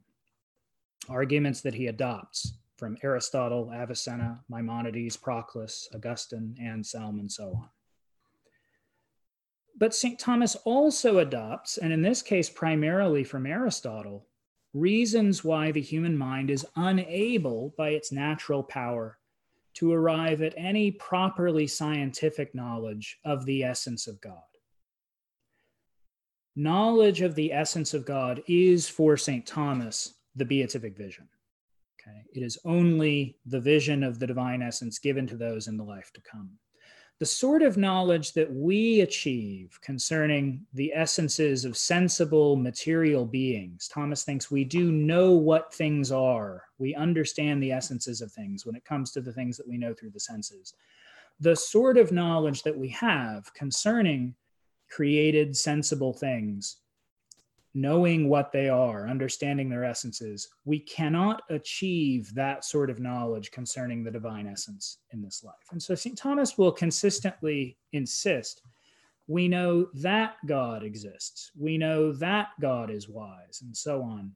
Arguments 1.10 1.60
that 1.60 1.74
he 1.74 1.88
adopts 1.88 2.54
from 2.78 2.96
Aristotle, 3.02 3.70
Avicenna, 3.74 4.40
Maimonides, 4.48 5.18
Proclus, 5.18 5.86
Augustine, 5.94 6.56
Anselm, 6.58 7.20
and 7.20 7.30
so 7.30 7.48
on. 7.48 7.68
But 9.80 9.94
St. 9.94 10.18
Thomas 10.18 10.56
also 10.56 11.18
adopts, 11.18 11.78
and 11.78 11.90
in 11.90 12.02
this 12.02 12.20
case, 12.20 12.50
primarily 12.50 13.24
from 13.24 13.46
Aristotle, 13.46 14.26
reasons 14.74 15.42
why 15.42 15.72
the 15.72 15.80
human 15.80 16.18
mind 16.18 16.50
is 16.50 16.66
unable 16.76 17.74
by 17.78 17.88
its 17.88 18.12
natural 18.12 18.62
power 18.62 19.18
to 19.74 19.90
arrive 19.90 20.42
at 20.42 20.52
any 20.58 20.90
properly 20.90 21.66
scientific 21.66 22.54
knowledge 22.54 23.18
of 23.24 23.46
the 23.46 23.64
essence 23.64 24.06
of 24.06 24.20
God. 24.20 24.42
Knowledge 26.54 27.22
of 27.22 27.34
the 27.34 27.50
essence 27.50 27.94
of 27.94 28.04
God 28.04 28.42
is 28.46 28.86
for 28.86 29.16
St. 29.16 29.46
Thomas 29.46 30.12
the 30.36 30.44
beatific 30.44 30.94
vision. 30.94 31.26
Okay? 31.98 32.22
It 32.34 32.42
is 32.42 32.58
only 32.66 33.38
the 33.46 33.60
vision 33.60 34.02
of 34.02 34.18
the 34.18 34.26
divine 34.26 34.60
essence 34.60 34.98
given 34.98 35.26
to 35.28 35.38
those 35.38 35.68
in 35.68 35.78
the 35.78 35.84
life 35.84 36.10
to 36.14 36.20
come 36.20 36.58
the 37.20 37.26
sort 37.26 37.60
of 37.60 37.76
knowledge 37.76 38.32
that 38.32 38.50
we 38.50 39.02
achieve 39.02 39.78
concerning 39.82 40.64
the 40.72 40.90
essences 40.94 41.66
of 41.66 41.76
sensible 41.76 42.56
material 42.56 43.26
beings. 43.26 43.88
Thomas 43.88 44.24
thinks 44.24 44.50
we 44.50 44.64
do 44.64 44.90
know 44.90 45.32
what 45.32 45.72
things 45.74 46.10
are. 46.10 46.64
We 46.78 46.94
understand 46.94 47.62
the 47.62 47.72
essences 47.72 48.22
of 48.22 48.32
things 48.32 48.64
when 48.64 48.74
it 48.74 48.86
comes 48.86 49.12
to 49.12 49.20
the 49.20 49.34
things 49.34 49.58
that 49.58 49.68
we 49.68 49.76
know 49.76 49.92
through 49.92 50.10
the 50.10 50.20
senses. 50.20 50.72
The 51.40 51.54
sort 51.54 51.98
of 51.98 52.10
knowledge 52.10 52.62
that 52.62 52.76
we 52.76 52.88
have 52.88 53.52
concerning 53.52 54.34
created 54.88 55.54
sensible 55.54 56.14
things 56.14 56.78
knowing 57.74 58.28
what 58.28 58.50
they 58.52 58.68
are, 58.68 59.08
understanding 59.08 59.68
their 59.68 59.84
essences, 59.84 60.48
we 60.64 60.80
cannot 60.80 61.42
achieve 61.50 62.34
that 62.34 62.64
sort 62.64 62.90
of 62.90 62.98
knowledge 62.98 63.50
concerning 63.50 64.02
the 64.02 64.10
divine 64.10 64.46
essence 64.46 64.98
in 65.12 65.22
this 65.22 65.44
life. 65.44 65.54
And 65.70 65.82
so 65.82 65.94
St. 65.94 66.18
Thomas 66.18 66.58
will 66.58 66.72
consistently 66.72 67.78
insist 67.92 68.62
we 69.30 69.46
know 69.46 69.86
that 69.94 70.34
God 70.44 70.82
exists, 70.82 71.52
we 71.56 71.78
know 71.78 72.10
that 72.14 72.48
God 72.60 72.90
is 72.90 73.08
wise, 73.08 73.60
and 73.62 73.76
so 73.76 74.02
on. 74.02 74.34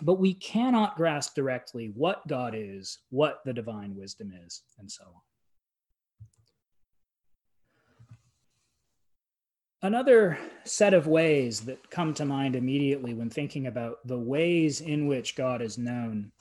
But 0.00 0.20
we 0.20 0.34
cannot 0.34 0.96
grasp 0.96 1.34
directly 1.34 1.90
what 1.92 2.24
God 2.28 2.54
is, 2.56 3.00
what 3.10 3.40
the 3.44 3.52
divine 3.52 3.96
wisdom 3.96 4.32
is, 4.46 4.62
and 4.78 4.88
so 4.88 5.02
on. 5.06 5.25
Another 9.86 10.36
set 10.64 10.94
of 10.94 11.06
ways 11.06 11.60
that 11.60 11.90
come 11.90 12.12
to 12.14 12.24
mind 12.24 12.56
immediately 12.56 13.14
when 13.14 13.30
thinking 13.30 13.68
about 13.68 14.04
the 14.04 14.18
ways 14.18 14.80
in 14.80 15.06
which 15.06 15.36
God 15.36 15.62
is 15.62 15.78
known, 15.78 16.32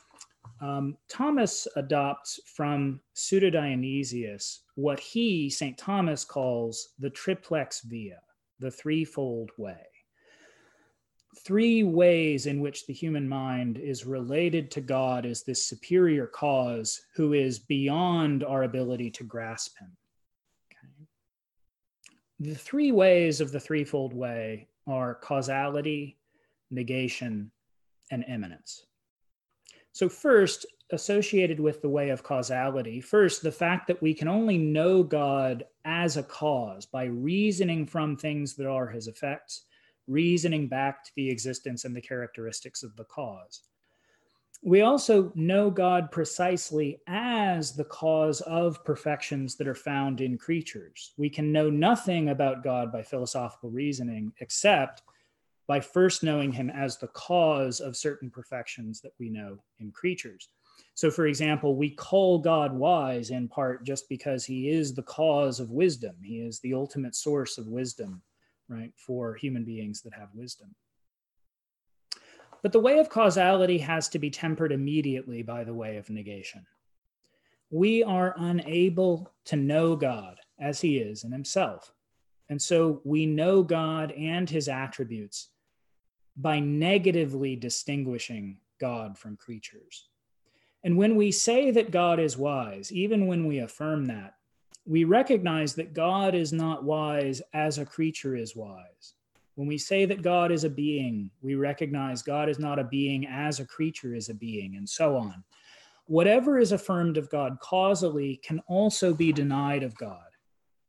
um, 0.61 0.97
Thomas 1.09 1.67
adopts 1.75 2.39
from 2.47 3.01
Pseudo 3.13 3.51
Dionysius 3.51 4.63
what 4.73 4.99
he, 4.99 5.47
St. 5.51 5.77
Thomas, 5.77 6.25
calls 6.25 6.95
the 6.97 7.11
triplex 7.11 7.81
via, 7.81 8.19
the 8.57 8.71
threefold 8.71 9.51
way. 9.59 9.85
Three 11.45 11.83
ways 11.83 12.47
in 12.47 12.61
which 12.61 12.87
the 12.87 12.93
human 12.93 13.29
mind 13.29 13.77
is 13.77 14.07
related 14.07 14.71
to 14.71 14.81
God 14.81 15.23
as 15.23 15.43
this 15.43 15.67
superior 15.67 16.25
cause 16.25 16.99
who 17.13 17.33
is 17.33 17.59
beyond 17.59 18.43
our 18.43 18.63
ability 18.63 19.11
to 19.11 19.23
grasp 19.23 19.77
him 19.79 19.95
the 22.39 22.55
three 22.55 22.91
ways 22.91 23.41
of 23.41 23.51
the 23.51 23.59
threefold 23.59 24.13
way 24.13 24.67
are 24.87 25.15
causality, 25.15 26.17
negation, 26.69 27.51
and 28.11 28.25
eminence. 28.27 28.85
So, 29.93 30.09
first, 30.09 30.65
associated 30.91 31.59
with 31.59 31.81
the 31.81 31.89
way 31.89 32.09
of 32.09 32.21
causality, 32.21 33.01
first, 33.01 33.41
the 33.41 33.51
fact 33.51 33.87
that 33.87 34.01
we 34.01 34.13
can 34.13 34.27
only 34.27 34.57
know 34.57 35.01
God 35.01 35.65
as 35.85 36.17
a 36.17 36.23
cause 36.23 36.85
by 36.85 37.05
reasoning 37.05 37.85
from 37.87 38.15
things 38.15 38.55
that 38.55 38.67
are 38.67 38.87
his 38.87 39.07
effects, 39.07 39.65
reasoning 40.07 40.67
back 40.67 41.03
to 41.05 41.11
the 41.15 41.29
existence 41.29 41.85
and 41.85 41.95
the 41.95 42.01
characteristics 42.01 42.83
of 42.83 42.95
the 42.95 43.05
cause 43.05 43.61
we 44.65 44.81
also 44.81 45.31
know 45.35 45.69
God 45.69 46.11
precisely 46.11 46.99
as 47.05 47.73
the 47.73 47.83
cause 47.83 48.41
of 48.41 48.83
perfections 48.83 49.55
that 49.57 49.67
are 49.67 49.75
found 49.75 50.21
in 50.21 50.39
creatures. 50.39 51.13
We 51.17 51.29
can 51.29 51.51
know 51.51 51.69
nothing 51.69 52.29
about 52.29 52.63
God 52.63 52.91
by 52.91 53.03
philosophical 53.03 53.69
reasoning 53.69 54.33
except 54.39 55.03
by 55.67 55.79
first 55.79 56.23
knowing 56.23 56.51
him 56.51 56.71
as 56.71 56.97
the 56.97 57.09
cause 57.09 57.79
of 57.79 57.95
certain 57.95 58.31
perfections 58.31 59.01
that 59.01 59.13
we 59.19 59.29
know 59.29 59.59
in 59.77 59.91
creatures. 59.91 60.49
So, 60.95 61.11
for 61.11 61.27
example, 61.27 61.75
we 61.75 61.91
call 61.91 62.39
God 62.39 62.73
wise 62.73 63.29
in 63.29 63.47
part 63.47 63.85
just 63.85 64.09
because 64.09 64.45
he 64.45 64.69
is 64.69 64.95
the 64.95 65.03
cause 65.03 65.59
of 65.59 65.69
wisdom, 65.69 66.15
he 66.23 66.39
is 66.39 66.59
the 66.59 66.73
ultimate 66.73 67.13
source 67.13 67.59
of 67.59 67.67
wisdom, 67.67 68.19
right, 68.67 68.93
for 68.97 69.35
human 69.35 69.63
beings 69.63 70.01
that 70.01 70.13
have 70.15 70.29
wisdom. 70.33 70.73
But 72.65 72.71
the 72.71 72.79
way 72.79 72.97
of 72.97 73.09
causality 73.09 73.77
has 73.77 74.09
to 74.09 74.17
be 74.17 74.31
tempered 74.31 74.71
immediately 74.71 75.43
by 75.43 75.63
the 75.63 75.73
way 75.75 75.97
of 75.97 76.09
negation. 76.09 76.65
We 77.69 78.01
are 78.01 78.33
unable 78.39 79.31
to 79.43 79.55
know 79.55 79.95
God 79.95 80.39
as 80.57 80.81
he 80.81 80.97
is 80.97 81.23
in 81.23 81.31
himself. 81.31 81.93
And 82.49 82.59
so 82.59 83.01
we 83.03 83.27
know 83.27 83.61
God 83.61 84.13
and 84.13 84.49
his 84.49 84.67
attributes 84.67 85.49
by 86.37 86.59
negatively 86.59 87.55
distinguishing 87.55 88.57
God 88.79 89.15
from 89.15 89.37
creatures. 89.37 90.07
And 90.83 90.97
when 90.97 91.15
we 91.15 91.31
say 91.31 91.69
that 91.69 91.91
God 91.91 92.19
is 92.19 92.35
wise, 92.35 92.91
even 92.91 93.27
when 93.27 93.45
we 93.45 93.59
affirm 93.59 94.05
that, 94.05 94.37
we 94.87 95.03
recognize 95.03 95.75
that 95.75 95.93
God 95.93 96.33
is 96.33 96.51
not 96.51 96.83
wise 96.83 97.43
as 97.53 97.77
a 97.77 97.85
creature 97.85 98.35
is 98.35 98.55
wise. 98.55 99.13
When 99.55 99.67
we 99.67 99.77
say 99.77 100.05
that 100.05 100.21
God 100.21 100.51
is 100.51 100.65
a 100.65 100.69
being, 100.69 101.31
we 101.41 101.55
recognize 101.55 102.21
God 102.21 102.49
is 102.49 102.59
not 102.59 102.79
a 102.79 102.83
being 102.83 103.25
as 103.25 103.59
a 103.59 103.65
creature 103.65 104.13
is 104.13 104.29
a 104.29 104.33
being, 104.33 104.75
and 104.75 104.87
so 104.87 105.15
on. 105.15 105.43
Whatever 106.07 106.59
is 106.59 106.71
affirmed 106.71 107.17
of 107.17 107.29
God 107.29 107.57
causally 107.61 108.39
can 108.43 108.61
also 108.67 109.13
be 109.13 109.31
denied 109.31 109.81
of 109.81 109.97
God 109.97 110.19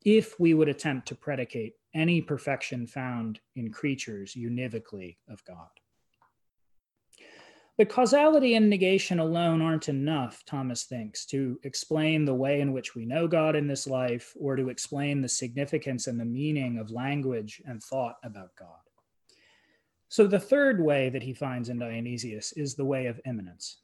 if 0.05 0.39
we 0.39 0.53
would 0.53 0.69
attempt 0.69 1.09
to 1.09 1.15
predicate 1.15 1.75
any 1.95 2.21
perfection 2.21 2.87
found 2.87 3.41
in 3.55 3.73
creatures 3.73 4.35
univocally 4.37 5.17
of 5.29 5.43
God. 5.45 5.69
But 7.79 7.91
causality 7.91 8.55
and 8.55 8.71
negation 8.71 9.19
alone 9.19 9.61
aren't 9.61 9.91
enough, 9.91 10.43
Thomas 10.47 10.85
thinks, 10.85 11.27
to 11.27 11.61
explain 11.63 12.25
the 12.25 12.35
way 12.35 12.63
in 12.63 12.73
which 12.73 12.95
we 12.95 13.05
know 13.05 13.29
God 13.29 13.55
in 13.55 13.67
this 13.67 13.87
life 13.87 14.35
or 14.41 14.57
to 14.57 14.71
explain 14.71 15.21
the 15.21 15.29
significance 15.29 16.07
and 16.07 16.19
the 16.19 16.25
meaning 16.25 16.79
of 16.79 16.91
language 16.91 17.61
and 17.67 17.83
thought 17.83 18.17
about 18.23 18.57
God. 18.59 18.79
So 20.09 20.27
the 20.27 20.41
third 20.41 20.83
way 20.83 21.11
that 21.11 21.23
he 21.23 21.35
finds 21.35 21.69
in 21.69 21.79
Dionysius 21.79 22.53
is 22.53 22.75
the 22.75 22.85
way 22.85 23.07
of 23.07 23.21
eminence. 23.27 23.79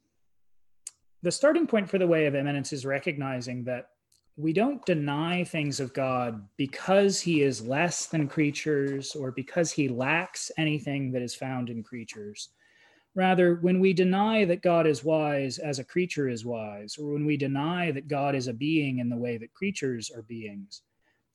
The 1.21 1.31
starting 1.31 1.67
point 1.67 1.87
for 1.87 1.99
the 1.99 2.07
way 2.07 2.25
of 2.25 2.33
eminence 2.33 2.73
is 2.73 2.87
recognizing 2.87 3.63
that 3.65 3.89
we 4.35 4.53
don't 4.53 4.83
deny 4.87 5.43
things 5.43 5.79
of 5.79 5.93
God 5.93 6.47
because 6.57 7.21
he 7.21 7.43
is 7.43 7.65
less 7.65 8.07
than 8.07 8.27
creatures 8.27 9.15
or 9.15 9.31
because 9.31 9.71
he 9.71 9.87
lacks 9.87 10.51
anything 10.57 11.11
that 11.11 11.21
is 11.21 11.35
found 11.35 11.69
in 11.69 11.83
creatures. 11.83 12.49
Rather, 13.15 13.55
when 13.55 13.79
we 13.79 13.93
deny 13.93 14.43
that 14.45 14.63
God 14.63 14.87
is 14.87 15.03
wise 15.03 15.59
as 15.59 15.77
a 15.77 15.83
creature 15.83 16.27
is 16.27 16.45
wise, 16.45 16.97
or 16.97 17.13
when 17.13 17.25
we 17.25 17.37
deny 17.37 17.91
that 17.91 18.07
God 18.07 18.33
is 18.33 18.47
a 18.47 18.53
being 18.53 18.99
in 18.99 19.09
the 19.09 19.17
way 19.17 19.37
that 19.37 19.53
creatures 19.53 20.09
are 20.09 20.23
beings, 20.23 20.81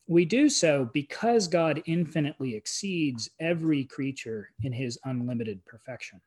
we 0.08 0.24
do 0.24 0.48
so 0.48 0.90
because 0.92 1.46
God 1.46 1.82
infinitely 1.86 2.54
exceeds 2.54 3.30
every 3.38 3.84
creature 3.84 4.50
in 4.62 4.72
his 4.72 4.98
unlimited 5.04 5.64
perfection. 5.66 6.20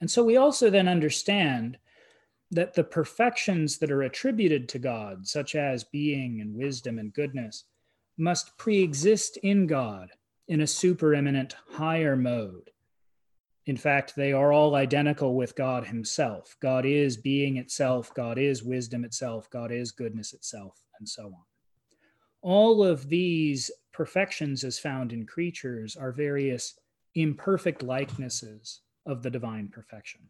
And 0.00 0.10
so 0.10 0.22
we 0.22 0.36
also 0.36 0.68
then 0.68 0.88
understand 0.88 1.78
that 2.50 2.74
the 2.74 2.84
perfections 2.84 3.78
that 3.78 3.90
are 3.90 4.02
attributed 4.02 4.68
to 4.68 4.78
God, 4.78 5.26
such 5.26 5.54
as 5.54 5.84
being 5.84 6.40
and 6.40 6.54
wisdom 6.54 6.98
and 6.98 7.12
goodness, 7.12 7.64
must 8.18 8.56
pre 8.58 8.82
exist 8.82 9.38
in 9.38 9.66
God 9.66 10.10
in 10.48 10.60
a 10.60 10.64
supereminent 10.64 11.54
higher 11.70 12.16
mode. 12.16 12.70
In 13.66 13.76
fact, 13.76 14.14
they 14.14 14.32
are 14.32 14.52
all 14.52 14.74
identical 14.74 15.34
with 15.34 15.56
God 15.56 15.86
Himself. 15.86 16.56
God 16.60 16.84
is 16.84 17.16
being 17.16 17.56
itself, 17.56 18.12
God 18.14 18.38
is 18.38 18.62
wisdom 18.62 19.04
itself, 19.04 19.48
God 19.50 19.72
is 19.72 19.92
goodness 19.92 20.34
itself, 20.34 20.82
and 20.98 21.08
so 21.08 21.24
on. 21.24 21.44
All 22.42 22.84
of 22.84 23.08
these 23.08 23.70
perfections, 23.92 24.64
as 24.64 24.78
found 24.78 25.12
in 25.12 25.24
creatures, 25.26 25.96
are 25.96 26.12
various 26.12 26.78
imperfect 27.14 27.82
likenesses 27.82 28.80
of 29.06 29.22
the 29.22 29.30
divine 29.30 29.68
perfection. 29.68 30.20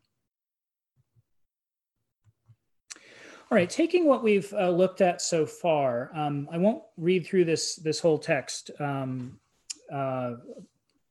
All 3.50 3.56
right, 3.56 3.68
taking 3.68 4.06
what 4.06 4.22
we've 4.22 4.52
uh, 4.54 4.70
looked 4.70 5.00
at 5.00 5.20
so 5.20 5.44
far, 5.44 6.10
um, 6.14 6.48
I 6.50 6.58
won't 6.58 6.82
read 6.96 7.26
through 7.26 7.44
this 7.44 7.76
this 7.76 8.00
whole 8.00 8.18
text, 8.18 8.70
um, 8.80 9.38
uh, 9.92 10.34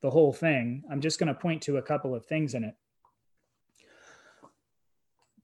the 0.04 0.12
whole 0.12 0.34
thing. 0.34 0.84
I'm 0.92 1.02
just 1.02 1.18
going 1.18 1.34
to 1.34 1.34
point 1.34 1.64
to 1.64 1.78
a 1.78 1.82
couple 1.82 2.14
of 2.14 2.26
things 2.26 2.54
in 2.54 2.66
it. 2.66 2.76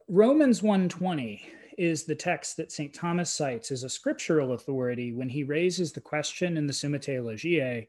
Romans 0.07 0.61
120 0.61 1.41
is 1.77 2.03
the 2.03 2.13
text 2.13 2.57
that 2.57 2.71
St. 2.71 2.93
Thomas 2.93 3.31
cites 3.31 3.71
as 3.71 3.83
a 3.83 3.89
scriptural 3.89 4.51
authority 4.51 5.13
when 5.13 5.29
he 5.29 5.43
raises 5.43 5.93
the 5.93 6.01
question 6.01 6.57
in 6.57 6.67
the 6.67 6.73
Summa 6.73 6.99
Theologiae 6.99 7.87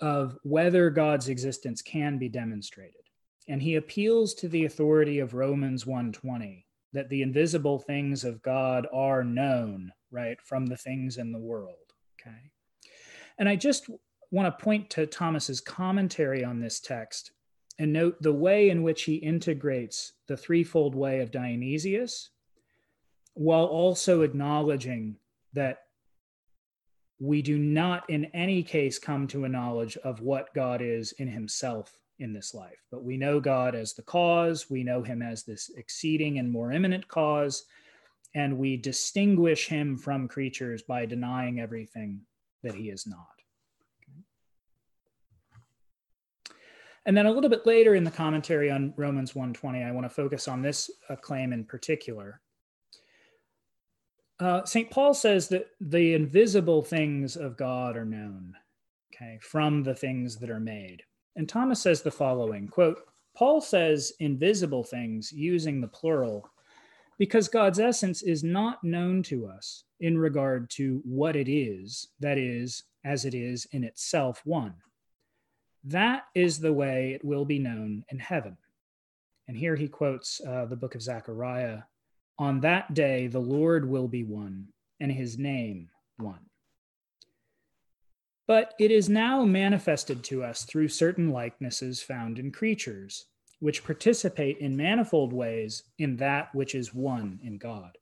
of 0.00 0.36
whether 0.42 0.90
God's 0.90 1.28
existence 1.28 1.80
can 1.80 2.18
be 2.18 2.28
demonstrated. 2.28 3.02
And 3.48 3.62
he 3.62 3.76
appeals 3.76 4.34
to 4.34 4.48
the 4.48 4.64
authority 4.64 5.20
of 5.20 5.34
Romans 5.34 5.86
120 5.86 6.66
that 6.94 7.08
the 7.10 7.22
invisible 7.22 7.78
things 7.78 8.24
of 8.24 8.42
God 8.42 8.88
are 8.92 9.22
known, 9.22 9.92
right, 10.10 10.40
from 10.42 10.66
the 10.66 10.76
things 10.76 11.16
in 11.16 11.30
the 11.30 11.38
world. 11.38 11.76
Okay. 12.20 12.50
And 13.38 13.48
I 13.48 13.54
just 13.54 13.88
want 14.32 14.46
to 14.46 14.64
point 14.64 14.90
to 14.90 15.06
Thomas's 15.06 15.60
commentary 15.60 16.42
on 16.42 16.58
this 16.58 16.80
text 16.80 17.30
and 17.78 17.92
note 17.92 18.20
the 18.20 18.32
way 18.32 18.70
in 18.70 18.82
which 18.82 19.04
he 19.04 19.16
integrates 19.16 20.14
the 20.26 20.36
threefold 20.36 20.94
way 20.94 21.20
of 21.20 21.30
Dionysius 21.30 22.30
while 23.34 23.66
also 23.66 24.22
acknowledging 24.22 25.16
that 25.52 25.78
we 27.20 27.42
do 27.42 27.58
not 27.58 28.08
in 28.10 28.24
any 28.26 28.62
case 28.62 28.98
come 28.98 29.26
to 29.28 29.44
a 29.44 29.48
knowledge 29.48 29.96
of 29.98 30.20
what 30.20 30.54
God 30.54 30.80
is 30.82 31.12
in 31.12 31.28
himself 31.28 31.98
in 32.18 32.32
this 32.32 32.54
life. 32.54 32.82
But 32.90 33.04
we 33.04 33.16
know 33.16 33.38
God 33.38 33.74
as 33.74 33.92
the 33.92 34.02
cause, 34.02 34.70
we 34.70 34.82
know 34.82 35.02
him 35.02 35.22
as 35.22 35.44
this 35.44 35.70
exceeding 35.76 36.38
and 36.38 36.50
more 36.50 36.72
eminent 36.72 37.06
cause, 37.06 37.64
and 38.34 38.58
we 38.58 38.76
distinguish 38.76 39.68
him 39.68 39.98
from 39.98 40.26
creatures 40.26 40.82
by 40.82 41.04
denying 41.04 41.60
everything 41.60 42.22
that 42.62 42.74
he 42.74 42.88
is 42.90 43.06
not. 43.06 43.41
And 47.04 47.16
then 47.16 47.26
a 47.26 47.32
little 47.32 47.50
bit 47.50 47.66
later 47.66 47.94
in 47.94 48.04
the 48.04 48.10
commentary 48.10 48.70
on 48.70 48.94
Romans 48.96 49.34
120, 49.34 49.82
I 49.82 49.90
want 49.90 50.04
to 50.04 50.10
focus 50.10 50.46
on 50.46 50.62
this 50.62 50.90
uh, 51.08 51.16
claim 51.16 51.52
in 51.52 51.64
particular. 51.64 52.40
Uh, 54.38 54.64
St. 54.64 54.90
Paul 54.90 55.14
says 55.14 55.48
that 55.48 55.66
the 55.80 56.14
invisible 56.14 56.82
things 56.82 57.36
of 57.36 57.56
God 57.56 57.96
are 57.96 58.04
known, 58.04 58.54
okay, 59.14 59.38
from 59.40 59.82
the 59.82 59.94
things 59.94 60.36
that 60.36 60.50
are 60.50 60.60
made. 60.60 61.02
And 61.36 61.48
Thomas 61.48 61.80
says 61.80 62.02
the 62.02 62.10
following 62.10 62.68
quote, 62.68 63.00
Paul 63.36 63.60
says 63.60 64.12
invisible 64.20 64.84
things 64.84 65.32
using 65.32 65.80
the 65.80 65.88
plural 65.88 66.50
because 67.18 67.48
God's 67.48 67.78
essence 67.78 68.22
is 68.22 68.42
not 68.42 68.82
known 68.82 69.22
to 69.24 69.46
us 69.46 69.84
in 70.00 70.18
regard 70.18 70.68
to 70.70 71.00
what 71.04 71.36
it 71.36 71.48
is, 71.48 72.08
that 72.20 72.36
is, 72.36 72.84
as 73.04 73.24
it 73.24 73.34
is 73.34 73.66
in 73.72 73.84
itself 73.84 74.42
one. 74.44 74.74
That 75.84 76.24
is 76.34 76.60
the 76.60 76.72
way 76.72 77.12
it 77.12 77.24
will 77.24 77.44
be 77.44 77.58
known 77.58 78.04
in 78.08 78.18
heaven. 78.18 78.56
And 79.48 79.56
here 79.56 79.76
he 79.76 79.88
quotes 79.88 80.40
uh, 80.40 80.66
the 80.66 80.76
book 80.76 80.94
of 80.94 81.02
Zechariah 81.02 81.82
On 82.38 82.60
that 82.60 82.94
day, 82.94 83.26
the 83.26 83.40
Lord 83.40 83.88
will 83.88 84.08
be 84.08 84.24
one, 84.24 84.68
and 85.00 85.10
his 85.10 85.36
name 85.36 85.90
one. 86.16 86.46
But 88.46 88.74
it 88.78 88.90
is 88.90 89.08
now 89.08 89.44
manifested 89.44 90.22
to 90.24 90.44
us 90.44 90.64
through 90.64 90.88
certain 90.88 91.30
likenesses 91.30 92.02
found 92.02 92.38
in 92.38 92.52
creatures, 92.52 93.26
which 93.60 93.84
participate 93.84 94.58
in 94.58 94.76
manifold 94.76 95.32
ways 95.32 95.84
in 95.98 96.16
that 96.16 96.54
which 96.54 96.74
is 96.74 96.94
one 96.94 97.38
in 97.42 97.58
God. 97.58 97.98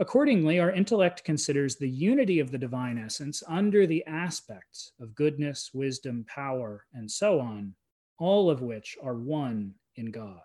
Accordingly, 0.00 0.58
our 0.58 0.72
intellect 0.72 1.22
considers 1.22 1.76
the 1.76 1.88
unity 1.88 2.40
of 2.40 2.50
the 2.50 2.58
divine 2.58 2.98
essence 2.98 3.42
under 3.46 3.86
the 3.86 4.04
aspects 4.06 4.90
of 4.98 5.14
goodness, 5.14 5.70
wisdom, 5.72 6.24
power, 6.26 6.86
and 6.92 7.08
so 7.08 7.38
on, 7.38 7.74
all 8.18 8.50
of 8.50 8.62
which 8.62 8.98
are 9.00 9.14
one 9.14 9.74
in 9.94 10.10
God. 10.10 10.40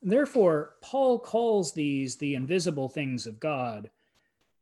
Therefore, 0.00 0.74
Paul 0.82 1.18
calls 1.18 1.72
these 1.72 2.16
the 2.16 2.34
invisible 2.36 2.88
things 2.88 3.26
of 3.26 3.40
God 3.40 3.90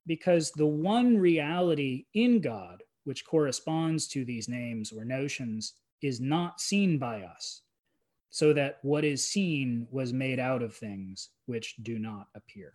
because 0.06 0.52
the 0.52 0.64
one 0.64 1.18
reality 1.18 2.06
in 2.14 2.40
God 2.40 2.82
which 3.06 3.24
corresponds 3.24 4.08
to 4.08 4.24
these 4.24 4.48
names 4.48 4.92
or 4.92 5.04
notions, 5.04 5.74
is 6.02 6.20
not 6.20 6.60
seen 6.60 6.98
by 6.98 7.22
us, 7.22 7.62
so 8.30 8.52
that 8.52 8.78
what 8.82 9.04
is 9.04 9.24
seen 9.24 9.86
was 9.92 10.12
made 10.12 10.40
out 10.40 10.60
of 10.60 10.74
things 10.74 11.30
which 11.46 11.76
do 11.82 12.00
not 12.00 12.26
appear. 12.34 12.72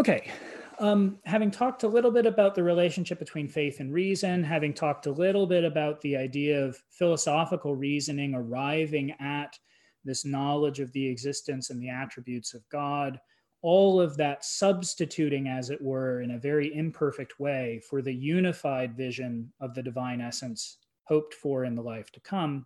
Okay, 0.00 0.30
um, 0.78 1.18
having 1.26 1.50
talked 1.50 1.82
a 1.82 1.88
little 1.88 2.10
bit 2.10 2.24
about 2.24 2.54
the 2.54 2.62
relationship 2.62 3.18
between 3.18 3.46
faith 3.46 3.80
and 3.80 3.92
reason, 3.92 4.42
having 4.42 4.72
talked 4.72 5.04
a 5.04 5.12
little 5.12 5.46
bit 5.46 5.62
about 5.62 6.00
the 6.00 6.16
idea 6.16 6.64
of 6.64 6.82
philosophical 6.88 7.76
reasoning 7.76 8.34
arriving 8.34 9.10
at 9.20 9.58
this 10.02 10.24
knowledge 10.24 10.80
of 10.80 10.90
the 10.92 11.06
existence 11.06 11.68
and 11.68 11.82
the 11.82 11.90
attributes 11.90 12.54
of 12.54 12.66
God, 12.70 13.20
all 13.60 14.00
of 14.00 14.16
that 14.16 14.42
substituting, 14.42 15.48
as 15.48 15.68
it 15.68 15.82
were, 15.82 16.22
in 16.22 16.30
a 16.30 16.38
very 16.38 16.74
imperfect 16.74 17.38
way 17.38 17.82
for 17.86 18.00
the 18.00 18.14
unified 18.14 18.96
vision 18.96 19.52
of 19.60 19.74
the 19.74 19.82
divine 19.82 20.22
essence 20.22 20.78
hoped 21.04 21.34
for 21.34 21.66
in 21.66 21.74
the 21.74 21.82
life 21.82 22.10
to 22.12 22.20
come, 22.20 22.64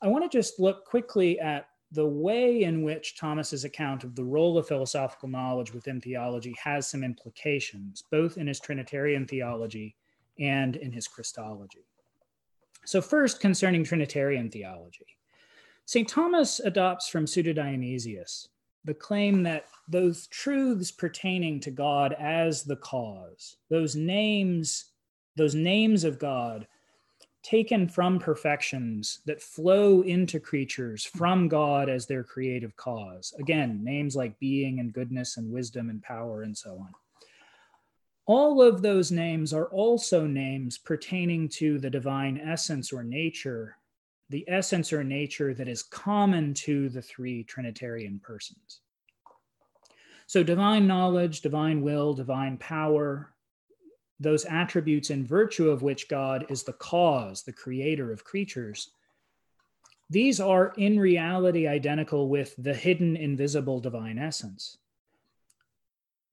I 0.00 0.06
want 0.06 0.22
to 0.22 0.38
just 0.38 0.60
look 0.60 0.84
quickly 0.84 1.40
at 1.40 1.66
the 1.92 2.06
way 2.06 2.62
in 2.64 2.82
which 2.82 3.16
Thomas's 3.16 3.64
account 3.64 4.04
of 4.04 4.14
the 4.14 4.24
role 4.24 4.58
of 4.58 4.68
philosophical 4.68 5.28
knowledge 5.28 5.72
within 5.72 6.00
theology 6.00 6.54
has 6.62 6.88
some 6.88 7.02
implications, 7.02 8.04
both 8.10 8.36
in 8.36 8.46
his 8.46 8.60
Trinitarian 8.60 9.26
theology 9.26 9.96
and 10.38 10.76
in 10.76 10.92
his 10.92 11.08
Christology. 11.08 11.86
So, 12.84 13.00
first, 13.00 13.40
concerning 13.40 13.84
Trinitarian 13.84 14.50
theology, 14.50 15.06
St. 15.86 16.08
Thomas 16.08 16.60
adopts 16.60 17.08
from 17.08 17.26
Pseudo 17.26 17.52
Dionysius 17.52 18.48
the 18.84 18.94
claim 18.94 19.42
that 19.42 19.66
those 19.88 20.26
truths 20.28 20.90
pertaining 20.90 21.60
to 21.60 21.70
God 21.70 22.14
as 22.18 22.62
the 22.62 22.76
cause, 22.76 23.56
those 23.68 23.96
names, 23.96 24.92
those 25.36 25.54
names 25.54 26.04
of 26.04 26.18
God 26.18 26.66
taken 27.42 27.88
from 27.88 28.18
perfections 28.18 29.20
that 29.26 29.42
flow 29.42 30.02
into 30.02 30.40
creatures 30.40 31.04
from 31.04 31.48
God 31.48 31.88
as 31.88 32.06
their 32.06 32.24
creative 32.24 32.76
cause. 32.76 33.32
Again, 33.38 33.82
names 33.82 34.16
like 34.16 34.38
being 34.38 34.80
and 34.80 34.92
goodness 34.92 35.36
and 35.36 35.50
wisdom 35.50 35.90
and 35.90 36.02
power 36.02 36.42
and 36.42 36.56
so 36.56 36.72
on. 36.72 36.90
All 38.26 38.60
of 38.60 38.82
those 38.82 39.10
names 39.10 39.54
are 39.54 39.66
also 39.66 40.26
names 40.26 40.76
pertaining 40.76 41.48
to 41.50 41.78
the 41.78 41.88
divine 41.88 42.38
essence 42.38 42.92
or 42.92 43.02
nature 43.02 43.78
the 44.30 44.44
essence 44.48 44.92
or 44.92 45.02
nature 45.02 45.54
that 45.54 45.68
is 45.68 45.82
common 45.82 46.52
to 46.52 46.88
the 46.88 47.02
three 47.02 47.44
Trinitarian 47.44 48.20
persons. 48.22 48.80
So, 50.26 50.42
divine 50.42 50.86
knowledge, 50.86 51.40
divine 51.40 51.80
will, 51.80 52.12
divine 52.12 52.58
power, 52.58 53.32
those 54.20 54.44
attributes 54.44 55.10
in 55.10 55.26
virtue 55.26 55.70
of 55.70 55.82
which 55.82 56.08
God 56.08 56.46
is 56.48 56.62
the 56.62 56.72
cause, 56.72 57.42
the 57.42 57.52
creator 57.52 58.12
of 58.12 58.24
creatures, 58.24 58.90
these 60.10 60.40
are 60.40 60.72
in 60.76 60.98
reality 60.98 61.66
identical 61.66 62.28
with 62.28 62.54
the 62.56 62.74
hidden, 62.74 63.16
invisible 63.16 63.80
divine 63.80 64.18
essence. 64.18 64.78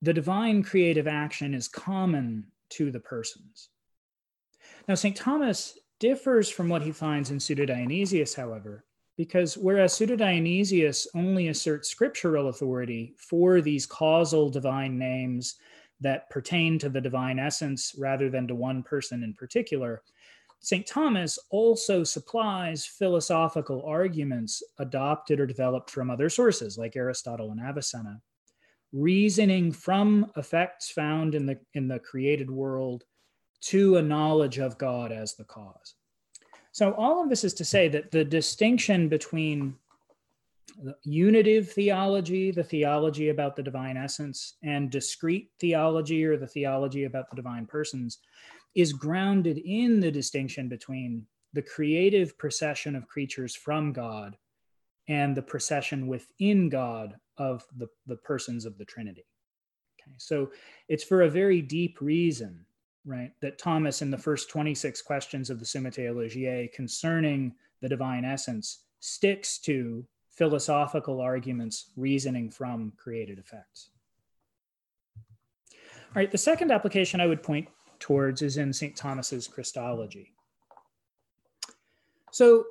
The 0.02 0.14
divine 0.14 0.62
creative 0.62 1.06
action 1.06 1.54
is 1.54 1.68
common 1.68 2.46
to 2.70 2.90
the 2.90 3.00
persons. 3.00 3.68
Now, 4.88 4.94
St. 4.94 5.16
Thomas 5.16 5.78
differs 5.98 6.48
from 6.48 6.68
what 6.68 6.82
he 6.82 6.92
finds 6.92 7.30
in 7.30 7.40
Pseudo 7.40 7.66
Dionysius, 7.66 8.34
however, 8.34 8.84
because 9.16 9.56
whereas 9.56 9.92
Pseudo 9.92 10.16
Dionysius 10.16 11.06
only 11.14 11.48
asserts 11.48 11.88
scriptural 11.88 12.48
authority 12.48 13.14
for 13.18 13.60
these 13.60 13.86
causal 13.86 14.50
divine 14.50 14.98
names 14.98 15.56
that 16.00 16.28
pertain 16.30 16.78
to 16.78 16.88
the 16.88 17.00
divine 17.00 17.38
essence 17.38 17.94
rather 17.98 18.28
than 18.28 18.46
to 18.48 18.54
one 18.54 18.82
person 18.82 19.22
in 19.22 19.34
particular, 19.34 20.02
St. 20.60 20.86
Thomas 20.86 21.38
also 21.50 22.02
supplies 22.02 22.86
philosophical 22.86 23.82
arguments 23.84 24.62
adopted 24.78 25.38
or 25.38 25.46
developed 25.46 25.90
from 25.90 26.10
other 26.10 26.28
sources 26.28 26.76
like 26.76 26.96
Aristotle 26.96 27.52
and 27.52 27.60
Avicenna, 27.60 28.20
reasoning 28.92 29.70
from 29.70 30.30
effects 30.36 30.90
found 30.90 31.34
in 31.34 31.46
the, 31.46 31.58
in 31.74 31.88
the 31.88 31.98
created 31.98 32.50
world 32.50 33.04
to 33.60 33.96
a 33.96 34.02
knowledge 34.02 34.58
of 34.58 34.78
God 34.78 35.12
as 35.12 35.34
the 35.34 35.44
cause. 35.44 35.94
So, 36.72 36.92
all 36.92 37.22
of 37.22 37.30
this 37.30 37.44
is 37.44 37.54
to 37.54 37.64
say 37.64 37.88
that 37.88 38.10
the 38.10 38.24
distinction 38.24 39.08
between 39.08 39.74
unitive 41.02 41.72
theology, 41.72 42.50
the 42.50 42.64
theology 42.64 43.28
about 43.28 43.56
the 43.56 43.62
divine 43.62 43.96
essence, 43.96 44.54
and 44.62 44.90
discrete 44.90 45.50
theology 45.60 46.24
or 46.24 46.36
the 46.36 46.46
theology 46.46 47.04
about 47.04 47.30
the 47.30 47.36
divine 47.36 47.66
persons 47.66 48.18
is 48.74 48.92
grounded 48.92 49.58
in 49.58 50.00
the 50.00 50.10
distinction 50.10 50.68
between 50.68 51.26
the 51.54 51.62
creative 51.62 52.36
procession 52.36 52.94
of 52.94 53.08
creatures 53.08 53.54
from 53.54 53.92
God 53.92 54.36
and 55.08 55.34
the 55.34 55.42
procession 55.42 56.06
within 56.06 56.68
God 56.68 57.16
of 57.38 57.64
the, 57.76 57.88
the 58.06 58.16
persons 58.16 58.66
of 58.66 58.76
the 58.76 58.84
Trinity. 58.84 59.24
Okay, 59.98 60.14
so 60.18 60.50
it's 60.88 61.04
for 61.04 61.22
a 61.22 61.30
very 61.30 61.62
deep 61.62 62.00
reason, 62.00 62.66
right, 63.06 63.32
that 63.40 63.58
Thomas, 63.58 64.02
in 64.02 64.10
the 64.10 64.18
first 64.18 64.50
26 64.50 65.00
questions 65.02 65.48
of 65.48 65.58
the 65.58 65.64
Summa 65.64 65.90
Theologiae 65.90 66.68
concerning 66.74 67.54
the 67.80 67.88
divine 67.88 68.24
essence, 68.24 68.82
sticks 69.00 69.58
to 69.60 70.04
philosophical 70.36 71.20
arguments 71.20 71.90
reasoning 71.96 72.50
from 72.50 72.92
created 72.96 73.38
effects. 73.38 73.90
All 75.18 76.20
right, 76.22 76.30
the 76.30 76.38
second 76.38 76.70
application 76.70 77.20
I 77.20 77.26
would 77.26 77.42
point 77.42 77.68
towards 77.98 78.42
is 78.42 78.56
in 78.58 78.72
St. 78.72 78.94
Thomas's 78.94 79.48
Christology. 79.48 80.32
So, 82.32 82.64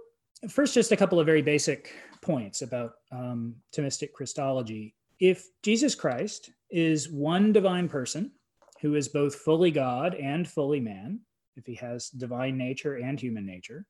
first, 0.50 0.74
just 0.74 0.92
a 0.92 0.98
couple 0.98 1.20
of 1.20 1.26
very 1.26 1.42
basic 1.42 1.94
points 2.22 2.62
about 2.62 2.94
um, 3.12 3.56
Thomistic 3.76 4.14
Christology. 4.14 4.94
If 5.20 5.48
Jesus 5.64 5.96
Christ 5.96 6.52
is 6.70 7.10
one 7.10 7.52
divine 7.52 7.90
person 7.90 8.32
who 8.82 8.96
is 8.96 9.08
both 9.08 9.36
fully 9.36 9.72
God 9.72 10.14
and 10.16 10.48
fully 10.48 10.80
man, 10.80 11.20
if 11.56 11.66
he 11.66 11.76
has 11.76 12.10
divine 12.10 12.58
nature 12.58 12.96
and 12.96 13.20
human 13.20 13.46
nature, 13.46 13.86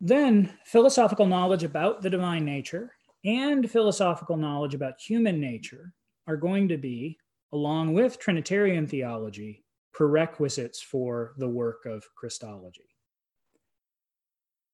then 0.00 0.52
philosophical 0.64 1.26
knowledge 1.26 1.64
about 1.64 2.02
the 2.02 2.10
divine 2.10 2.44
nature 2.44 2.92
and 3.24 3.70
philosophical 3.70 4.36
knowledge 4.36 4.74
about 4.74 5.00
human 5.00 5.40
nature 5.40 5.92
are 6.26 6.36
going 6.36 6.68
to 6.68 6.78
be, 6.78 7.18
along 7.52 7.92
with 7.92 8.18
Trinitarian 8.18 8.86
theology, 8.86 9.64
prerequisites 9.92 10.80
for 10.80 11.34
the 11.36 11.48
work 11.48 11.84
of 11.84 12.04
Christology. 12.14 12.88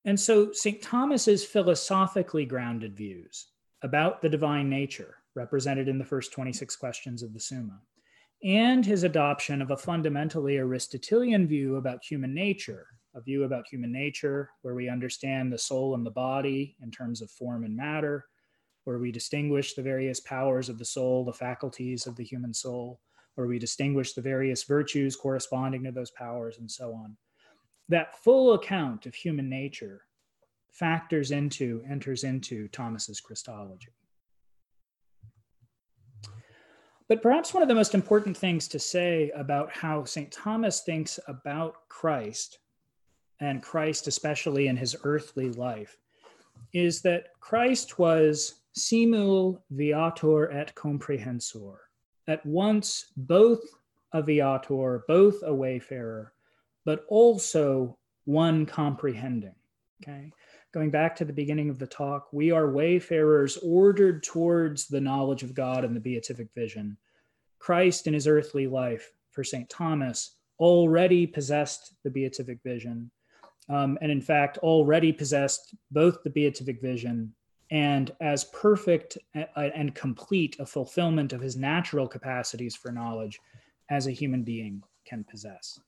And 0.05 0.19
so 0.19 0.53
St. 0.53 0.81
Thomas's 0.81 1.45
philosophically 1.45 2.45
grounded 2.45 2.97
views 2.97 3.49
about 3.83 4.23
the 4.23 4.29
divine 4.29 4.71
nature, 4.71 5.17
represented 5.35 5.89
in 5.89 5.99
the 5.99 6.05
first 6.05 6.33
26 6.33 6.77
questions 6.77 7.23
of 7.25 7.35
the 7.35 7.41
Summa, 7.41 7.81
and 8.45 8.87
his 8.87 9.03
adoption 9.03 9.61
of 9.61 9.73
a 9.73 9.77
fundamentally 9.77 10.59
Aristotelian 10.59 11.49
view 11.49 11.77
about 11.77 12.05
human 12.05 12.33
nature, 12.33 12.87
a 13.17 13.21
view 13.23 13.45
about 13.45 13.67
human 13.67 13.91
nature 13.91 14.51
where 14.61 14.75
we 14.75 14.91
understand 14.91 15.51
the 15.51 15.59
soul 15.59 15.95
and 15.95 16.05
the 16.05 16.11
body 16.11 16.77
in 16.83 16.91
terms 16.91 17.23
of 17.23 17.31
form 17.31 17.65
and 17.65 17.75
matter, 17.75 18.27
where 18.85 18.99
we 18.99 19.11
distinguish 19.11 19.75
the 19.75 19.83
various 19.83 20.21
powers 20.21 20.69
of 20.69 20.79
the 20.79 20.85
soul, 20.85 21.25
the 21.25 21.33
faculties 21.33 22.07
of 22.07 22.15
the 22.15 22.23
human 22.23 22.53
soul, 22.53 23.01
where 23.35 23.47
we 23.47 23.59
distinguish 23.59 24.13
the 24.13 24.21
various 24.21 24.65
virtues 24.65 25.17
corresponding 25.17 25.83
to 25.83 25.93
those 25.93 26.11
powers 26.11 26.59
and 26.59 26.71
so 26.71 26.93
on. 26.93 27.17
That 27.89 28.23
full 28.23 28.53
account 28.53 29.07
of 29.07 29.15
human 29.15 29.49
nature 29.49 30.03
factors 30.71 31.31
into, 31.31 31.83
enters 31.91 32.23
into 32.23 32.69
Thomas's 32.69 33.21
Christology. 33.21 33.89
But 37.09 37.23
perhaps 37.23 37.55
one 37.55 37.63
of 37.63 37.69
the 37.69 37.75
most 37.75 37.95
important 37.95 38.37
things 38.37 38.69
to 38.69 38.79
say 38.79 39.31
about 39.35 39.71
how 39.75 40.05
St. 40.05 40.31
Thomas 40.31 40.81
thinks 40.81 41.19
about 41.29 41.89
Christ, 41.89 42.59
and 43.41 43.63
Christ 43.63 44.07
especially 44.07 44.69
in 44.69 44.77
his 44.77 44.97
earthly 45.05 45.51
life, 45.53 45.97
is 46.73 47.03
that 47.03 47.29
Christ 47.41 47.99
was 47.99 48.63
simul 48.73 49.65
viator 49.71 50.51
et 50.53 50.75
comprehensor, 50.75 51.81
at 52.29 52.45
once 52.45 53.13
both 53.17 53.63
a 54.13 54.23
viator, 54.23 55.05
both 55.09 55.43
a 55.43 55.55
wayfarer, 55.55 56.33
but 56.85 57.05
also 57.09 57.99
one 58.25 58.67
comprehending. 58.67 59.55
Okay. 60.03 60.33
Going 60.73 60.91
back 60.91 61.17
to 61.17 61.25
the 61.25 61.33
beginning 61.33 61.71
of 61.71 61.79
the 61.79 61.87
talk, 61.87 62.29
we 62.33 62.51
are 62.51 62.71
wayfarers 62.71 63.57
ordered 63.59 64.23
towards 64.23 64.87
the 64.87 65.01
knowledge 65.01 65.43
of 65.43 65.55
God 65.55 65.85
and 65.85 65.97
the 65.97 66.01
beatific 66.01 66.49
vision. 66.55 66.99
Christ 67.59 68.07
in 68.07 68.13
his 68.13 68.27
earthly 68.27 68.67
life, 68.67 69.11
for 69.31 69.43
St. 69.43 69.69
Thomas, 69.71 70.37
already 70.59 71.27
possessed 71.27 71.95
the 72.05 72.11
beatific 72.11 72.59
vision. 72.63 73.11
Um, 73.69 73.99
and 74.01 74.13
in 74.13 74.21
fact, 74.21 74.59
already 74.59 75.13
possessed 75.13 75.75
both 75.91 76.23
the 76.23 76.31
beatific 76.31 76.81
vision 76.81 77.35
and 77.71 78.13
as 78.21 78.45
perfect 78.45 79.19
and 79.57 79.95
complete 79.95 80.57
a 80.61 80.67
fulfillment 80.67 81.33
of 81.33 81.41
his 81.41 81.57
natural 81.57 82.07
capacities 82.07 82.77
for 82.77 82.93
knowledge 82.93 83.41
as 83.91 84.07
a 84.07 84.13
human 84.13 84.45
being 84.45 84.83
can 85.05 85.25
possess. 85.25 85.81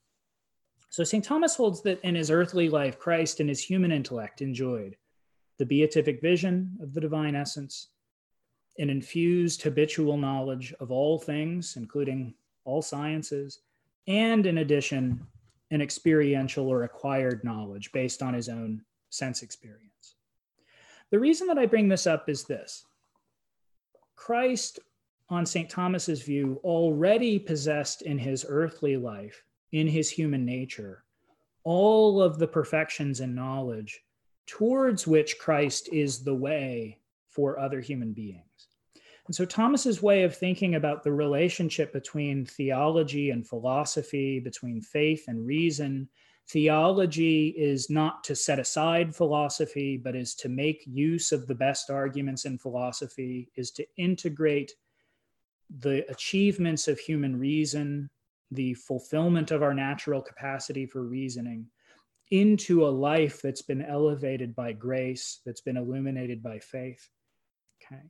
So 0.91 1.05
St. 1.05 1.25
Thomas 1.25 1.55
holds 1.55 1.83
that 1.83 2.01
in 2.03 2.15
his 2.15 2.31
earthly 2.31 2.69
life, 2.69 2.99
Christ 2.99 3.41
in 3.41 3.49
his 3.49 3.63
human 3.63 3.93
intellect 3.93 4.43
enjoyed 4.43 4.97
the 5.59 5.67
beatific 5.67 6.21
vision 6.21 6.77
of 6.81 6.95
the 6.95 7.01
divine 7.01 7.35
essence, 7.35 7.89
an 8.79 8.91
infused 8.91 9.63
habitual 9.63 10.17
knowledge 10.17 10.73
of 10.81 10.91
all 10.91 11.19
things, 11.19 11.77
including 11.77 12.35
all 12.65 12.81
sciences, 12.81 13.61
and 14.07 14.47
in 14.47 14.59
addition, 14.59 15.27
an 15.71 15.81
experiential 15.81 16.69
or 16.69 16.83
acquired 16.83 17.45
knowledge 17.45 17.93
based 17.93 18.23
on 18.23 18.35
his 18.35 18.49
own 18.49 18.83
sense 19.11 19.43
experience. 19.43 20.17
The 21.11 21.19
reason 21.19 21.47
that 21.49 21.59
I 21.59 21.67
bring 21.67 21.89
this 21.89 22.07
up 22.07 22.29
is 22.29 22.45
this 22.45 22.85
Christ, 24.17 24.79
on 25.31 25.45
St. 25.45 25.69
Thomas's 25.69 26.23
view, 26.23 26.61
already 26.65 27.39
possessed 27.39 28.03
in 28.03 28.19
his 28.19 28.47
earthly 28.49 28.97
life, 28.97 29.45
in 29.73 29.87
his 29.87 30.11
human 30.11 30.45
nature, 30.45 31.05
all 31.65 32.23
of 32.23 32.39
the 32.39 32.49
perfections 32.49 33.21
and 33.21 33.35
knowledge 33.35 34.01
towards 34.47 35.07
which 35.07 35.39
Christ 35.39 35.91
is 35.93 36.25
the 36.25 36.35
way 36.35 36.99
for 37.29 37.59
other 37.59 37.81
human 37.81 38.13
beings. 38.13 38.48
And 39.29 39.35
so 39.35 39.45
Thomas's 39.45 40.03
way 40.03 40.23
of 40.23 40.35
thinking 40.35 40.75
about 40.75 41.03
the 41.03 41.13
relationship 41.13 41.93
between 41.93 42.47
theology 42.47 43.29
and 43.29 43.47
philosophy, 43.47 44.41
between 44.41 44.81
faith 44.81 45.27
and 45.29 45.47
reason, 45.47 46.09
theology 46.49 47.49
is 47.49 47.91
not 47.91 48.25
to 48.25 48.35
set 48.35 48.59
aside 48.59 49.15
philosophy, 49.15 49.99
but 49.99 50.17
is 50.17 50.35
to 50.37 50.49
make 50.49 50.83
use 50.87 51.31
of 51.31 51.47
the 51.47 51.55
best 51.55 51.91
arguments 51.91 52.47
in 52.47 52.57
philosophy, 52.57 53.51
is 53.55 53.71
to 53.73 53.87
integrate 53.99 54.73
the 55.81 56.11
achievements 56.11 56.89
of 56.89 56.99
human 56.99 57.39
reason, 57.39 58.09
the 58.51 58.73
fulfillment 58.73 59.51
of 59.51 59.63
our 59.63 59.75
natural 59.75 60.23
capacity 60.23 60.87
for 60.87 61.03
reasoning 61.03 61.67
into 62.31 62.87
a 62.87 62.89
life 62.89 63.43
that's 63.43 63.61
been 63.61 63.83
elevated 63.83 64.55
by 64.55 64.73
grace, 64.73 65.41
that's 65.45 65.61
been 65.61 65.77
illuminated 65.77 66.43
by 66.43 66.59
faith. 66.59 67.11
Okay. 67.83 68.01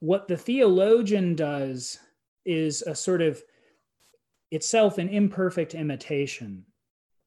What 0.00 0.28
the 0.28 0.36
theologian 0.36 1.34
does 1.34 1.98
is 2.44 2.82
a 2.82 2.94
sort 2.94 3.22
of 3.22 3.42
itself 4.50 4.98
an 4.98 5.08
imperfect 5.08 5.74
imitation 5.74 6.64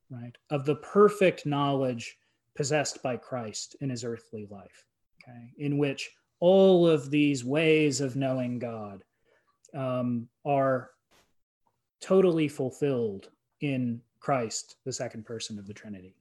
right, 0.10 0.36
of 0.50 0.66
the 0.66 0.76
perfect 0.76 1.46
knowledge 1.46 2.18
possessed 2.56 3.02
by 3.02 3.18
Christ 3.18 3.76
in 3.82 3.90
his 3.90 4.04
earthly 4.04 4.48
life, 4.50 4.86
okay, 5.24 5.52
in 5.58 5.78
which 5.78 6.12
all 6.40 6.88
of 6.88 7.10
these 7.10 7.44
ways 7.44 8.02
of 8.02 8.16
knowing 8.16 8.60
God 8.60 9.04
um, 9.74 10.28
are 10.46 10.92
totally 12.02 12.48
fulfilled 12.48 13.30
in 13.62 14.02
Christ, 14.20 14.76
the 14.86 14.94
second 14.94 15.26
person 15.26 15.58
of 15.58 15.68
the 15.68 15.74
Trinity. 15.74 16.16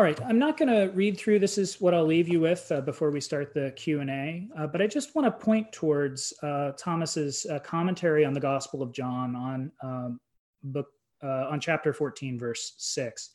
All 0.00 0.04
right, 0.04 0.18
I'm 0.24 0.38
not 0.38 0.56
going 0.56 0.70
to 0.70 0.90
read 0.94 1.18
through. 1.18 1.40
This 1.40 1.58
is 1.58 1.78
what 1.78 1.92
I'll 1.92 2.06
leave 2.06 2.26
you 2.26 2.40
with 2.40 2.72
uh, 2.72 2.80
before 2.80 3.10
we 3.10 3.20
start 3.20 3.52
the 3.52 3.70
Q 3.76 4.00
and 4.00 4.08
A. 4.08 4.48
Uh, 4.56 4.66
but 4.66 4.80
I 4.80 4.86
just 4.86 5.14
want 5.14 5.26
to 5.26 5.44
point 5.44 5.70
towards 5.72 6.32
uh, 6.42 6.72
Thomas's 6.78 7.44
uh, 7.44 7.58
commentary 7.58 8.24
on 8.24 8.32
the 8.32 8.40
Gospel 8.40 8.80
of 8.80 8.94
John 8.94 9.36
on 9.36 9.70
um, 9.82 10.20
book 10.62 10.86
uh, 11.22 11.48
on 11.50 11.60
chapter 11.60 11.92
14, 11.92 12.38
verse 12.38 12.72
six. 12.78 13.32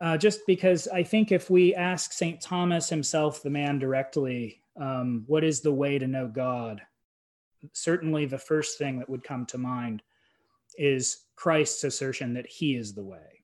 Uh, 0.00 0.16
just 0.16 0.46
because 0.46 0.88
I 0.88 1.02
think 1.02 1.30
if 1.30 1.50
we 1.50 1.74
ask 1.74 2.10
Saint 2.10 2.40
Thomas 2.40 2.88
himself, 2.88 3.42
the 3.42 3.50
man, 3.50 3.78
directly, 3.78 4.62
um, 4.80 5.24
what 5.26 5.44
is 5.44 5.60
the 5.60 5.74
way 5.74 5.98
to 5.98 6.06
know 6.06 6.26
God? 6.26 6.80
Certainly, 7.74 8.24
the 8.24 8.38
first 8.38 8.78
thing 8.78 8.98
that 8.98 9.10
would 9.10 9.22
come 9.22 9.44
to 9.44 9.58
mind 9.58 10.02
is 10.78 11.24
Christ's 11.34 11.84
assertion 11.84 12.32
that 12.32 12.46
He 12.46 12.76
is 12.76 12.94
the 12.94 13.04
way 13.04 13.35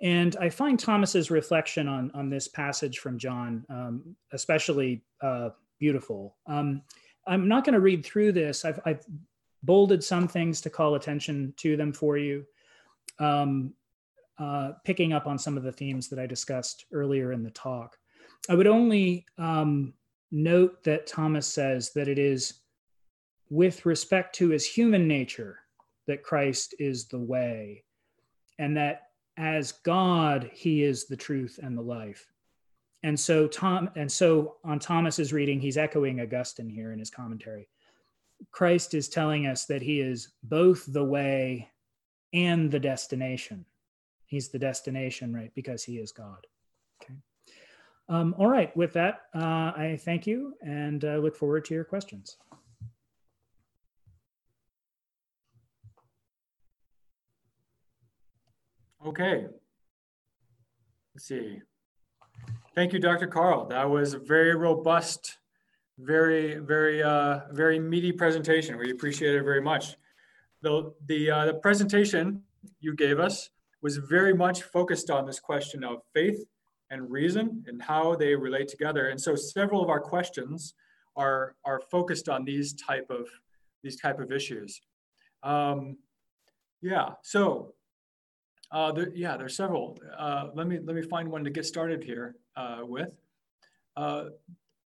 and 0.00 0.36
I 0.40 0.48
find 0.48 0.78
Thomas's 0.78 1.30
reflection 1.30 1.88
on, 1.88 2.10
on 2.14 2.30
this 2.30 2.48
passage 2.48 2.98
from 2.98 3.18
John 3.18 3.64
um, 3.68 4.16
especially 4.32 5.02
uh, 5.22 5.50
beautiful. 5.78 6.36
Um, 6.46 6.82
I'm 7.26 7.48
not 7.48 7.64
going 7.64 7.74
to 7.74 7.80
read 7.80 8.04
through 8.04 8.32
this. 8.32 8.64
I've, 8.64 8.80
I've, 8.84 9.04
bolded 9.64 10.04
some 10.04 10.28
things 10.28 10.60
to 10.60 10.70
call 10.70 10.94
attention 10.94 11.52
to 11.56 11.76
them 11.76 11.92
for 11.92 12.16
you, 12.16 12.44
um, 13.18 13.74
uh, 14.38 14.72
picking 14.84 15.12
up 15.12 15.26
on 15.26 15.36
some 15.36 15.56
of 15.56 15.64
the 15.64 15.72
themes 15.72 16.08
that 16.08 16.18
I 16.18 16.26
discussed 16.26 16.84
earlier 16.92 17.32
in 17.32 17.42
the 17.42 17.50
talk. 17.50 17.96
I 18.48 18.54
would 18.54 18.68
only 18.68 19.26
um, 19.36 19.94
note 20.30 20.84
that 20.84 21.08
Thomas 21.08 21.46
says 21.46 21.92
that 21.94 22.06
it 22.06 22.20
is 22.20 22.60
with 23.50 23.84
respect 23.84 24.36
to 24.36 24.50
his 24.50 24.64
human 24.64 25.08
nature 25.08 25.58
that 26.06 26.22
Christ 26.22 26.74
is 26.78 27.08
the 27.08 27.18
way, 27.18 27.82
and 28.60 28.76
that 28.76 29.07
as 29.38 29.72
God, 29.72 30.50
he 30.52 30.82
is 30.82 31.06
the 31.06 31.16
truth 31.16 31.60
and 31.62 31.78
the 31.78 31.82
life. 31.82 32.26
And 33.04 33.18
so 33.18 33.46
Tom 33.46 33.88
and 33.94 34.10
so 34.10 34.56
on 34.64 34.80
Thomas's 34.80 35.32
reading, 35.32 35.60
he's 35.60 35.76
echoing 35.76 36.20
Augustine 36.20 36.68
here 36.68 36.92
in 36.92 36.98
his 36.98 37.10
commentary. 37.10 37.68
Christ 38.50 38.94
is 38.94 39.08
telling 39.08 39.46
us 39.46 39.66
that 39.66 39.80
he 39.80 40.00
is 40.00 40.32
both 40.42 40.84
the 40.92 41.04
way 41.04 41.70
and 42.32 42.70
the 42.70 42.80
destination. 42.80 43.64
He's 44.26 44.48
the 44.48 44.58
destination, 44.58 45.32
right? 45.32 45.52
Because 45.54 45.84
he 45.84 45.98
is 45.98 46.12
God. 46.12 46.46
Okay. 47.02 47.14
Um, 48.08 48.34
all 48.38 48.48
right. 48.48 48.76
With 48.76 48.92
that, 48.94 49.22
uh, 49.34 49.72
I 49.76 49.98
thank 50.04 50.26
you 50.26 50.54
and 50.60 51.04
uh, 51.04 51.16
look 51.16 51.36
forward 51.36 51.64
to 51.66 51.74
your 51.74 51.84
questions. 51.84 52.36
Okay. 59.06 59.46
Let's 61.14 61.26
see. 61.26 61.60
Thank 62.74 62.92
you, 62.92 62.98
Dr. 62.98 63.26
Carl. 63.26 63.66
That 63.66 63.88
was 63.88 64.14
a 64.14 64.18
very 64.18 64.54
robust, 64.54 65.38
very, 65.98 66.58
very, 66.58 67.02
uh, 67.02 67.40
very 67.52 67.78
meaty 67.78 68.12
presentation. 68.12 68.78
We 68.78 68.90
appreciate 68.90 69.34
it 69.34 69.42
very 69.42 69.60
much. 69.60 69.96
The, 70.62 70.92
the, 71.06 71.30
uh, 71.30 71.46
the 71.46 71.54
presentation 71.54 72.42
you 72.80 72.94
gave 72.94 73.18
us 73.18 73.50
was 73.82 73.96
very 73.96 74.34
much 74.34 74.62
focused 74.62 75.10
on 75.10 75.26
this 75.26 75.40
question 75.40 75.84
of 75.84 76.02
faith 76.14 76.44
and 76.90 77.10
reason 77.10 77.64
and 77.66 77.82
how 77.82 78.16
they 78.16 78.34
relate 78.34 78.68
together. 78.68 79.08
And 79.08 79.20
so 79.20 79.36
several 79.36 79.82
of 79.82 79.88
our 79.88 80.00
questions 80.00 80.74
are, 81.16 81.54
are 81.64 81.80
focused 81.90 82.28
on 82.28 82.44
these 82.44 82.74
type 82.74 83.06
of, 83.10 83.28
these 83.82 83.96
type 83.96 84.18
of 84.18 84.32
issues. 84.32 84.80
Um, 85.42 85.98
yeah, 86.80 87.10
so 87.22 87.74
uh, 88.70 88.92
there, 88.92 89.10
yeah, 89.14 89.36
there's 89.36 89.56
several. 89.56 89.98
Uh, 90.16 90.48
let 90.54 90.66
me 90.66 90.78
let 90.82 90.94
me 90.94 91.02
find 91.02 91.28
one 91.30 91.42
to 91.44 91.50
get 91.50 91.64
started 91.64 92.02
here 92.04 92.36
uh, 92.56 92.80
with. 92.82 93.10
Uh, 93.96 94.26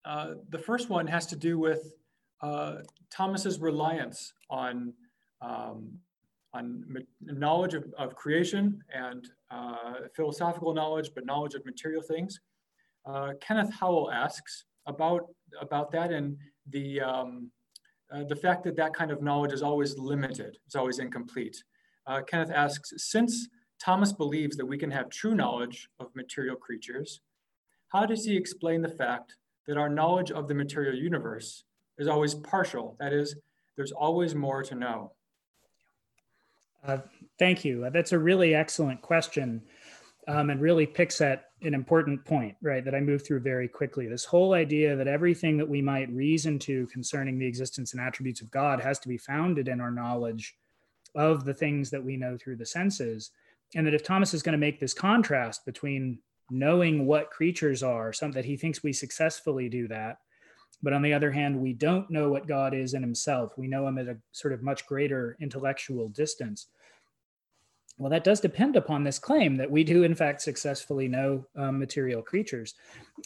uh, 0.04 0.34
the 0.48 0.58
first 0.58 0.88
one 0.88 1.06
has 1.06 1.26
to 1.26 1.36
do 1.36 1.58
with 1.58 1.94
uh, 2.40 2.76
Thomas's 3.10 3.60
reliance 3.60 4.32
on 4.48 4.94
um, 5.42 5.90
on 6.54 6.82
knowledge 7.20 7.74
of, 7.74 7.92
of 7.98 8.14
creation 8.16 8.82
and 8.92 9.28
philosophical 10.16 10.72
knowledge, 10.72 11.10
but 11.14 11.26
knowledge 11.26 11.54
of 11.54 11.64
material 11.66 12.02
things. 12.02 12.40
Kenneth 13.40 13.72
Howell 13.72 14.10
asks 14.10 14.64
about 14.86 15.26
about 15.60 15.92
that 15.92 16.10
and 16.10 16.38
the 16.70 17.02
um, 17.02 17.50
the 18.28 18.36
fact 18.36 18.64
that 18.64 18.76
that 18.76 18.94
kind 18.94 19.10
of 19.10 19.20
knowledge 19.20 19.52
is 19.52 19.62
always 19.62 19.98
limited, 19.98 20.56
it's 20.64 20.74
always 20.74 21.00
incomplete. 21.00 21.62
Kenneth 22.26 22.50
asks, 22.50 22.94
since 22.96 23.48
Thomas 23.78 24.12
believes 24.12 24.56
that 24.56 24.66
we 24.66 24.78
can 24.78 24.90
have 24.90 25.08
true 25.08 25.34
knowledge 25.34 25.88
of 26.00 26.14
material 26.14 26.56
creatures. 26.56 27.20
How 27.88 28.06
does 28.06 28.24
he 28.24 28.36
explain 28.36 28.82
the 28.82 28.88
fact 28.88 29.36
that 29.66 29.76
our 29.78 29.88
knowledge 29.88 30.30
of 30.30 30.48
the 30.48 30.54
material 30.54 30.94
universe 30.94 31.64
is 31.96 32.08
always 32.08 32.34
partial? 32.34 32.96
That 32.98 33.12
is, 33.12 33.36
there's 33.76 33.92
always 33.92 34.34
more 34.34 34.62
to 34.64 34.74
know. 34.74 35.12
Uh, 36.84 36.98
thank 37.38 37.64
you. 37.64 37.88
That's 37.92 38.12
a 38.12 38.18
really 38.18 38.54
excellent 38.54 39.02
question 39.02 39.62
um, 40.28 40.50
and 40.50 40.60
really 40.60 40.86
picks 40.86 41.20
at 41.20 41.46
an 41.62 41.74
important 41.74 42.24
point, 42.24 42.54
right, 42.62 42.84
that 42.84 42.94
I 42.94 43.00
moved 43.00 43.26
through 43.26 43.40
very 43.40 43.66
quickly. 43.66 44.06
This 44.06 44.24
whole 44.24 44.52
idea 44.52 44.94
that 44.94 45.08
everything 45.08 45.56
that 45.56 45.68
we 45.68 45.82
might 45.82 46.10
reason 46.10 46.58
to 46.60 46.86
concerning 46.88 47.38
the 47.38 47.46
existence 47.46 47.92
and 47.92 48.00
attributes 48.00 48.40
of 48.40 48.50
God 48.50 48.80
has 48.80 48.98
to 49.00 49.08
be 49.08 49.18
founded 49.18 49.68
in 49.68 49.80
our 49.80 49.90
knowledge 49.90 50.54
of 51.14 51.44
the 51.44 51.54
things 51.54 51.90
that 51.90 52.04
we 52.04 52.16
know 52.16 52.36
through 52.36 52.56
the 52.56 52.66
senses 52.66 53.30
and 53.74 53.86
that 53.86 53.94
if 53.94 54.02
Thomas 54.02 54.34
is 54.34 54.42
going 54.42 54.52
to 54.52 54.58
make 54.58 54.80
this 54.80 54.94
contrast 54.94 55.64
between 55.66 56.18
knowing 56.50 57.06
what 57.06 57.30
creatures 57.30 57.82
are, 57.82 58.12
something 58.12 58.40
that 58.40 58.46
he 58.46 58.56
thinks 58.56 58.82
we 58.82 58.92
successfully 58.92 59.68
do 59.68 59.88
that, 59.88 60.18
but 60.82 60.92
on 60.92 61.02
the 61.02 61.12
other 61.12 61.30
hand, 61.30 61.60
we 61.60 61.72
don't 61.72 62.10
know 62.10 62.30
what 62.30 62.46
God 62.46 62.72
is 62.72 62.94
in 62.94 63.02
himself. 63.02 63.58
We 63.58 63.66
know 63.66 63.86
him 63.88 63.98
at 63.98 64.08
a 64.08 64.16
sort 64.32 64.54
of 64.54 64.62
much 64.62 64.86
greater 64.86 65.36
intellectual 65.40 66.08
distance. 66.08 66.66
Well, 67.98 68.10
that 68.10 68.22
does 68.22 68.40
depend 68.40 68.76
upon 68.76 69.02
this 69.02 69.18
claim 69.18 69.56
that 69.56 69.70
we 69.70 69.82
do, 69.82 70.04
in 70.04 70.14
fact, 70.14 70.40
successfully 70.40 71.08
know 71.08 71.44
um, 71.56 71.80
material 71.80 72.22
creatures. 72.22 72.74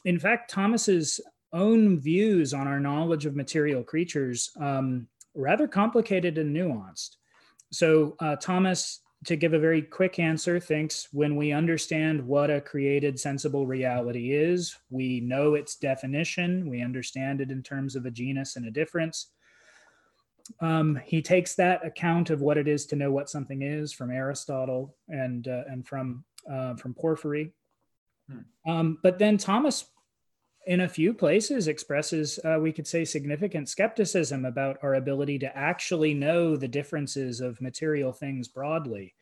In 0.06 0.18
fact, 0.18 0.50
Thomas's 0.50 1.20
own 1.52 2.00
views 2.00 2.54
on 2.54 2.66
our 2.66 2.80
knowledge 2.80 3.26
of 3.26 3.36
material 3.36 3.84
creatures 3.84 4.50
um, 4.58 5.06
rather 5.34 5.68
complicated 5.68 6.38
and 6.38 6.56
nuanced. 6.56 7.16
So 7.70 8.16
uh, 8.20 8.36
Thomas 8.36 9.00
to 9.24 9.36
give 9.36 9.54
a 9.54 9.58
very 9.58 9.82
quick 9.82 10.18
answer, 10.18 10.58
thinks 10.58 11.08
when 11.12 11.36
we 11.36 11.52
understand 11.52 12.20
what 12.26 12.50
a 12.50 12.60
created 12.60 13.18
sensible 13.20 13.66
reality 13.66 14.32
is, 14.32 14.76
we 14.90 15.20
know 15.20 15.54
its 15.54 15.76
definition, 15.76 16.68
we 16.68 16.82
understand 16.82 17.40
it 17.40 17.50
in 17.50 17.62
terms 17.62 17.94
of 17.94 18.04
a 18.04 18.10
genus 18.10 18.56
and 18.56 18.66
a 18.66 18.70
difference. 18.70 19.28
Um, 20.60 21.00
he 21.04 21.22
takes 21.22 21.54
that 21.54 21.86
account 21.86 22.30
of 22.30 22.40
what 22.40 22.58
it 22.58 22.66
is 22.66 22.84
to 22.86 22.96
know 22.96 23.12
what 23.12 23.30
something 23.30 23.62
is 23.62 23.92
from 23.92 24.10
Aristotle 24.10 24.96
and 25.08 25.46
uh, 25.46 25.62
and 25.68 25.86
from 25.86 26.24
uh, 26.50 26.74
from 26.74 26.94
Porphyry. 26.94 27.52
Hmm. 28.28 28.70
Um, 28.70 28.98
but 29.04 29.20
then 29.20 29.38
Thomas 29.38 29.84
in 30.66 30.82
a 30.82 30.88
few 30.88 31.12
places 31.12 31.66
expresses, 31.66 32.38
uh, 32.44 32.58
we 32.60 32.72
could 32.72 32.86
say, 32.86 33.04
significant 33.04 33.68
skepticism 33.68 34.44
about 34.44 34.78
our 34.82 34.94
ability 34.94 35.38
to 35.40 35.56
actually 35.56 36.14
know 36.14 36.56
the 36.56 36.68
differences 36.68 37.40
of 37.40 37.60
material 37.60 38.12
things 38.12 38.48
broadly. 38.48 39.14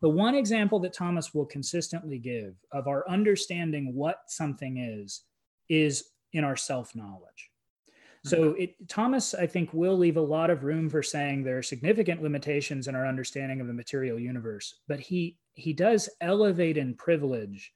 The 0.00 0.08
one 0.08 0.34
example 0.34 0.78
that 0.80 0.94
Thomas 0.94 1.34
will 1.34 1.44
consistently 1.44 2.18
give 2.18 2.54
of 2.72 2.88
our 2.88 3.08
understanding 3.08 3.94
what 3.94 4.22
something 4.28 4.78
is, 4.78 5.22
is 5.68 6.04
in 6.32 6.44
our 6.44 6.56
self 6.56 6.94
knowledge. 6.94 7.50
Hmm. 8.22 8.28
So 8.28 8.44
it, 8.52 8.88
Thomas, 8.88 9.34
I 9.34 9.46
think, 9.46 9.74
will 9.74 9.98
leave 9.98 10.16
a 10.16 10.22
lot 10.22 10.48
of 10.48 10.64
room 10.64 10.88
for 10.88 11.02
saying 11.02 11.42
there 11.42 11.58
are 11.58 11.62
significant 11.62 12.22
limitations 12.22 12.88
in 12.88 12.94
our 12.94 13.06
understanding 13.06 13.60
of 13.60 13.66
the 13.66 13.74
material 13.74 14.18
universe, 14.18 14.80
but 14.88 15.00
he 15.00 15.36
he 15.54 15.72
does 15.72 16.08
elevate 16.20 16.76
and 16.76 16.98
privilege 16.98 17.72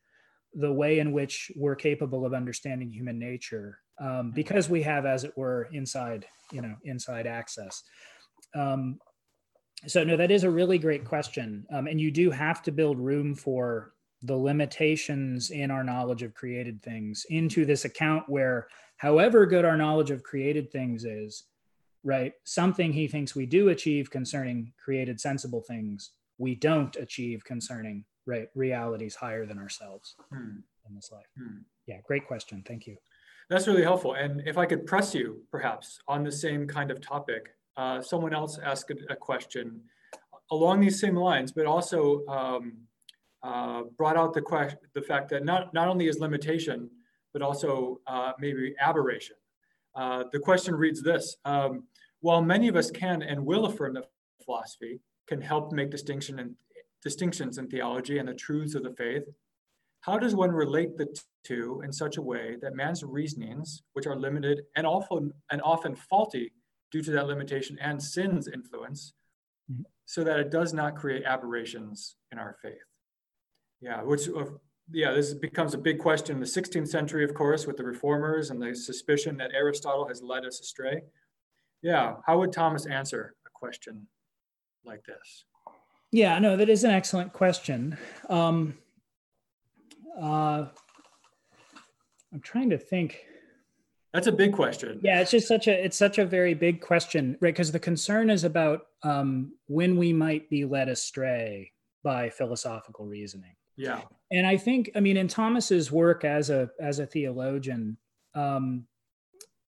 the 0.55 0.73
way 0.73 0.99
in 0.99 1.13
which 1.13 1.51
we're 1.57 1.77
capable 1.77 2.27
of 2.27 2.35
understanding 2.35 2.91
human 2.91 3.19
nature 3.19 3.79
um, 4.01 4.09
mm-hmm. 4.09 4.31
because 4.31 4.69
we 4.69 4.83
have 4.83 5.07
as 5.07 5.25
it 5.25 5.37
were 5.37 5.69
inside 5.73 6.27
you 6.53 6.63
know 6.63 6.75
inside 6.85 7.27
access. 7.27 7.83
Um, 8.55 8.99
so 9.87 10.05
no 10.05 10.17
that 10.17 10.31
is 10.31 10.45
a 10.45 10.51
really 10.51 10.79
great 10.79 11.05
question. 11.05 11.67
Um, 11.73 11.87
and 11.87 12.01
you 12.01 12.11
do 12.11 12.31
have 12.31 12.63
to 12.65 12.73
build 12.73 12.99
room 12.99 13.35
for 13.35 13.93
the 14.23 14.37
limitations 14.37 15.51
in 15.51 15.71
our 15.71 15.83
knowledge 15.83 16.23
of 16.23 16.35
created 16.35 16.83
things 16.83 17.25
into 17.31 17.65
this 17.65 17.85
account 17.85 18.29
where 18.29 18.69
however 18.97 19.47
good 19.47 19.65
our 19.65 19.77
knowledge 19.77 20.11
of 20.11 20.23
created 20.23 20.71
things 20.71 21.05
is 21.05 21.45
right 22.05 22.35
something 22.45 22.93
he 22.93 23.09
thinks 23.09 23.35
we 23.35 23.47
do 23.47 23.71
achieve 23.71 24.11
concerning 24.11 24.73
created 24.83 25.19
sensible 25.19 25.63
things 25.63 26.11
we 26.37 26.55
don't 26.55 26.97
achieve 26.97 27.45
concerning 27.45 28.05
right 28.27 28.49
realities 28.55 29.15
higher 29.15 29.47
than 29.47 29.59
ourselves 29.59 30.17
hmm. 30.33 30.59
in 30.89 30.95
this 30.95 31.11
life 31.13 31.27
hmm. 31.39 31.59
yeah 31.87 31.97
great 32.07 32.27
question 32.27 32.63
thank 32.67 32.87
you 32.87 32.97
that's 33.49 33.67
really 33.67 33.83
helpful 33.83 34.15
and 34.15 34.43
if 34.47 34.59
i 34.59 34.67
could 34.67 34.87
press 34.87 35.15
you 35.15 35.41
perhaps 35.51 35.99
on 36.09 36.23
the 36.23 36.33
same 36.33 36.67
kind 36.67 36.91
of 36.91 37.01
topic 37.01 37.51
uh, 37.77 38.01
someone 38.03 38.35
else 38.35 38.59
asked 38.63 38.91
a, 38.91 39.13
a, 39.13 39.17
question 39.17 39.81
along 40.51 40.81
these 40.81 41.01
same 41.01 41.17
lines, 41.17 41.53
but 41.53 41.67
also 41.67 42.27
um, 42.27 42.73
uh, 43.43 43.83
brought 43.97 44.17
out 44.17 44.35
the 44.35 44.41
question, 44.41 44.79
the 44.95 45.03
fact 45.03 45.29
that 45.31 45.45
not, 45.45 45.73
not 45.73 45.89
only 45.89 46.09
is 46.09 46.19
limitation, 46.19 46.91
but 47.33 47.43
also 47.43 48.01
uh, 48.07 48.33
maybe 48.39 48.75
aberration. 48.81 49.37
Uh, 49.95 50.25
the 50.33 50.39
question 50.39 50.75
reads 50.75 51.03
this, 51.03 51.37
um, 51.45 51.85
while 52.21 52.43
many 52.43 52.69
of 52.69 52.77
us 52.77 52.91
can 52.91 53.23
and 53.23 53.45
will 53.45 53.67
affirm 53.67 53.95
that 53.95 54.11
philosophy 54.45 55.01
can 55.27 55.41
help 55.41 55.73
make 55.73 55.91
distinction 55.91 56.41
and 56.41 56.55
distinctions 57.03 57.59
in 57.59 57.69
theology 57.69 58.19
and 58.19 58.29
the 58.29 58.35
truths 58.35 58.75
of 58.75 58.83
the 58.83 58.93
faith, 58.93 59.25
how 60.03 60.19
does 60.19 60.35
one 60.35 60.51
relate 60.51 60.97
the 60.97 61.07
two 61.45 61.83
in 61.85 61.93
such 61.93 62.17
a 62.17 62.23
way 62.23 62.57
that 62.63 62.75
man's 62.75 63.03
reasonings, 63.03 63.83
which 63.93 64.07
are 64.07 64.17
limited 64.17 64.63
and 64.77 64.87
often 64.87 65.33
and 65.51 65.61
often 65.63 65.95
faulty 65.95 66.53
due 66.91 67.03
to 67.03 67.11
that 67.13 67.27
limitation 67.27 67.79
and 67.81 68.03
sin's 68.03 68.49
influence, 68.49 69.13
mm-hmm. 69.71 69.83
so 70.07 70.25
that 70.25 70.41
it 70.41 70.51
does 70.51 70.73
not 70.73 70.97
create 70.97 71.25
aberrations 71.25 72.17
in 72.33 72.39
our 72.39 72.57
faith? 72.63 72.75
Yeah, 73.81 74.03
which 74.03 74.29
uh, 74.29 74.45
yeah, 74.93 75.13
this 75.13 75.35
becomes 75.35 75.75
a 75.75 75.79
big 75.79 75.99
question 75.99 76.37
in 76.37 76.41
the 76.41 76.47
16th 76.47 76.89
century, 76.89 77.25
of 77.25 77.35
course, 77.35 77.67
with 77.67 77.77
the 77.77 77.85
reformers 77.85 78.51
and 78.51 78.61
the 78.61 78.75
suspicion 78.75 79.37
that 79.37 79.53
Aristotle 79.55 80.09
has 80.09 80.23
led 80.23 80.45
us 80.45 80.61
astray. 80.61 81.03
Yeah, 81.83 82.17
how 82.27 82.39
would 82.39 82.53
Thomas 82.53 82.87
answer 82.87 83.35
a 83.47 83.51
question 83.55 84.07
like 84.85 85.05
this? 85.05 85.45
Yeah, 86.13 86.39
no, 86.39 86.57
that 86.57 86.69
is 86.69 86.85
an 86.85 86.91
excellent 86.91 87.33
question. 87.33 87.97
Um, 88.29 88.75
uh, 90.21 90.67
I'm 92.33 92.41
trying 92.41 92.71
to 92.71 92.79
think. 92.79 93.25
That's 94.13 94.27
a 94.27 94.33
big 94.33 94.53
question. 94.53 95.01
Yeah, 95.03 95.21
it's 95.21 95.31
just 95.31 95.47
such 95.47 95.69
a 95.69 95.85
it's 95.85 95.97
such 95.97 96.19
a 96.19 96.27
very 96.27 96.55
big 96.55 96.81
question, 96.81 97.37
right? 97.41 97.55
Because 97.55 97.71
the 97.71 97.79
concern 97.79 98.29
is 98.29 98.43
about 98.43 98.87
um, 99.05 99.53
when 99.67 99.97
we 99.97 100.13
might 100.13 100.51
be 100.51 100.65
led 100.65 100.89
astray 100.89 101.73
by 102.03 102.29
philosophical 102.31 103.07
reasoning. 103.07 103.55
Yeah, 103.77 104.01
and 104.33 104.47
I 104.47 104.57
think 104.57 104.91
I 104.97 105.01
mean 105.01 105.17
in 105.17 105.29
Thomas's 105.29 105.93
work 105.93 106.25
as 106.25 106.51
a 106.51 106.71
as 106.81 106.99
a 106.99 107.07
theologian, 107.07 107.99
um, 108.35 108.87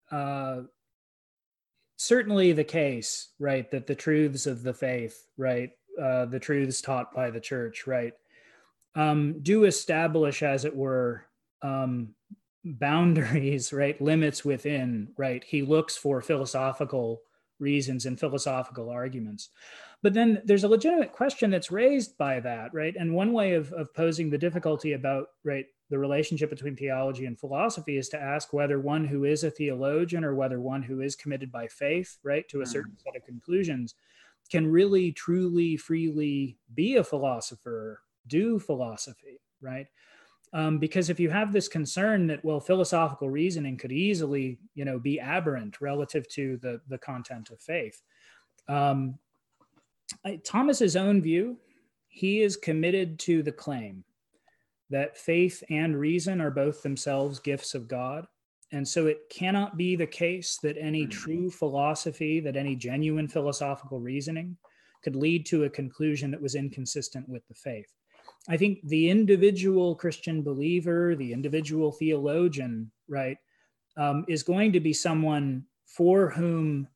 uh, 0.09 0.61
certainly 1.97 2.53
the 2.53 2.63
case, 2.63 3.33
right, 3.39 3.69
that 3.71 3.87
the 3.87 3.95
truths 3.95 4.45
of 4.45 4.63
the 4.63 4.73
faith, 4.73 5.27
right, 5.37 5.71
uh, 6.01 6.25
the 6.25 6.39
truths 6.39 6.81
taught 6.81 7.13
by 7.13 7.29
the 7.29 7.39
church, 7.39 7.87
right, 7.87 8.13
um, 8.95 9.39
do 9.41 9.65
establish, 9.65 10.43
as 10.43 10.65
it 10.65 10.75
were, 10.75 11.25
um, 11.61 12.15
boundaries, 12.63 13.73
right, 13.73 13.99
limits 14.01 14.43
within, 14.43 15.09
right. 15.17 15.43
He 15.43 15.61
looks 15.61 15.95
for 15.95 16.21
philosophical 16.21 17.21
reasons 17.59 18.05
and 18.05 18.19
philosophical 18.19 18.89
arguments. 18.89 19.49
But 20.01 20.13
then 20.13 20.41
there's 20.45 20.63
a 20.63 20.69
legitimate 20.69 21.11
question 21.11 21.51
that's 21.51 21.71
raised 21.71 22.17
by 22.17 22.39
that, 22.39 22.73
right? 22.73 22.95
And 22.97 23.13
one 23.13 23.33
way 23.33 23.53
of, 23.53 23.73
of 23.73 23.93
posing 23.93 24.29
the 24.29 24.37
difficulty 24.37 24.93
about, 24.93 25.27
right, 25.43 25.65
the 25.89 25.99
relationship 25.99 26.49
between 26.49 26.75
theology 26.75 27.25
and 27.25 27.37
philosophy 27.37 27.97
is 27.97 28.07
to 28.09 28.21
ask 28.21 28.53
whether 28.53 28.79
one 28.79 29.03
who 29.03 29.25
is 29.25 29.43
a 29.43 29.51
theologian 29.51 30.23
or 30.23 30.35
whether 30.35 30.61
one 30.61 30.83
who 30.83 31.01
is 31.01 31.15
committed 31.15 31.51
by 31.51 31.67
faith, 31.67 32.17
right, 32.23 32.47
to 32.47 32.59
a 32.59 32.63
mm-hmm. 32.63 32.71
certain 32.71 32.97
set 33.03 33.15
of 33.15 33.25
conclusions 33.25 33.95
can 34.49 34.69
really, 34.69 35.11
truly, 35.11 35.77
freely 35.77 36.57
be 36.73 36.95
a 36.97 37.03
philosopher, 37.03 38.01
do 38.27 38.59
philosophy, 38.59 39.39
right? 39.61 39.87
Um, 40.51 40.79
because 40.79 41.09
if 41.09 41.19
you 41.19 41.29
have 41.29 41.53
this 41.53 41.67
concern 41.67 42.25
that 42.27 42.43
well 42.43 42.59
philosophical 42.59 43.29
reasoning 43.29 43.77
could 43.77 43.91
easily 43.91 44.57
you 44.73 44.83
know 44.83 44.97
be 44.97 45.19
aberrant 45.19 45.79
relative 45.79 46.27
to 46.29 46.57
the 46.57 46.81
the 46.87 46.97
content 46.97 47.51
of 47.51 47.61
faith 47.61 48.01
um, 48.67 49.19
thomas's 50.43 50.95
own 50.95 51.21
view 51.21 51.55
he 52.07 52.41
is 52.41 52.57
committed 52.57 53.19
to 53.19 53.43
the 53.43 53.51
claim 53.51 54.03
that 54.89 55.15
faith 55.15 55.63
and 55.69 55.95
reason 55.95 56.41
are 56.41 56.49
both 56.49 56.81
themselves 56.81 57.39
gifts 57.39 57.75
of 57.75 57.87
god 57.87 58.25
and 58.72 58.88
so 58.88 59.07
it 59.07 59.30
cannot 59.30 59.78
be 59.78 59.95
the 59.95 60.05
case 60.05 60.57
that 60.61 60.78
any 60.80 61.03
hmm. 61.03 61.09
true 61.09 61.51
philosophy 61.51 62.39
that 62.39 62.55
any 62.55 62.76
genuine 62.76 63.28
philosophical 63.28 63.99
reasoning 63.99 64.57
could 65.03 65.15
lead 65.15 65.45
to 65.47 65.63
a 65.63 65.70
conclusion 65.70 66.32
that 66.32 66.41
was 66.41 66.55
inconsistent 66.55 67.28
with 67.30 67.47
the 67.47 67.53
faith. 67.53 67.91
I 68.47 68.57
think 68.57 68.80
the 68.84 69.09
individual 69.09 69.95
Christian 69.95 70.43
believer, 70.43 71.15
the 71.15 71.32
individual 71.32 71.91
theologian, 71.91 72.91
right, 73.07 73.38
um, 73.97 74.26
is 74.28 74.43
going 74.43 74.74
to 74.74 74.80
be 74.80 74.93
someone 74.93 75.65
for 75.86 76.30
whom 76.30 76.88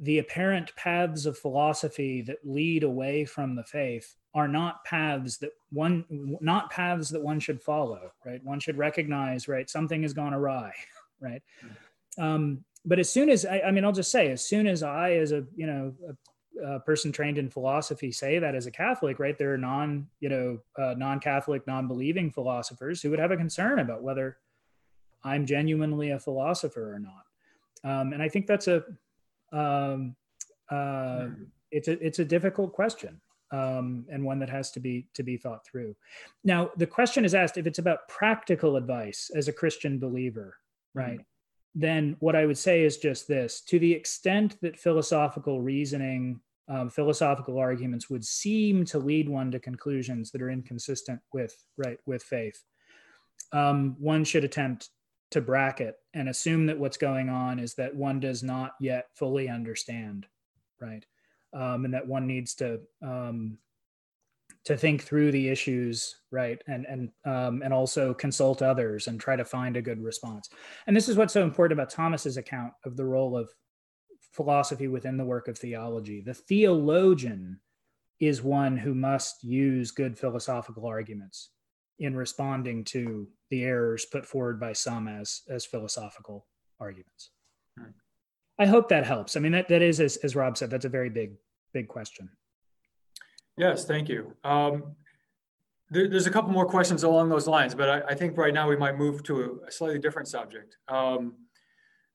the 0.00 0.18
apparent 0.18 0.74
paths 0.76 1.26
of 1.26 1.38
philosophy 1.38 2.22
that 2.22 2.38
lead 2.44 2.82
away 2.82 3.24
from 3.24 3.54
the 3.54 3.64
faith 3.64 4.16
are 4.34 4.48
not 4.48 4.84
paths 4.84 5.38
that 5.38 5.52
one 5.70 6.04
not 6.40 6.68
paths 6.70 7.08
that 7.10 7.22
one 7.22 7.38
should 7.38 7.62
follow 7.62 8.10
right? 8.26 8.42
One 8.42 8.58
should 8.58 8.76
recognize 8.76 9.46
right 9.46 9.70
something 9.70 10.02
has 10.02 10.12
gone 10.12 10.34
awry 10.34 10.72
right 11.24 11.42
um, 12.18 12.64
but 12.84 12.98
as 12.98 13.10
soon 13.10 13.30
as 13.30 13.44
I, 13.44 13.62
I, 13.66 13.70
mean 13.70 13.84
i'll 13.84 13.92
just 13.92 14.12
say 14.12 14.30
as 14.30 14.46
soon 14.46 14.66
as 14.66 14.82
i 14.82 15.12
as 15.12 15.32
a 15.32 15.44
you 15.56 15.66
know 15.66 15.94
a 16.10 16.14
uh, 16.62 16.78
person 16.80 17.12
trained 17.12 17.38
in 17.38 17.50
philosophy 17.50 18.12
say 18.12 18.38
that 18.38 18.54
as 18.54 18.66
a 18.66 18.70
Catholic, 18.70 19.18
right? 19.18 19.36
There 19.36 19.52
are 19.52 19.58
non, 19.58 20.06
you 20.20 20.28
know, 20.28 20.58
uh, 20.78 20.94
non-Catholic, 20.96 21.66
non-believing 21.66 22.30
philosophers 22.30 23.02
who 23.02 23.10
would 23.10 23.18
have 23.18 23.32
a 23.32 23.36
concern 23.36 23.80
about 23.80 24.02
whether 24.02 24.38
I'm 25.24 25.46
genuinely 25.46 26.10
a 26.10 26.20
philosopher 26.20 26.94
or 26.94 26.98
not. 26.98 27.24
Um, 27.82 28.12
and 28.12 28.22
I 28.22 28.28
think 28.28 28.46
that's 28.46 28.68
a, 28.68 28.84
um, 29.52 30.14
uh, 30.70 31.26
it's 31.70 31.88
a, 31.88 32.04
it's 32.04 32.18
a 32.18 32.24
difficult 32.24 32.72
question. 32.72 33.20
Um, 33.50 34.06
and 34.10 34.24
one 34.24 34.40
that 34.40 34.50
has 34.50 34.72
to 34.72 34.80
be 34.80 35.06
to 35.14 35.22
be 35.22 35.36
thought 35.36 35.64
through. 35.64 35.94
Now, 36.42 36.70
the 36.76 36.88
question 36.88 37.24
is 37.24 37.36
asked 37.36 37.56
if 37.56 37.68
it's 37.68 37.78
about 37.78 38.08
practical 38.08 38.74
advice 38.74 39.30
as 39.32 39.46
a 39.46 39.52
Christian 39.52 40.00
believer, 40.00 40.56
right? 40.94 41.20
Then 41.74 42.16
what 42.20 42.36
I 42.36 42.46
would 42.46 42.58
say 42.58 42.84
is 42.84 42.98
just 42.98 43.26
this 43.26 43.60
to 43.62 43.78
the 43.78 43.92
extent 43.92 44.56
that 44.62 44.78
philosophical 44.78 45.60
reasoning, 45.60 46.40
um, 46.68 46.88
philosophical 46.88 47.58
arguments 47.58 48.08
would 48.08 48.24
seem 48.24 48.84
to 48.86 48.98
lead 48.98 49.28
one 49.28 49.50
to 49.50 49.58
conclusions 49.58 50.30
that 50.30 50.40
are 50.40 50.50
inconsistent 50.50 51.20
with, 51.32 51.54
right, 51.76 51.98
with 52.06 52.22
faith, 52.22 52.62
um, 53.52 53.96
one 53.98 54.24
should 54.24 54.44
attempt 54.44 54.88
to 55.32 55.40
bracket 55.40 55.96
and 56.14 56.28
assume 56.28 56.66
that 56.66 56.78
what's 56.78 56.96
going 56.96 57.28
on 57.28 57.58
is 57.58 57.74
that 57.74 57.94
one 57.94 58.20
does 58.20 58.42
not 58.42 58.72
yet 58.80 59.06
fully 59.14 59.48
understand, 59.48 60.26
right? 60.80 61.04
Um, 61.52 61.84
and 61.84 61.94
that 61.94 62.06
one 62.06 62.26
needs 62.26 62.54
to 62.56 62.80
um, 63.02 63.58
to 64.64 64.76
think 64.76 65.02
through 65.02 65.30
the 65.30 65.48
issues 65.48 66.16
right 66.30 66.62
and 66.66 66.86
and 66.86 67.10
um, 67.24 67.62
and 67.62 67.72
also 67.72 68.14
consult 68.14 68.62
others 68.62 69.06
and 69.06 69.20
try 69.20 69.36
to 69.36 69.44
find 69.44 69.76
a 69.76 69.82
good 69.82 70.02
response. 70.02 70.48
And 70.86 70.96
this 70.96 71.08
is 71.08 71.16
what's 71.16 71.32
so 71.32 71.42
important 71.42 71.78
about 71.78 71.90
thomas's 71.90 72.36
account 72.36 72.72
of 72.84 72.96
the 72.96 73.04
role 73.04 73.36
of 73.36 73.50
philosophy 74.32 74.88
within 74.88 75.16
the 75.16 75.24
work 75.24 75.48
of 75.48 75.58
theology. 75.58 76.20
The 76.20 76.34
theologian 76.34 77.60
is 78.20 78.42
one 78.42 78.76
who 78.76 78.94
must 78.94 79.44
use 79.44 79.90
good 79.90 80.18
philosophical 80.18 80.86
arguments 80.86 81.50
in 81.98 82.16
responding 82.16 82.84
to 82.84 83.28
the 83.50 83.62
errors 83.62 84.06
put 84.06 84.26
forward 84.26 84.58
by 84.58 84.72
some 84.72 85.08
as 85.08 85.42
as 85.48 85.66
philosophical 85.66 86.46
arguments. 86.80 87.30
Hmm. 87.78 87.90
i 88.58 88.66
hope 88.66 88.88
that 88.88 89.06
helps. 89.06 89.36
I 89.36 89.40
mean 89.40 89.52
that, 89.52 89.68
that 89.68 89.82
is 89.82 90.00
as, 90.00 90.16
as 90.18 90.34
rob 90.34 90.56
said 90.56 90.70
that's 90.70 90.86
a 90.86 90.96
very 90.98 91.10
big 91.10 91.34
big 91.74 91.86
question 91.88 92.30
Yes, 93.56 93.84
thank 93.84 94.08
you. 94.08 94.34
Um, 94.42 94.96
there, 95.90 96.08
there's 96.08 96.26
a 96.26 96.30
couple 96.30 96.50
more 96.50 96.66
questions 96.66 97.04
along 97.04 97.28
those 97.28 97.46
lines, 97.46 97.74
but 97.74 97.88
I, 97.88 98.12
I 98.12 98.14
think 98.14 98.36
right 98.36 98.52
now 98.52 98.68
we 98.68 98.76
might 98.76 98.98
move 98.98 99.22
to 99.24 99.60
a, 99.66 99.70
slightly 99.70 99.98
different 99.98 100.28
subject. 100.28 100.76
Um, 100.88 101.34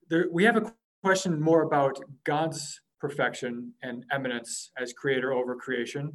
there, 0.09 0.27
we 0.31 0.43
have 0.43 0.57
a 0.57 0.73
question 1.01 1.39
more 1.39 1.61
about 1.61 1.97
God's 2.25 2.81
perfection 2.99 3.73
and 3.81 4.05
eminence 4.11 4.71
as 4.77 4.91
creator 4.91 5.31
over 5.31 5.55
creation. 5.55 6.11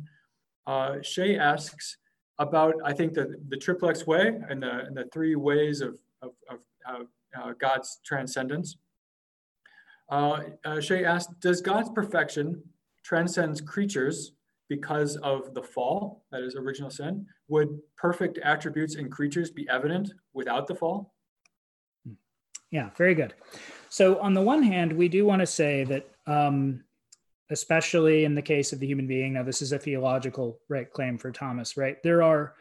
Uh, 0.67 0.97
Shay 1.03 1.39
asks 1.39 1.97
about, 2.39 2.75
I 2.85 2.93
think, 2.93 3.15
the, 3.15 3.35
the 3.49 3.57
triplex 3.57 4.07
way 4.07 4.39
and 4.51 4.63
the, 4.63 4.81
and 4.81 4.97
the 4.97 5.05
three 5.13 5.37
ways 5.37 5.81
of, 5.81 5.99
of, 6.21 6.33
of 6.51 6.59
uh, 6.87 7.05
uh, 7.41 7.53
God's 7.59 8.01
transcendence. 8.05 8.77
Uh, 10.11 10.41
uh, 10.65 10.81
Shay 10.81 11.05
asks, 11.05 11.33
does 11.41 11.63
God's 11.63 11.89
perfection 11.89 12.63
transcends 13.03 13.61
creatures 13.61 14.33
because 14.69 15.17
of 15.17 15.55
the 15.55 15.63
fall, 15.63 16.25
that 16.33 16.43
is 16.43 16.57
original 16.57 16.91
sin, 16.91 17.27
would 17.49 17.79
perfect 17.97 18.39
attributes 18.39 18.95
in 18.95 19.11
creatures 19.11 19.51
be 19.51 19.69
evident 19.69 20.13
without 20.33 20.67
the 20.67 20.75
fall? 20.75 21.15
Yeah, 22.71 22.91
very 22.97 23.15
good. 23.15 23.35
So, 23.89 24.19
on 24.19 24.35
the 24.35 24.43
one 24.43 24.63
hand, 24.63 24.93
we 24.93 25.09
do 25.09 25.25
want 25.25 25.41
to 25.41 25.47
say 25.47 25.85
that, 25.85 26.09
um, 26.27 26.83
especially 27.51 28.25
in 28.25 28.35
the 28.35 28.43
case 28.43 28.73
of 28.73 28.81
the 28.81 28.87
human 28.87 29.07
being, 29.07 29.35
now 29.35 29.43
this 29.43 29.63
is 29.63 29.73
a 29.73 29.79
theological 29.79 30.59
right 30.69 30.91
claim 30.91 31.19
for 31.19 31.31
Thomas, 31.31 31.77
right? 31.77 32.03
There 32.03 32.23
are 32.23 32.55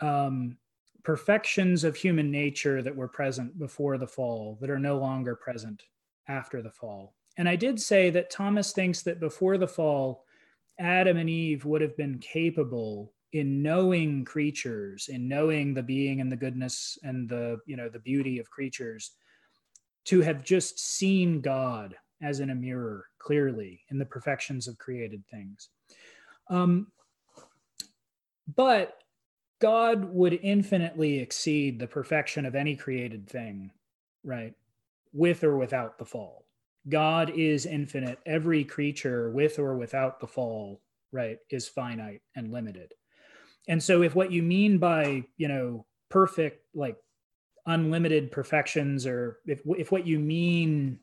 um, 0.00 0.58
perfections 1.04 1.84
of 1.84 1.96
human 1.96 2.30
nature 2.30 2.82
that 2.82 2.94
were 2.94 3.08
present 3.08 3.58
before 3.58 3.96
the 3.96 4.06
fall 4.06 4.58
that 4.60 4.70
are 4.70 4.78
no 4.78 4.98
longer 4.98 5.34
present 5.36 5.84
after 6.28 6.60
the 6.60 6.70
fall. 6.70 7.14
and 7.38 7.48
I 7.48 7.56
did 7.56 7.80
say 7.80 8.10
that 8.10 8.30
Thomas 8.30 8.72
thinks 8.72 9.02
that 9.02 9.18
before 9.18 9.56
the 9.56 9.66
fall, 9.66 10.26
Adam 10.78 11.16
and 11.16 11.30
Eve 11.30 11.64
would 11.64 11.80
have 11.80 11.96
been 11.96 12.18
capable 12.18 13.12
in 13.32 13.62
knowing 13.62 14.24
creatures, 14.24 15.08
in 15.08 15.28
knowing 15.28 15.72
the 15.74 15.82
being 15.82 16.20
and 16.20 16.30
the 16.30 16.36
goodness 16.36 16.98
and 17.02 17.28
the 17.28 17.58
you 17.66 17.76
know 17.76 17.88
the 17.88 17.98
beauty 17.98 18.38
of 18.38 18.50
creatures, 18.50 19.12
to 20.04 20.20
have 20.20 20.44
just 20.44 20.78
seen 20.78 21.40
God 21.40 21.94
as 22.22 22.40
in 22.40 22.50
a 22.50 22.54
mirror 22.54 23.06
clearly 23.18 23.80
in 23.90 23.98
the 23.98 24.04
perfections 24.04 24.68
of 24.68 24.78
created 24.78 25.24
things. 25.30 25.68
Um, 26.48 26.88
but 28.54 28.98
God 29.60 30.04
would 30.04 30.40
infinitely 30.42 31.20
exceed 31.20 31.78
the 31.78 31.86
perfection 31.86 32.44
of 32.46 32.54
any 32.54 32.74
created 32.76 33.28
thing, 33.28 33.70
right? 34.24 34.54
With 35.12 35.44
or 35.44 35.56
without 35.56 35.98
the 35.98 36.04
fall. 36.04 36.44
God 36.88 37.30
is 37.30 37.66
infinite. 37.66 38.18
Every 38.26 38.64
creature, 38.64 39.30
with 39.30 39.58
or 39.58 39.76
without 39.76 40.20
the 40.20 40.26
fall, 40.26 40.80
right, 41.12 41.38
is 41.50 41.68
finite 41.68 42.22
and 42.34 42.52
limited. 42.52 42.92
And 43.68 43.82
so, 43.82 44.02
if 44.02 44.14
what 44.14 44.32
you 44.32 44.42
mean 44.42 44.78
by, 44.78 45.24
you 45.36 45.48
know, 45.48 45.86
perfect, 46.08 46.64
like 46.74 46.96
unlimited 47.66 48.32
perfections, 48.32 49.06
or 49.06 49.38
if, 49.46 49.62
if 49.66 49.92
what 49.92 50.06
you 50.06 50.18
mean 50.18 50.98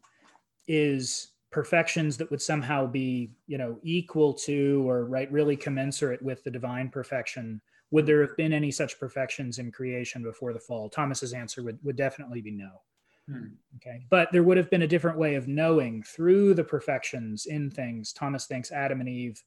is 0.67 1.31
perfections 1.51 2.17
that 2.17 2.29
would 2.29 2.41
somehow 2.41 2.85
be, 2.85 3.31
you 3.47 3.57
know, 3.57 3.79
equal 3.81 4.33
to 4.33 4.87
or, 4.87 5.05
right, 5.05 5.31
really 5.31 5.55
commensurate 5.55 6.21
with 6.21 6.43
the 6.43 6.51
divine 6.51 6.89
perfection, 6.89 7.61
would 7.91 8.05
there 8.05 8.21
have 8.21 8.37
been 8.37 8.53
any 8.53 8.71
such 8.71 8.99
perfections 8.99 9.57
in 9.57 9.71
creation 9.71 10.21
before 10.21 10.53
the 10.53 10.59
fall? 10.59 10.89
Thomas's 10.89 11.33
answer 11.33 11.63
would, 11.63 11.79
would 11.83 11.95
definitely 11.95 12.41
be 12.41 12.51
no. 12.51 12.81
Hmm. 13.29 13.47
Okay. 13.75 14.05
But 14.09 14.29
there 14.31 14.43
would 14.43 14.57
have 14.57 14.69
been 14.69 14.81
a 14.81 14.87
different 14.87 15.17
way 15.17 15.35
of 15.35 15.47
knowing 15.47 16.03
through 16.03 16.55
the 16.55 16.63
perfections 16.63 17.45
in 17.45 17.69
things. 17.69 18.11
Thomas 18.11 18.47
thinks 18.47 18.71
Adam 18.71 18.99
and 18.99 19.09
Eve 19.09 19.43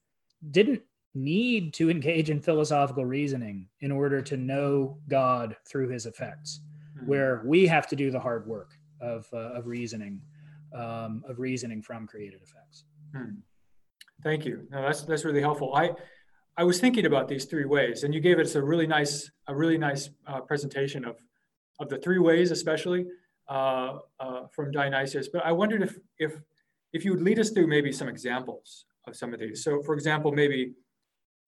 didn't 0.50 0.82
need 1.14 1.74
to 1.74 1.90
engage 1.90 2.30
in 2.30 2.40
philosophical 2.40 3.04
reasoning 3.04 3.68
in 3.80 3.90
order 3.90 4.22
to 4.22 4.36
know 4.36 4.98
God 5.08 5.56
through 5.68 5.88
his 5.88 6.06
effects, 6.06 6.60
hmm. 6.98 7.06
where 7.06 7.42
we 7.44 7.66
have 7.66 7.86
to 7.88 7.96
do 7.96 8.10
the 8.10 8.20
hard 8.20 8.46
work 8.46 8.70
of, 9.00 9.26
uh, 9.32 9.52
of 9.54 9.66
reasoning, 9.66 10.20
um, 10.74 11.24
of 11.28 11.38
reasoning 11.38 11.82
from 11.82 12.06
created 12.06 12.40
effects. 12.42 12.84
Hmm. 13.14 13.40
Thank 14.22 14.46
you. 14.46 14.66
No, 14.70 14.82
that's, 14.82 15.02
that's 15.02 15.24
really 15.24 15.40
helpful. 15.40 15.74
I, 15.74 15.90
I 16.56 16.64
was 16.64 16.80
thinking 16.80 17.06
about 17.06 17.28
these 17.28 17.46
three 17.46 17.64
ways, 17.64 18.04
and 18.04 18.14
you 18.14 18.20
gave 18.20 18.38
us 18.38 18.54
a 18.54 18.62
really 18.62 18.86
nice, 18.86 19.30
a 19.48 19.54
really 19.54 19.78
nice 19.78 20.10
uh, 20.26 20.40
presentation 20.40 21.04
of, 21.04 21.16
of 21.80 21.88
the 21.88 21.98
three 21.98 22.20
ways, 22.20 22.52
especially 22.52 23.06
uh, 23.49 23.99
uh, 24.20 24.47
from 24.55 24.70
Dionysius. 24.70 25.28
But 25.28 25.45
I 25.45 25.53
wondered 25.53 25.82
if, 25.82 25.99
if, 26.18 26.34
if 26.93 27.05
you 27.05 27.12
would 27.12 27.22
lead 27.22 27.38
us 27.38 27.51
through 27.51 27.66
maybe 27.66 27.93
some 27.93 28.09
examples 28.09 28.86
of 29.07 29.16
some 29.16 29.32
of 29.34 29.40
these. 29.40 29.64
So, 29.64 29.82
for 29.82 29.95
example, 29.95 30.32
maybe 30.32 30.74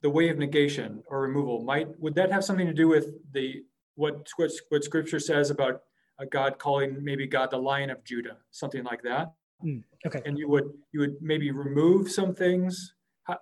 the 0.03 0.11
way 0.11 0.29
of 0.29 0.39
negation 0.39 1.03
or 1.07 1.23
removal 1.23 1.63
might 1.63 1.89
would 1.99 2.15
that 2.17 2.31
have 2.31 2.45
something 2.45 2.67
to 2.67 2.75
do 2.75 2.89
with 2.89 3.07
the 3.33 3.65
what 3.95 4.29
what, 4.37 4.51
what 4.69 4.85
Scripture 4.85 5.19
says 5.19 5.51
about 5.51 5.83
a 6.19 6.27
God 6.27 6.59
calling 6.59 7.03
maybe 7.03 7.27
God 7.27 7.51
the 7.51 7.57
Lion 7.57 7.91
of 7.91 8.05
Judah, 8.05 8.37
something 8.51 8.85
like 8.85 9.03
that? 9.03 9.33
Mm, 9.65 9.83
okay. 10.07 10.21
And 10.27 10.39
you 10.39 10.49
would 10.49 10.71
you 10.93 11.01
would 11.01 11.17
maybe 11.23 11.51
remove 11.53 12.11
some 12.11 12.35
things 12.35 12.95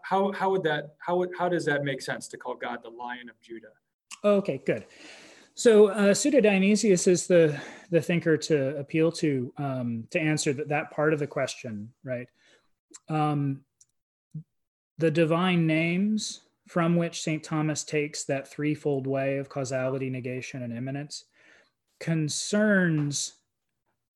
how, 0.02 0.32
how, 0.32 0.50
would 0.50 0.62
that 0.62 0.94
how 0.98 1.16
would 1.16 1.30
how 1.36 1.48
does 1.48 1.64
that 1.64 1.84
make 1.84 2.00
sense 2.00 2.28
to 2.28 2.36
call 2.36 2.54
God 2.54 2.80
the 2.82 2.90
Lion 2.90 3.28
of 3.28 3.40
Judah? 3.40 3.72
Okay, 4.24 4.62
good. 4.64 4.84
So 5.54 5.88
uh, 5.88 6.14
Pseudo 6.14 6.40
Dionysius 6.40 7.06
is 7.06 7.26
the 7.26 7.60
the 7.90 8.00
thinker 8.00 8.38
to 8.38 8.76
appeal 8.78 9.12
to 9.12 9.52
um, 9.58 10.04
to 10.10 10.20
answer 10.20 10.52
that 10.54 10.68
that 10.68 10.90
part 10.90 11.12
of 11.12 11.18
the 11.18 11.26
question, 11.26 11.90
right? 12.04 12.26
Um, 13.08 13.62
the 14.98 15.10
divine 15.10 15.66
names 15.66 16.40
from 16.68 16.96
which 16.96 17.22
St. 17.22 17.42
Thomas 17.42 17.84
takes 17.84 18.24
that 18.24 18.48
threefold 18.48 19.06
way 19.06 19.38
of 19.38 19.48
causality, 19.48 20.08
negation, 20.08 20.62
and 20.62 20.74
eminence 20.74 21.24
concerns 22.00 23.34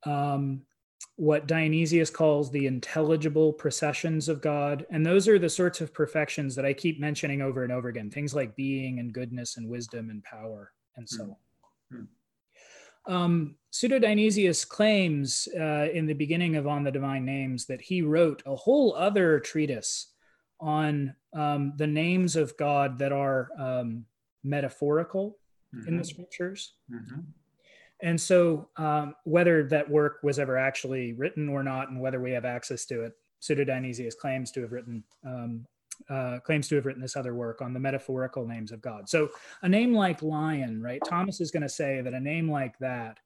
um, 0.04 0.62
what 1.16 1.46
Dionysius 1.46 2.10
calls 2.10 2.50
the 2.50 2.66
intelligible 2.66 3.52
processions 3.52 4.28
of 4.28 4.40
God. 4.40 4.86
And 4.90 5.04
those 5.04 5.28
are 5.28 5.38
the 5.38 5.48
sorts 5.48 5.80
of 5.80 5.92
perfections 5.92 6.54
that 6.54 6.64
I 6.64 6.72
keep 6.72 7.00
mentioning 7.00 7.42
over 7.42 7.62
and 7.62 7.72
over 7.72 7.88
again 7.88 8.10
things 8.10 8.34
like 8.34 8.56
being 8.56 9.00
and 9.00 9.12
goodness 9.12 9.56
and 9.56 9.68
wisdom 9.68 10.10
and 10.10 10.22
power 10.22 10.72
and 10.96 11.08
so 11.08 11.24
mm-hmm. 11.92 11.96
on. 11.96 12.08
Um, 13.08 13.56
Pseudo 13.70 13.98
Dionysius 13.98 14.64
claims 14.64 15.48
uh, 15.58 15.88
in 15.92 16.06
the 16.06 16.14
beginning 16.14 16.56
of 16.56 16.66
On 16.66 16.82
the 16.82 16.90
Divine 16.90 17.24
Names 17.24 17.66
that 17.66 17.80
he 17.80 18.02
wrote 18.02 18.42
a 18.46 18.56
whole 18.56 18.94
other 18.94 19.38
treatise 19.38 20.12
on 20.60 21.14
um, 21.34 21.74
the 21.76 21.86
names 21.86 22.36
of 22.36 22.56
God 22.56 22.98
that 22.98 23.12
are 23.12 23.50
um, 23.58 24.06
metaphorical 24.42 25.36
mm-hmm. 25.74 25.88
in 25.88 25.96
the 25.96 26.02
mm-hmm. 26.02 26.08
scriptures. 26.08 26.72
Mm-hmm. 26.90 27.20
And 28.02 28.20
so, 28.20 28.68
um, 28.76 29.14
whether 29.24 29.64
that 29.68 29.88
work 29.88 30.18
was 30.22 30.38
ever 30.38 30.58
actually 30.58 31.12
written 31.14 31.48
or 31.48 31.62
not, 31.62 31.88
and 31.88 32.00
whether 32.00 32.20
we 32.20 32.32
have 32.32 32.44
access 32.44 32.84
to 32.86 33.02
it, 33.02 33.12
Pseudo 33.40 33.64
Dionysius 33.64 34.14
claims 34.14 34.50
to 34.52 34.62
have 34.62 34.72
written 34.72 35.02
um, 35.24 35.66
uh, 36.08 36.38
claims 36.40 36.68
to 36.68 36.76
have 36.76 36.86
written 36.86 37.02
this 37.02 37.16
other 37.16 37.34
work 37.34 37.62
on 37.62 37.72
the 37.72 37.80
metaphorical 37.80 38.46
names 38.46 38.72
of 38.72 38.80
God. 38.80 39.08
So, 39.08 39.30
a 39.62 39.68
name 39.68 39.94
like 39.94 40.22
lion, 40.22 40.82
right? 40.82 41.02
Thomas 41.06 41.40
is 41.40 41.50
going 41.50 41.62
to 41.62 41.68
say 41.68 42.00
that 42.00 42.14
a 42.14 42.20
name 42.20 42.50
like 42.50 42.78
that, 42.78 43.18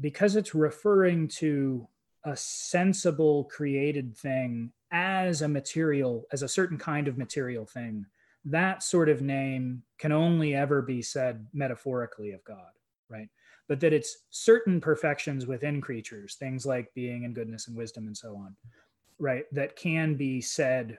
because 0.00 0.36
it's 0.36 0.54
referring 0.54 1.28
to 1.28 1.86
a 2.24 2.36
sensible 2.36 3.44
created 3.44 4.16
thing 4.16 4.72
as 4.90 5.42
a 5.42 5.48
material, 5.48 6.24
as 6.32 6.42
a 6.42 6.48
certain 6.48 6.78
kind 6.78 7.08
of 7.08 7.18
material 7.18 7.66
thing, 7.66 8.06
that 8.44 8.82
sort 8.82 9.08
of 9.08 9.22
name 9.22 9.82
can 9.98 10.12
only 10.12 10.54
ever 10.54 10.82
be 10.82 11.02
said 11.02 11.46
metaphorically 11.52 12.32
of 12.32 12.44
God, 12.44 12.70
right? 13.08 13.28
but 13.68 13.80
that 13.80 13.92
it's 13.92 14.18
certain 14.30 14.80
perfections 14.80 15.46
within 15.46 15.80
creatures, 15.80 16.34
things 16.34 16.66
like 16.66 16.92
being 16.94 17.24
and 17.24 17.34
goodness 17.34 17.68
and 17.68 17.76
wisdom 17.76 18.06
and 18.06 18.16
so 18.16 18.36
on, 18.36 18.54
right, 19.18 19.44
that 19.52 19.76
can 19.76 20.14
be 20.14 20.40
said 20.40 20.98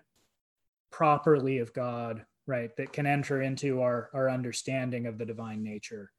properly 0.95 1.57
of 1.57 1.73
God, 1.73 2.25
right, 2.47 2.73
that 2.77 2.93
can 2.93 3.05
enter 3.05 3.41
into 3.41 3.81
our, 3.81 4.09
our 4.13 4.29
understanding 4.29 5.07
of 5.07 5.17
the 5.17 5.25
divine 5.25 5.61
nature, 5.61 6.13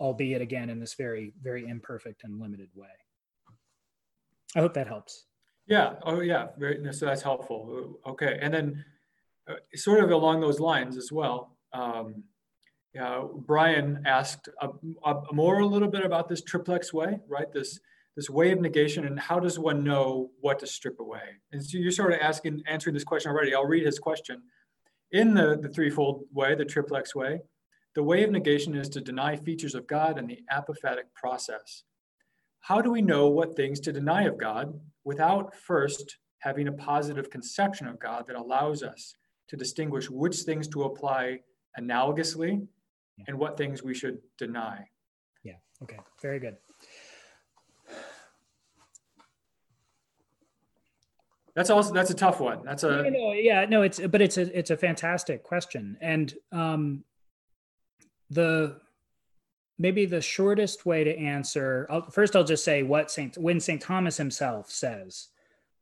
albeit 0.00 0.42
again 0.42 0.68
in 0.68 0.80
this 0.80 0.94
very, 0.94 1.32
very 1.40 1.68
imperfect 1.68 2.24
and 2.24 2.40
limited 2.40 2.68
way. 2.74 2.88
I 4.56 4.58
hope 4.58 4.74
that 4.74 4.88
helps. 4.88 5.26
Yeah. 5.68 5.94
Oh, 6.02 6.22
yeah. 6.22 6.48
Very, 6.58 6.92
so 6.92 7.06
that's 7.06 7.22
helpful. 7.22 8.00
Okay. 8.04 8.36
And 8.42 8.52
then, 8.52 8.84
uh, 9.48 9.54
sort 9.76 10.02
of 10.02 10.10
along 10.10 10.40
those 10.40 10.58
lines 10.58 10.96
as 10.96 11.12
well. 11.12 11.56
Um, 11.72 12.24
uh, 13.00 13.26
Brian 13.46 14.02
asked 14.06 14.48
a, 14.60 14.70
more 15.32 15.60
a 15.60 15.66
little 15.66 15.90
bit 15.96 16.04
about 16.04 16.28
this 16.28 16.42
triplex 16.42 16.92
way, 16.92 17.20
right? 17.28 17.52
This 17.52 17.78
this 18.16 18.30
way 18.30 18.50
of 18.50 18.60
negation 18.60 19.04
and 19.04 19.20
how 19.20 19.38
does 19.38 19.58
one 19.58 19.84
know 19.84 20.30
what 20.40 20.58
to 20.60 20.66
strip 20.66 20.98
away? 21.00 21.20
And 21.52 21.64
so 21.64 21.76
you're 21.76 21.90
sort 21.90 22.12
of 22.12 22.20
asking, 22.20 22.62
answering 22.66 22.94
this 22.94 23.04
question 23.04 23.30
already. 23.30 23.54
I'll 23.54 23.66
read 23.66 23.84
his 23.84 23.98
question. 23.98 24.42
In 25.12 25.34
the, 25.34 25.58
the 25.60 25.68
threefold 25.68 26.24
way, 26.32 26.54
the 26.54 26.64
triplex 26.64 27.14
way, 27.14 27.40
the 27.94 28.02
way 28.02 28.24
of 28.24 28.30
negation 28.30 28.74
is 28.74 28.88
to 28.90 29.00
deny 29.00 29.36
features 29.36 29.74
of 29.74 29.86
God 29.86 30.18
and 30.18 30.28
the 30.28 30.40
apophatic 30.52 31.12
process. 31.14 31.84
How 32.60 32.80
do 32.80 32.90
we 32.90 33.02
know 33.02 33.28
what 33.28 33.54
things 33.54 33.80
to 33.80 33.92
deny 33.92 34.22
of 34.24 34.38
God 34.38 34.78
without 35.04 35.54
first 35.54 36.16
having 36.38 36.68
a 36.68 36.72
positive 36.72 37.30
conception 37.30 37.86
of 37.86 37.98
God 37.98 38.24
that 38.26 38.36
allows 38.36 38.82
us 38.82 39.14
to 39.48 39.56
distinguish 39.56 40.10
which 40.10 40.38
things 40.40 40.68
to 40.68 40.84
apply 40.84 41.40
analogously 41.78 42.66
yeah. 43.18 43.24
and 43.28 43.38
what 43.38 43.56
things 43.56 43.82
we 43.82 43.94
should 43.94 44.18
deny. 44.38 44.88
Yeah. 45.44 45.54
Okay. 45.82 45.98
Very 46.20 46.40
good. 46.40 46.56
That's 51.56 51.70
also 51.70 51.92
that's 51.92 52.10
a 52.10 52.14
tough 52.14 52.38
one. 52.38 52.60
That's 52.64 52.84
a 52.84 53.10
no, 53.10 53.32
yeah 53.32 53.64
no 53.64 53.80
it's 53.80 53.98
but 53.98 54.20
it's 54.20 54.36
a 54.36 54.56
it's 54.56 54.70
a 54.70 54.76
fantastic 54.76 55.42
question. 55.42 55.96
And 56.02 56.32
um 56.52 57.02
the 58.28 58.78
maybe 59.78 60.04
the 60.04 60.20
shortest 60.20 60.84
way 60.84 61.02
to 61.02 61.16
answer 61.16 61.86
I'll, 61.88 62.10
first 62.10 62.36
I'll 62.36 62.44
just 62.44 62.62
say 62.62 62.82
what 62.82 63.10
Saint 63.10 63.38
when 63.38 63.58
Saint 63.58 63.80
Thomas 63.80 64.18
himself 64.18 64.70
says 64.70 65.28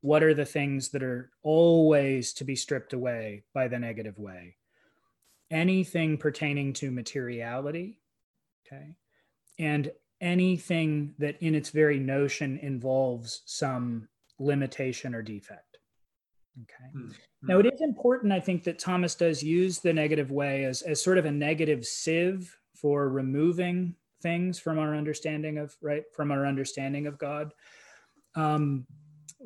what 0.00 0.22
are 0.22 0.34
the 0.34 0.44
things 0.44 0.90
that 0.90 1.02
are 1.02 1.30
always 1.42 2.34
to 2.34 2.44
be 2.44 2.54
stripped 2.54 2.92
away 2.92 3.42
by 3.52 3.66
the 3.66 3.78
negative 3.78 4.18
way? 4.18 4.56
Anything 5.50 6.18
pertaining 6.18 6.74
to 6.74 6.90
materiality, 6.90 7.98
okay, 8.66 8.96
and 9.58 9.90
anything 10.20 11.14
that 11.18 11.42
in 11.42 11.54
its 11.54 11.70
very 11.70 11.98
notion 11.98 12.58
involves 12.58 13.42
some 13.46 14.08
limitation 14.38 15.14
or 15.14 15.22
defect. 15.22 15.78
Okay. 16.62 16.90
Mm-hmm. 16.96 17.48
Now, 17.48 17.58
it 17.58 17.66
is 17.66 17.80
important, 17.80 18.32
I 18.32 18.40
think, 18.40 18.64
that 18.64 18.78
Thomas 18.78 19.14
does 19.14 19.42
use 19.42 19.80
the 19.80 19.92
negative 19.92 20.30
way 20.30 20.64
as, 20.64 20.82
as 20.82 21.02
sort 21.02 21.18
of 21.18 21.24
a 21.24 21.30
negative 21.30 21.84
sieve 21.84 22.56
for 22.74 23.08
removing 23.08 23.96
things 24.22 24.58
from 24.58 24.78
our 24.78 24.94
understanding 24.94 25.58
of 25.58 25.76
right 25.82 26.04
from 26.14 26.30
our 26.30 26.46
understanding 26.46 27.06
of 27.06 27.18
God. 27.18 27.52
Um, 28.34 28.86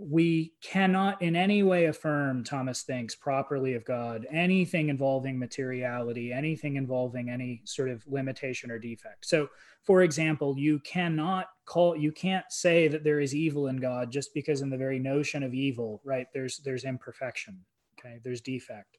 we 0.00 0.52
cannot 0.62 1.20
in 1.20 1.34
any 1.34 1.64
way 1.64 1.86
affirm, 1.86 2.44
Thomas 2.44 2.82
thinks, 2.82 3.16
properly 3.16 3.74
of 3.74 3.84
God 3.84 4.26
anything 4.30 4.90
involving 4.90 5.36
materiality, 5.36 6.32
anything 6.32 6.76
involving 6.76 7.28
any 7.28 7.62
sort 7.64 7.90
of 7.90 8.06
limitation 8.06 8.70
or 8.70 8.78
defect. 8.78 9.26
So, 9.26 9.48
for 9.82 10.02
example, 10.02 10.56
you 10.56 10.78
cannot 10.80 11.46
call, 11.64 11.96
you 11.96 12.12
can't 12.12 12.44
say 12.48 12.86
that 12.86 13.02
there 13.02 13.18
is 13.18 13.34
evil 13.34 13.66
in 13.66 13.78
God 13.78 14.12
just 14.12 14.32
because 14.34 14.60
in 14.60 14.70
the 14.70 14.76
very 14.76 15.00
notion 15.00 15.42
of 15.42 15.52
evil, 15.52 16.00
right? 16.04 16.28
There's 16.32 16.58
there's 16.58 16.84
imperfection, 16.84 17.58
okay? 17.98 18.20
There's 18.22 18.40
defect. 18.40 18.98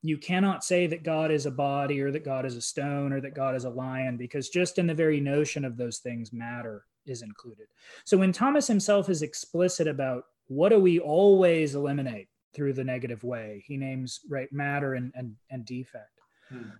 You 0.00 0.16
cannot 0.16 0.64
say 0.64 0.86
that 0.86 1.02
God 1.02 1.30
is 1.30 1.44
a 1.44 1.50
body 1.50 2.00
or 2.00 2.10
that 2.10 2.24
God 2.24 2.46
is 2.46 2.56
a 2.56 2.62
stone 2.62 3.12
or 3.12 3.20
that 3.20 3.34
God 3.34 3.54
is 3.54 3.64
a 3.64 3.70
lion 3.70 4.16
because 4.16 4.48
just 4.48 4.78
in 4.78 4.86
the 4.86 4.94
very 4.94 5.20
notion 5.20 5.66
of 5.66 5.76
those 5.76 5.98
things, 5.98 6.32
matter 6.32 6.84
is 7.04 7.20
included. 7.20 7.66
So 8.04 8.16
when 8.16 8.32
Thomas 8.32 8.66
himself 8.66 9.10
is 9.10 9.20
explicit 9.20 9.86
about 9.86 10.24
what 10.48 10.70
do 10.70 10.80
we 10.80 10.98
always 10.98 11.74
eliminate 11.74 12.28
through 12.54 12.72
the 12.72 12.84
negative 12.84 13.22
way, 13.22 13.62
he 13.66 13.76
names 13.76 14.20
right 14.28 14.52
matter 14.52 14.94
and 14.94 15.12
and, 15.14 15.36
and 15.50 15.64
defect. 15.64 16.20
Hmm. 16.48 16.70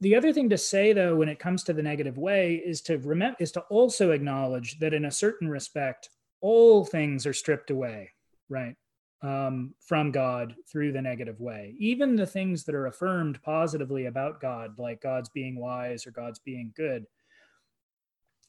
The 0.00 0.14
other 0.14 0.32
thing 0.32 0.50
to 0.50 0.58
say 0.58 0.92
though, 0.92 1.16
when 1.16 1.28
it 1.28 1.38
comes 1.38 1.64
to 1.64 1.72
the 1.72 1.82
negative 1.82 2.18
way, 2.18 2.56
is 2.56 2.80
to 2.82 2.98
remember 2.98 3.36
is 3.40 3.52
to 3.52 3.60
also 3.62 4.10
acknowledge 4.10 4.78
that 4.80 4.94
in 4.94 5.06
a 5.06 5.10
certain 5.10 5.48
respect, 5.48 6.10
all 6.40 6.84
things 6.84 7.26
are 7.26 7.32
stripped 7.32 7.70
away, 7.70 8.10
right? 8.48 8.76
Um, 9.22 9.74
from 9.80 10.10
God 10.10 10.54
through 10.70 10.92
the 10.92 11.00
negative 11.00 11.40
way. 11.40 11.74
Even 11.78 12.14
the 12.14 12.26
things 12.26 12.64
that 12.64 12.74
are 12.74 12.86
affirmed 12.86 13.42
positively 13.42 14.04
about 14.04 14.40
God, 14.40 14.78
like 14.78 15.00
God's 15.00 15.30
being 15.30 15.58
wise 15.58 16.06
or 16.06 16.10
God's 16.10 16.40
being 16.40 16.72
good, 16.76 17.06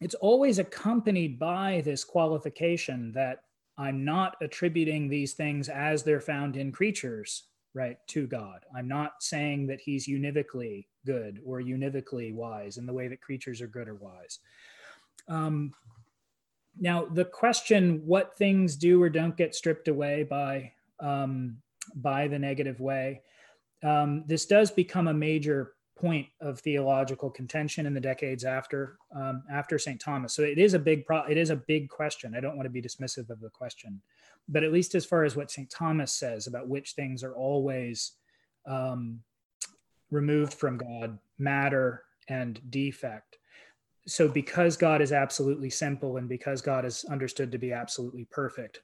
it's 0.02 0.16
always 0.16 0.60
accompanied 0.60 1.40
by 1.40 1.82
this 1.86 2.04
qualification 2.04 3.14
that 3.14 3.45
I'm 3.78 4.06
not 4.06 4.38
attributing 4.42 5.10
these 5.10 5.34
things 5.34 5.70
as 5.70 6.04
they're 6.04 6.22
found 6.22 6.56
in 6.56 6.72
creatures, 6.72 7.44
right, 7.74 7.98
to 8.08 8.26
God. 8.28 8.66
I'm 8.76 8.88
not 8.88 9.22
saying 9.22 9.68
that 9.68 9.82
he's 9.82 10.08
univocally 10.08 10.88
good 11.06 11.42
or 11.46 11.62
univocally 11.62 12.34
wise 12.34 12.78
in 12.78 12.86
the 12.86 12.94
way 12.94 13.08
that 13.08 13.22
creatures 13.22 13.62
are 13.62 13.68
good 13.68 13.88
or 13.88 13.96
wise. 13.96 14.40
Um, 15.28 15.74
now, 16.80 17.06
the 17.06 17.26
question 17.26 18.02
what 18.06 18.38
things 18.38 18.76
do 18.76 19.02
or 19.02 19.10
don't 19.10 19.38
get 19.38 19.56
stripped 19.56 19.88
away 19.88 20.24
by, 20.24 20.72
um, 21.00 21.58
by 21.96 22.28
the 22.28 22.40
negative 22.40 22.80
way, 22.80 23.22
um, 23.84 24.24
this 24.28 24.46
does 24.46 24.72
become 24.72 25.08
a 25.08 25.14
major 25.14 25.75
point 25.96 26.28
of 26.42 26.60
theological 26.60 27.30
contention 27.30 27.86
in 27.86 27.94
the 27.94 28.02
decades 28.02 28.44
after 28.44 28.98
um, 29.16 29.44
after 29.52 29.80
St. 29.80 30.00
Thomas. 30.00 30.34
So 30.34 30.44
it 30.44 30.58
is 30.58 30.74
a 30.74 30.80
big 30.80 31.06
pro- 31.06 31.26
it 31.26 31.38
is 31.38 31.50
a 31.50 31.56
big 31.56 31.90
question. 31.90 32.36
I 32.36 32.42
don't 32.42 32.58
want 32.58 32.66
to 32.66 32.72
be 32.72 32.82
dismissive 32.82 33.30
of 33.30 33.40
the 33.40 33.50
question, 33.50 34.02
but 34.50 34.64
at 34.64 34.74
least 34.74 34.96
as 34.96 35.06
far 35.06 35.24
as 35.24 35.36
what 35.36 35.52
St. 35.52 35.70
Thomas 35.70 36.14
says 36.14 36.48
about 36.48 36.68
which 36.68 36.94
things 36.94 37.24
are 37.24 37.34
always 37.34 38.14
um, 38.68 39.22
removed 40.12 40.54
from 40.54 40.78
God, 40.78 41.18
matter 41.38 42.04
and 42.28 42.60
defect. 42.70 43.38
So 44.08 44.28
because 44.28 44.78
God 44.78 45.02
is 45.02 45.12
absolutely 45.12 45.70
simple 45.70 46.18
and 46.18 46.30
because 46.30 46.62
God 46.62 46.86
is 46.86 47.06
understood 47.06 47.52
to 47.52 47.58
be 47.58 47.72
absolutely 47.72 48.26
perfect, 48.26 48.82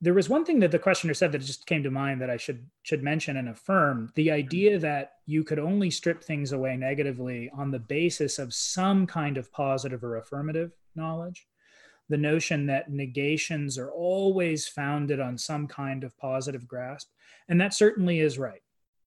there 0.00 0.14
was 0.14 0.28
one 0.28 0.44
thing 0.44 0.60
that 0.60 0.70
the 0.70 0.78
questioner 0.78 1.14
said 1.14 1.32
that 1.32 1.38
just 1.38 1.66
came 1.66 1.82
to 1.82 1.90
mind 1.90 2.20
that 2.20 2.30
I 2.30 2.36
should 2.36 2.66
should 2.82 3.02
mention 3.02 3.36
and 3.36 3.48
affirm. 3.48 4.10
The 4.14 4.30
idea 4.30 4.78
that 4.78 5.12
you 5.26 5.44
could 5.44 5.58
only 5.58 5.90
strip 5.90 6.22
things 6.22 6.52
away 6.52 6.76
negatively 6.76 7.50
on 7.56 7.70
the 7.70 7.78
basis 7.78 8.38
of 8.38 8.52
some 8.52 9.06
kind 9.06 9.38
of 9.38 9.52
positive 9.52 10.04
or 10.04 10.16
affirmative 10.16 10.72
knowledge. 10.94 11.46
The 12.10 12.18
notion 12.18 12.66
that 12.66 12.92
negations 12.92 13.78
are 13.78 13.90
always 13.90 14.68
founded 14.68 15.20
on 15.20 15.38
some 15.38 15.66
kind 15.66 16.04
of 16.04 16.16
positive 16.18 16.68
grasp 16.68 17.08
and 17.48 17.60
that 17.60 17.72
certainly 17.72 18.20
is 18.20 18.38
right 18.38 18.60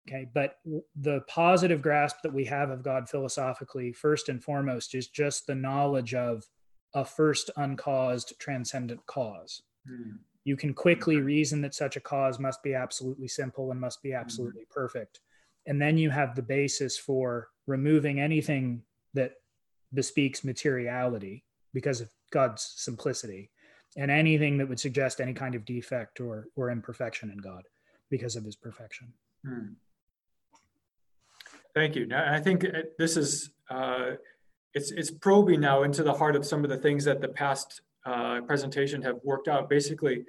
okay? 0.08 0.28
But 0.34 0.58
the 0.96 1.22
positive 1.28 1.82
grasp 1.82 2.18
that 2.24 2.34
we 2.34 2.46
have 2.46 2.70
of 2.70 2.84
god 2.84 3.10
philosophically 3.10 3.92
first 3.92 4.30
and 4.30 4.44
foremost 4.44 4.96
is 4.96 5.08
just 5.08 5.48
the 5.48 5.56
knowledge 5.56 6.14
of 6.14 6.46
a 6.94 7.04
first 7.04 7.50
uncaused 7.58 8.34
transcendent 8.40 9.06
cause. 9.06 9.62
Mm 9.90 10.20
you 10.48 10.56
can 10.56 10.74
quickly 10.74 11.18
reason 11.18 11.60
that 11.60 11.76
such 11.76 11.98
a 11.98 12.00
cause 12.00 12.39
must 12.39 12.64
be 12.64 12.74
absolutely 12.74 13.28
simple 13.28 13.70
and 13.72 13.82
must 13.82 14.02
be 14.02 14.12
mm-hmm. 14.12 14.22
absolutely 14.22 14.62
mm-hmm. 14.62 14.80
perfect. 14.80 15.20
And 15.66 15.82
then 15.82 15.98
you 15.98 16.10
have 16.10 16.36
the 16.36 16.41
basis 16.41 16.98
for 16.98 17.50
removing 17.66 18.22
anything 18.22 18.82
that 19.14 19.34
bespeaks 19.93 20.45
materiality 20.45 21.43
because 21.74 22.00
of 22.00 22.10
God's 22.32 22.64
simplicity 22.78 23.52
and 23.98 24.10
anything 24.10 24.58
that 24.58 24.70
would 24.70 24.80
suggest 24.80 25.20
any 25.20 25.34
kind 25.34 25.54
of 25.54 25.66
defect 25.66 26.22
or, 26.22 26.48
or 26.56 26.72
imperfection 26.72 27.30
in 27.30 27.39
God 27.39 27.64
because 28.10 28.38
of 28.38 28.45
his 28.45 28.56
perfection. 28.56 29.12
Hmm. 29.45 29.74
Thank 31.76 31.98
you. 31.98 32.06
Now, 32.06 32.34
I 32.34 32.39
think 32.39 32.66
this 32.98 33.18
is 33.18 33.50
uh, 33.70 34.12
it's 34.74 34.91
it's 34.91 35.12
probing 35.12 35.60
now 35.60 35.84
into 35.84 36.04
the 36.04 36.14
heart 36.14 36.38
of 36.38 36.45
some 36.45 36.64
of 36.64 36.70
the 36.70 36.78
things 36.78 37.04
that 37.04 37.20
the 37.20 37.28
past 37.28 37.82
uh, 38.06 38.39
presentation 38.48 39.02
have 39.02 39.18
worked 39.24 39.48
out. 39.50 39.70
Basically, 39.70 40.24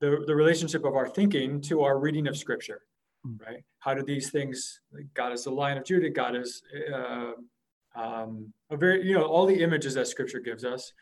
the, 0.00 0.24
the 0.26 0.34
relationship 0.34 0.84
of 0.84 0.94
our 0.94 1.08
thinking 1.08 1.60
to 1.62 1.82
our 1.82 1.98
reading 1.98 2.26
of 2.26 2.36
scripture, 2.36 2.82
hmm. 3.24 3.36
right? 3.46 3.62
How 3.78 3.94
do 3.94 4.02
these 4.02 4.30
things, 4.30 4.80
God 5.14 5.32
is 5.32 5.44
the 5.44 5.50
Lion 5.50 5.78
of 5.78 5.84
Judah, 5.84 6.10
God 6.10 6.34
is 6.36 6.62
uh, 6.92 7.32
um, 7.94 8.52
a 8.70 8.76
very, 8.76 9.06
you 9.06 9.14
know, 9.14 9.24
all 9.24 9.46
the 9.46 9.62
images 9.62 9.94
that 9.94 10.08
scripture 10.08 10.40
gives 10.40 10.64
us, 10.64 10.92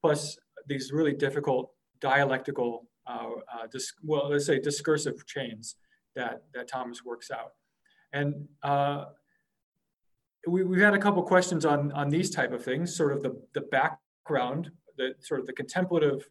plus 0.00 0.38
these 0.66 0.92
really 0.92 1.12
difficult 1.12 1.70
dialectical, 2.00 2.88
uh, 3.06 3.26
uh, 3.52 3.66
dis- 3.72 3.92
well, 4.02 4.28
let's 4.30 4.46
say 4.46 4.58
discursive 4.58 5.26
chains 5.26 5.76
that, 6.14 6.42
that 6.54 6.68
Thomas 6.68 7.04
works 7.04 7.30
out. 7.30 7.52
And 8.12 8.46
uh, 8.62 9.06
we, 10.46 10.62
we've 10.62 10.80
had 10.80 10.94
a 10.94 10.98
couple 10.98 11.22
questions 11.22 11.64
on, 11.64 11.92
on 11.92 12.08
these 12.08 12.30
type 12.30 12.52
of 12.52 12.64
things, 12.64 12.94
sort 12.94 13.12
of 13.12 13.22
the, 13.22 13.40
the 13.54 13.62
background, 13.62 14.70
the 14.96 15.14
sort 15.20 15.40
of 15.40 15.46
the 15.46 15.52
contemplative 15.52 16.28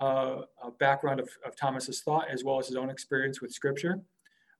uh, 0.00 0.42
a 0.62 0.70
background 0.78 1.20
of, 1.20 1.28
of, 1.44 1.56
Thomas's 1.56 2.02
thought 2.02 2.28
as 2.30 2.44
well 2.44 2.58
as 2.58 2.66
his 2.66 2.76
own 2.76 2.90
experience 2.90 3.40
with 3.40 3.52
Scripture. 3.52 4.00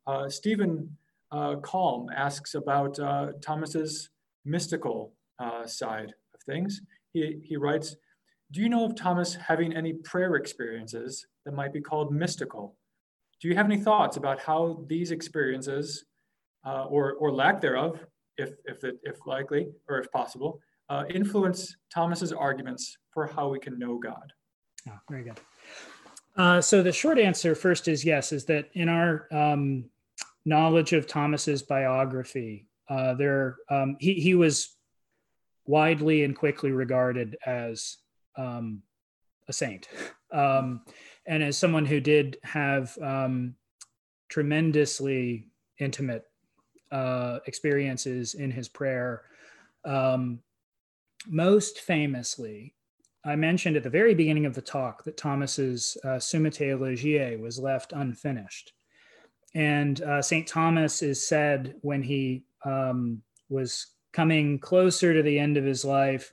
Uh, 0.07 0.28
Stephen 0.28 0.97
uh, 1.30 1.57
Calm 1.57 2.09
asks 2.14 2.55
about 2.55 2.99
uh, 2.99 3.32
Thomas's 3.43 4.11
mystical 4.45 5.12
uh, 5.39 5.66
side 5.66 6.14
of 6.34 6.41
things. 6.43 6.80
He, 7.12 7.41
he 7.43 7.57
writes, 7.57 7.97
do 8.53 8.61
you 8.61 8.68
know 8.68 8.84
of 8.84 8.95
Thomas 8.95 9.34
having 9.34 9.72
any 9.72 9.93
prayer 9.93 10.37
experiences 10.37 11.26
that 11.45 11.53
might 11.53 11.72
be 11.72 11.80
called 11.80 12.12
mystical? 12.12 12.76
Do 13.41 13.49
you 13.49 13.57
have 13.57 13.66
any 13.66 13.78
thoughts 13.78 14.16
about 14.16 14.41
how 14.41 14.84
these 14.87 15.11
experiences, 15.11 16.05
uh, 16.64 16.84
or, 16.84 17.14
or 17.14 17.32
lack 17.32 17.61
thereof, 17.61 18.07
if, 18.39 18.53
if, 18.64 18.84
it, 18.84 18.99
if 19.03 19.26
likely 19.26 19.68
or 19.89 19.99
if 19.99 20.11
possible, 20.12 20.61
influence 21.11 21.76
Thomas's 21.93 22.32
arguments 22.32 22.97
for 23.12 23.26
how 23.26 23.49
we 23.49 23.59
can 23.59 23.78
know 23.78 23.99
God? 23.99 24.32
Oh, 24.89 24.99
very 25.11 25.24
good. 25.24 25.41
Uh, 26.37 26.61
so 26.61 26.82
the 26.82 26.93
short 26.93 27.18
answer 27.18 27.55
first 27.55 27.89
is 27.89 28.05
yes, 28.05 28.32
is 28.32 28.45
that 28.45 28.68
in 28.74 28.89
our 28.89 29.26
um, 29.32 29.84
knowledge 30.45 30.93
of 30.93 31.07
Thomas's 31.07 31.62
biography, 31.62 32.66
uh, 32.89 33.14
there 33.14 33.57
um, 33.70 33.97
he 33.99 34.14
he 34.14 34.34
was 34.34 34.76
widely 35.66 36.22
and 36.24 36.37
quickly 36.37 36.70
regarded 36.70 37.37
as 37.47 37.97
um, 38.37 38.82
a 39.49 39.53
saint, 39.53 39.89
um, 40.32 40.82
and 41.26 41.43
as 41.43 41.57
someone 41.57 41.87
who 41.87 42.01
did 42.01 42.39
have 42.43 42.97
um, 43.03 43.55
tremendously 44.28 45.49
intimate 45.78 46.24
uh, 46.93 47.39
experiences 47.47 48.34
in 48.34 48.51
his 48.51 48.68
prayer. 48.68 49.22
Um, 49.84 50.41
most 51.28 51.80
famously, 51.80 52.76
I 53.27 53.35
mentioned 53.35 53.77
at 53.77 53.83
the 53.83 53.91
very 53.91 54.14
beginning 54.14 54.47
of 54.47 54.55
the 54.55 54.62
talk 54.62 55.03
that 55.05 55.16
Thomas's 55.16 55.97
uh, 56.05 56.18
Summa 56.20 56.51
Theologiae 56.51 57.37
was 57.37 57.59
left 57.59 57.93
unfinished. 57.93 58.72
And 59.55 60.01
uh, 60.03 60.22
St. 60.22 60.47
Thomas 60.47 61.03
is 61.03 61.27
said 61.27 61.74
when 61.81 62.03
he 62.03 62.45
um, 62.64 63.22
was 63.49 63.89
coming 64.12 64.59
closer 64.61 65.12
to 65.12 65.22
the 65.22 65.39
end 65.39 65.57
of 65.57 65.64
his 65.64 65.85
life 65.85 66.33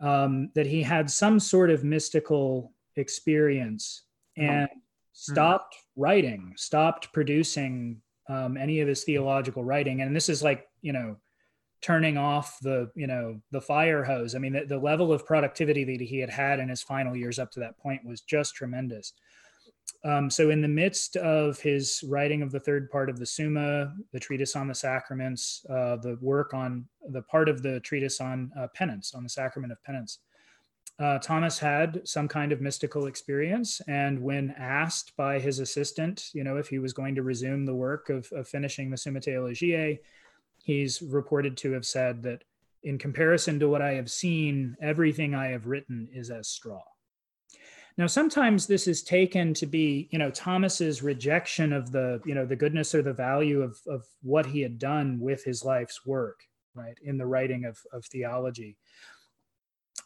um, 0.00 0.50
that 0.54 0.66
he 0.66 0.82
had 0.82 1.08
some 1.08 1.38
sort 1.38 1.70
of 1.70 1.84
mystical 1.84 2.72
experience 2.96 4.02
and 4.36 4.68
mm-hmm. 4.68 4.78
stopped 5.12 5.76
writing, 5.94 6.52
stopped 6.56 7.12
producing 7.12 8.00
um, 8.28 8.56
any 8.56 8.80
of 8.80 8.88
his 8.88 9.04
theological 9.04 9.62
writing. 9.62 10.02
And 10.02 10.14
this 10.16 10.28
is 10.28 10.42
like, 10.42 10.66
you 10.82 10.92
know, 10.92 11.16
turning 11.80 12.16
off 12.16 12.58
the 12.60 12.90
you 12.94 13.06
know 13.06 13.40
the 13.50 13.60
fire 13.60 14.04
hose. 14.04 14.34
I 14.34 14.38
mean 14.38 14.52
the, 14.52 14.64
the, 14.64 14.78
level 14.78 15.12
of 15.12 15.26
productivity 15.26 15.84
that 15.84 16.00
he 16.00 16.18
had 16.18 16.30
had 16.30 16.60
in 16.60 16.68
his 16.68 16.82
final 16.82 17.16
years 17.16 17.38
up 17.38 17.50
to 17.52 17.60
that 17.60 17.78
point 17.78 18.04
was 18.04 18.20
just 18.20 18.54
tremendous. 18.54 19.12
Um, 20.04 20.30
so 20.30 20.50
in 20.50 20.60
the 20.60 20.68
midst 20.68 21.16
of 21.16 21.58
his 21.58 22.04
writing 22.06 22.42
of 22.42 22.52
the 22.52 22.60
third 22.60 22.90
part 22.90 23.10
of 23.10 23.18
the 23.18 23.26
summa 23.26 23.92
the 24.12 24.20
treatise 24.20 24.54
on 24.54 24.68
the 24.68 24.74
sacraments 24.74 25.64
uh, 25.70 25.96
the 25.96 26.18
work 26.20 26.54
on 26.54 26.86
the 27.10 27.22
part 27.22 27.48
of 27.48 27.62
the 27.62 27.80
treatise 27.80 28.20
on 28.20 28.52
uh, 28.58 28.68
penance 28.74 29.14
on 29.14 29.22
the 29.22 29.28
sacrament 29.28 29.72
of 29.72 29.82
penance 29.82 30.20
uh, 31.00 31.18
Thomas 31.18 31.58
had 31.58 32.00
some 32.04 32.26
kind 32.26 32.50
of 32.50 32.60
mystical 32.60 33.06
experience, 33.06 33.80
and 33.86 34.20
when 34.20 34.52
asked 34.58 35.16
by 35.16 35.38
his 35.38 35.60
assistant, 35.60 36.24
you 36.32 36.42
know, 36.42 36.56
if 36.56 36.66
he 36.66 36.80
was 36.80 36.92
going 36.92 37.14
to 37.14 37.22
resume 37.22 37.64
the 37.64 37.74
work 37.74 38.10
of, 38.10 38.28
of 38.32 38.48
finishing 38.48 38.90
the 38.90 38.96
Summa 38.96 39.20
Theologiae, 39.20 40.00
he's 40.68 41.00
reported 41.00 41.56
to 41.56 41.72
have 41.72 41.86
said 41.86 42.22
that 42.22 42.44
in 42.82 42.98
comparison 42.98 43.58
to 43.58 43.70
what 43.70 43.80
I 43.80 43.94
have 43.94 44.10
seen, 44.10 44.76
everything 44.82 45.34
I 45.34 45.46
have 45.46 45.66
written 45.66 46.06
is 46.12 46.30
as 46.30 46.48
straw. 46.48 46.82
Now, 47.96 48.06
sometimes 48.06 48.66
this 48.66 48.86
is 48.86 49.02
taken 49.02 49.54
to 49.54 49.64
be, 49.64 50.08
you 50.12 50.18
know, 50.18 50.30
Thomas's 50.30 51.02
rejection 51.02 51.72
of 51.72 51.90
the, 51.90 52.20
you 52.26 52.34
know, 52.34 52.44
the 52.44 52.54
goodness 52.54 52.94
or 52.94 53.00
the 53.00 53.14
value 53.14 53.62
of, 53.62 53.80
of 53.86 54.04
what 54.22 54.44
he 54.44 54.60
had 54.60 54.78
done 54.78 55.18
with 55.18 55.42
his 55.42 55.64
life's 55.64 56.04
work, 56.04 56.42
right, 56.74 56.98
in 57.02 57.16
the 57.16 57.26
writing 57.26 57.64
of, 57.64 57.78
of 57.90 58.04
theology. 58.04 58.76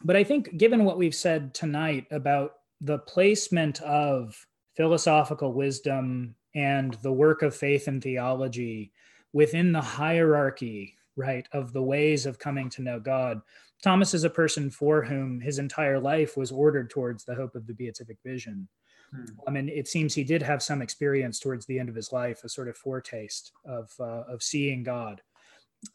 But 0.01 0.15
I 0.15 0.23
think, 0.23 0.55
given 0.55 0.85
what 0.85 0.97
we've 0.97 1.13
said 1.13 1.53
tonight 1.53 2.07
about 2.09 2.53
the 2.79 2.99
placement 2.99 3.81
of 3.81 4.33
philosophical 4.77 5.51
wisdom 5.51 6.35
and 6.55 6.93
the 7.01 7.11
work 7.11 7.41
of 7.41 7.53
faith 7.53 7.89
and 7.89 8.01
theology 8.01 8.93
within 9.33 9.71
the 9.71 9.81
hierarchy, 9.81 10.95
right, 11.15 11.47
of 11.51 11.73
the 11.73 11.81
ways 11.81 12.25
of 12.25 12.39
coming 12.39 12.69
to 12.69 12.81
know 12.81 12.99
God, 12.99 13.41
Thomas 13.83 14.13
is 14.13 14.23
a 14.23 14.29
person 14.29 14.69
for 14.69 15.03
whom 15.03 15.41
his 15.41 15.59
entire 15.59 15.99
life 15.99 16.37
was 16.37 16.51
ordered 16.51 16.89
towards 16.89 17.25
the 17.25 17.35
hope 17.35 17.55
of 17.55 17.67
the 17.67 17.73
beatific 17.73 18.17
vision. 18.25 18.67
Hmm. 19.13 19.25
I 19.45 19.51
mean, 19.51 19.69
it 19.69 19.87
seems 19.87 20.13
he 20.13 20.23
did 20.23 20.41
have 20.41 20.63
some 20.63 20.81
experience 20.81 21.39
towards 21.39 21.65
the 21.65 21.77
end 21.79 21.89
of 21.89 21.95
his 21.95 22.13
life, 22.13 22.43
a 22.43 22.49
sort 22.49 22.69
of 22.69 22.77
foretaste 22.77 23.51
of 23.65 23.91
uh, 23.99 24.23
of 24.29 24.41
seeing 24.41 24.83
God, 24.83 25.21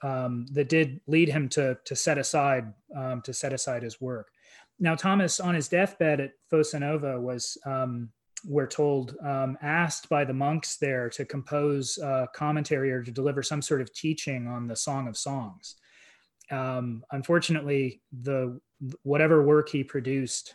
um, 0.02 0.46
that 0.52 0.68
did 0.68 1.00
lead 1.06 1.30
him 1.30 1.48
to 1.50 1.78
to 1.84 1.96
set 1.96 2.18
aside 2.18 2.72
um, 2.94 3.22
to 3.22 3.32
set 3.32 3.54
aside 3.54 3.82
his 3.82 4.00
work. 4.00 4.28
Now, 4.78 4.94
Thomas, 4.94 5.40
on 5.40 5.54
his 5.54 5.68
deathbed 5.68 6.20
at 6.20 6.32
Fossa 6.50 6.78
Nova, 6.78 7.20
was 7.20 7.58
um, 7.66 8.10
we're 8.44 8.66
told 8.66 9.16
um, 9.22 9.58
asked 9.62 10.08
by 10.08 10.24
the 10.24 10.32
monks 10.32 10.76
there 10.76 11.10
to 11.10 11.24
compose 11.24 11.98
a 11.98 12.28
commentary 12.34 12.90
or 12.92 13.02
to 13.02 13.10
deliver 13.10 13.42
some 13.42 13.60
sort 13.60 13.80
of 13.80 13.92
teaching 13.92 14.46
on 14.46 14.66
the 14.68 14.76
Song 14.76 15.08
of 15.08 15.16
Songs 15.16 15.76
um, 16.50 17.04
unfortunately, 17.10 18.00
the 18.22 18.60
whatever 19.02 19.42
work 19.42 19.68
he 19.68 19.84
produced 19.84 20.54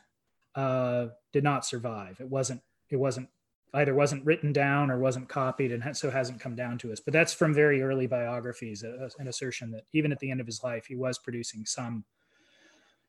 uh, 0.56 1.08
did 1.32 1.44
not 1.44 1.66
survive. 1.66 2.20
It 2.20 2.30
wasn't. 2.30 2.62
It 2.90 2.98
wasn't 2.98 3.30
either 3.76 3.96
wasn't 3.96 4.24
written 4.24 4.54
down 4.54 4.92
or 4.92 5.00
wasn't 5.00 5.28
copied, 5.30 5.72
and 5.72 5.98
so 5.98 6.10
hasn't 6.10 6.40
come 6.40 6.56
down 6.56 6.78
to 6.80 6.92
us. 6.92 7.00
But 7.00 7.14
that's 7.14 7.34
from 7.34 7.54
very 7.54 7.82
early 7.82 8.06
biographies, 8.06 8.84
a, 8.84 9.10
an 9.18 9.28
assertion 9.28 9.72
that 9.72 9.86
even 9.94 10.12
at 10.12 10.20
the 10.20 10.30
end 10.30 10.40
of 10.40 10.46
his 10.46 10.64
life, 10.64 10.86
he 10.86 10.96
was 10.96 11.18
producing 11.18 11.66
some 11.66 12.06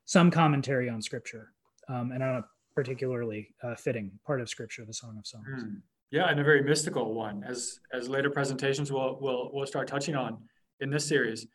some 0.05 0.29
commentary 0.29 0.89
on 0.89 1.01
Scripture, 1.01 1.51
um, 1.87 2.11
and 2.11 2.21
on 2.21 2.35
a 2.35 2.45
particularly 2.75 3.49
uh, 3.63 3.75
fitting 3.75 4.11
part 4.25 4.41
of 4.41 4.49
Scripture, 4.49 4.85
the 4.85 4.93
Song 4.93 5.17
of 5.17 5.25
Songs. 5.25 5.63
Mm. 5.63 5.81
Yeah, 6.11 6.29
and 6.29 6.39
a 6.39 6.43
very 6.43 6.61
mystical 6.61 7.13
one, 7.13 7.43
as 7.43 7.79
as 7.91 8.07
later 8.07 8.29
presentations 8.29 8.91
will 8.91 9.17
will 9.19 9.49
will 9.53 9.65
start 9.65 9.87
touching 9.87 10.15
on 10.15 10.37
in 10.79 10.89
this 10.89 11.07
series 11.07 11.47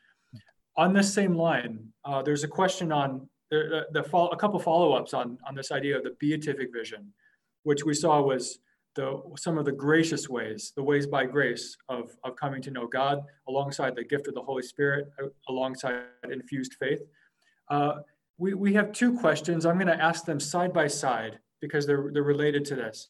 on 0.76 0.92
this 0.92 1.12
same 1.12 1.34
line, 1.34 1.88
uh, 2.04 2.22
there's 2.22 2.44
a 2.44 2.48
question 2.48 2.92
on 2.92 3.28
the, 3.50 3.86
the, 3.92 4.02
the 4.02 4.16
a 4.16 4.36
couple 4.36 4.58
follow-ups 4.58 5.12
on, 5.12 5.36
on 5.46 5.54
this 5.54 5.72
idea 5.72 5.96
of 5.96 6.04
the 6.04 6.16
beatific 6.20 6.68
vision, 6.72 7.12
which 7.64 7.84
we 7.84 7.94
saw 7.94 8.22
was 8.22 8.60
the, 8.94 9.20
some 9.36 9.58
of 9.58 9.64
the 9.64 9.72
gracious 9.72 10.28
ways, 10.28 10.72
the 10.76 10.82
ways 10.82 11.06
by 11.06 11.24
grace 11.24 11.76
of, 11.88 12.16
of 12.24 12.36
coming 12.36 12.62
to 12.62 12.70
know 12.70 12.86
God, 12.86 13.22
alongside 13.48 13.94
the 13.94 14.04
gift 14.04 14.28
of 14.28 14.34
the 14.34 14.42
Holy 14.42 14.62
Spirit, 14.62 15.10
uh, 15.22 15.26
alongside 15.48 16.04
infused 16.30 16.74
faith. 16.74 17.00
Uh, 17.68 17.96
we, 18.40 18.54
we 18.54 18.72
have 18.72 18.92
two 18.92 19.18
questions. 19.18 19.66
I'm 19.66 19.76
going 19.76 19.86
to 19.86 20.02
ask 20.02 20.24
them 20.24 20.40
side 20.40 20.72
by 20.72 20.86
side 20.86 21.38
because 21.60 21.86
they're, 21.86 22.10
they're 22.12 22.22
related 22.22 22.64
to 22.66 22.74
this. 22.74 23.08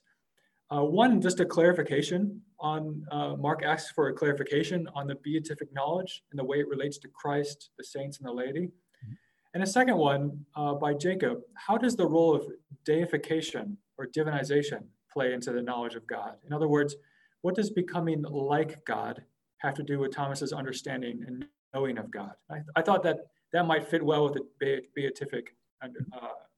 Uh, 0.73 0.83
one, 0.85 1.21
just 1.21 1.39
a 1.39 1.45
clarification 1.45 2.41
on, 2.59 3.05
uh, 3.13 3.37
Mark 3.37 3.63
asks 3.65 3.93
for 3.93 4.09
a 4.09 4.13
clarification 4.13 4.89
on 4.95 5.07
the 5.07 5.15
beatific 5.23 5.73
knowledge 5.73 6.25
and 6.31 6.39
the 6.39 6.45
way 6.45 6.59
it 6.59 6.69
relates 6.69 6.99
to 6.99 7.09
Christ, 7.09 7.71
the 7.79 7.85
saints, 7.85 8.19
and 8.19 8.27
the 8.27 8.33
laity. 8.33 8.67
Mm-hmm. 9.05 9.13
And 9.55 9.63
a 9.63 9.67
second 9.67 9.97
one 9.97 10.45
uh, 10.57 10.75
by 10.75 10.95
Jacob, 10.95 11.39
how 11.55 11.79
does 11.79 11.95
the 11.95 12.07
role 12.07 12.35
of 12.35 12.45
deification 12.85 13.79
or 13.99 14.09
divinization 14.09 14.83
play 15.13 15.33
into 15.33 15.53
the 15.53 15.63
knowledge 15.63 15.95
of 15.95 16.07
God? 16.09 16.35
In 16.45 16.53
other 16.53 16.69
words, 16.69 16.97
what 17.43 17.55
does 17.55 17.71
becoming 17.71 18.23
like 18.23 18.85
God 18.85 19.23
have 19.59 19.75
to 19.75 19.83
do 19.85 20.01
with 20.01 20.13
Thomas's 20.13 20.53
understanding 20.53 21.25
and 21.27 21.47
knowing 21.73 21.99
of 21.99 22.11
God? 22.11 22.33
I, 22.51 22.59
I 22.75 22.83
thought 22.83 23.05
that 23.05 23.19
that 23.53 23.67
might 23.67 23.89
fit 23.89 24.05
well 24.05 24.25
with 24.25 24.35
the 24.35 24.83
beatific 24.95 25.55
uh, 25.83 25.89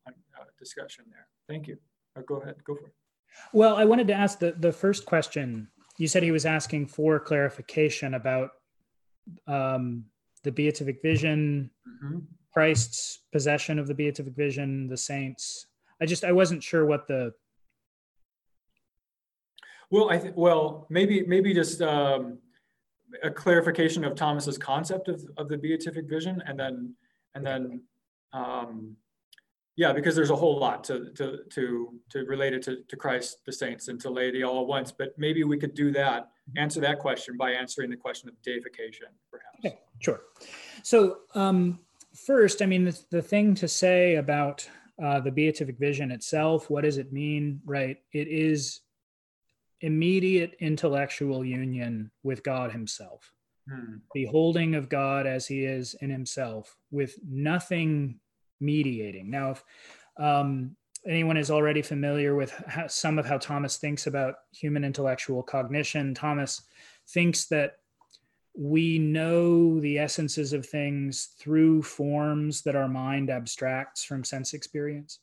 uh, 0.07 0.11
discussion 0.59 1.05
there. 1.11 1.27
Thank 1.49 1.69
you. 1.69 1.79
Uh, 2.17 2.23
go 2.23 2.37
ahead, 2.37 2.57
go 2.65 2.75
for 2.75 2.87
it. 2.87 2.95
Well, 3.53 3.77
I 3.77 3.85
wanted 3.85 4.07
to 4.09 4.15
ask 4.15 4.39
the, 4.39 4.53
the 4.53 4.73
first 4.73 5.07
question. 5.07 5.69
You 5.99 6.09
said 6.09 6.23
he 6.23 6.31
was 6.31 6.47
asking 6.47 6.87
for 6.87 7.19
clarification 7.19 8.15
about 8.15 8.51
um, 9.47 10.05
the 10.43 10.53
beatific 10.53 11.01
vision, 11.03 11.71
mm-hmm. 11.89 12.19
Christ's 12.53 13.21
possession 13.33 13.79
of 13.79 13.87
the 13.87 13.95
beatific 13.95 14.35
vision, 14.35 14.89
the 14.89 14.97
saints. 14.97 15.67
I 16.01 16.07
just 16.07 16.25
I 16.25 16.33
wasn't 16.33 16.63
sure 16.63 16.85
what 16.85 17.07
the. 17.07 17.33
Well, 19.91 20.11
I 20.11 20.19
th- 20.19 20.35
well 20.35 20.87
maybe 20.91 21.25
maybe 21.27 21.55
just 21.55 21.81
um, 21.81 22.39
a 23.23 23.31
clarification 23.31 24.05
of 24.05 24.15
Thomas's 24.15 24.59
concept 24.59 25.09
of, 25.09 25.25
of 25.37 25.49
the 25.49 25.59
beatific 25.59 26.09
vision, 26.09 26.43
and 26.47 26.59
then 26.59 26.95
and 27.35 27.47
then 27.47 27.83
um, 28.33 28.97
yeah, 29.77 29.93
because 29.93 30.15
there's 30.15 30.31
a 30.31 30.37
whole 30.37 30.59
lot 30.59 30.85
to 30.85 31.11
to 31.13 31.39
to 31.51 31.95
to 32.11 32.25
relate 32.25 32.53
it 32.53 32.63
to, 32.63 32.83
to 32.89 32.97
Christ, 32.97 33.39
the 33.47 33.53
saints, 33.53 33.89
and 33.89 34.01
to 34.01 34.11
laity 34.11 34.43
all 34.43 34.61
at 34.61 34.67
once. 34.67 34.93
But 34.93 35.15
maybe 35.17 35.45
we 35.45 35.57
could 35.57 35.75
do 35.75 35.91
that, 35.93 36.31
answer 36.57 36.81
that 36.81 36.99
question 36.99 37.37
by 37.37 37.53
answering 37.53 37.91
the 37.91 37.97
question 37.97 38.29
of 38.29 38.41
deification, 38.43 39.09
perhaps. 39.31 39.59
Okay, 39.65 39.79
sure. 40.01 40.21
So 40.83 41.21
um, 41.35 41.81
first, 42.15 42.61
I 42.61 42.67
mean, 42.67 42.85
the, 42.85 42.99
the 43.11 43.23
thing 43.23 43.55
to 43.57 43.69
say 43.69 44.17
about 44.17 44.69
uh, 45.03 45.21
the 45.21 45.31
beatific 45.31 45.79
vision 45.79 46.11
itself, 46.11 46.69
what 46.69 46.85
does 46.85 46.99
it 46.99 47.13
mean? 47.13 47.61
Right, 47.65 47.97
it 48.13 48.29
is 48.29 48.81
immediate 49.83 50.57
intellectual 50.61 51.45
union 51.45 52.11
with 52.23 52.43
God 52.43 52.73
Himself. 52.73 53.33
Hmm. 53.69 53.97
Beholding 54.15 54.75
of 54.75 54.89
God 54.89 55.27
as 55.27 55.47
He 55.47 55.65
is 55.65 55.95
in 56.01 56.11
Himself, 56.11 56.77
with 56.91 57.19
nothing 57.29 58.19
mediating. 58.61 59.31
Now, 59.31 59.51
if 59.51 59.65
um, 60.17 60.77
anyone 61.07 61.37
is 61.37 61.51
already 61.51 61.83
familiar 61.83 62.35
with 62.35 62.53
how, 62.67 62.87
some 62.87 63.19
of 63.19 63.27
how 63.27 63.39
Thomas 63.39 63.77
thinks 63.77 64.07
about 64.07 64.37
human 64.53 64.85
intellectual 64.85 65.43
cognition, 65.43 66.15
Thomas 66.15 66.63
thinks 67.09 67.47
that 67.47 67.79
we 68.55 68.99
know 68.99 69.81
the 69.81 69.99
essences 69.99 70.53
of 70.53 70.67
things 70.67 71.31
through 71.39 71.83
forms 71.83 72.63
that 72.63 72.77
our 72.77 72.89
mind 72.89 73.31
abstracts 73.31 74.05
from 74.05 74.25
sense 74.25 74.53
experience. 74.55 75.21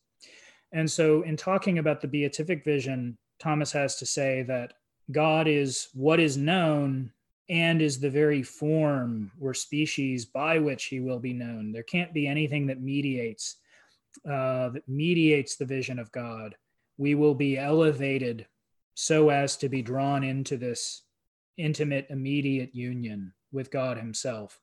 And 0.71 0.89
so, 0.89 1.23
in 1.23 1.37
talking 1.37 1.79
about 1.79 2.01
the 2.01 2.07
beatific 2.07 2.63
vision, 2.63 3.17
Thomas 3.39 3.71
has 3.71 3.95
to 3.97 4.05
say 4.05 4.43
that 4.43 4.73
God 5.11 5.47
is 5.47 5.89
what 5.93 6.19
is 6.19 6.37
known 6.37 7.11
and 7.49 7.81
is 7.81 7.99
the 7.99 8.09
very 8.09 8.43
form 8.43 9.31
or 9.41 9.53
species 9.53 10.25
by 10.25 10.59
which 10.59 10.85
he 10.85 10.99
will 10.99 11.19
be 11.19 11.33
known. 11.33 11.71
There 11.71 11.83
can't 11.83 12.13
be 12.13 12.27
anything 12.27 12.67
that 12.67 12.81
mediates 12.81 13.57
uh, 14.27 14.69
that 14.69 14.87
mediates 14.87 15.55
the 15.55 15.65
vision 15.65 15.99
of 15.99 16.11
God. 16.11 16.55
We 16.97 17.15
will 17.15 17.35
be 17.35 17.57
elevated 17.57 18.47
so 18.95 19.29
as 19.29 19.55
to 19.57 19.69
be 19.69 19.81
drawn 19.81 20.23
into 20.23 20.57
this 20.57 21.03
intimate, 21.57 22.07
immediate 22.09 22.75
union 22.75 23.33
with 23.51 23.71
God 23.71 23.97
Himself, 23.97 24.59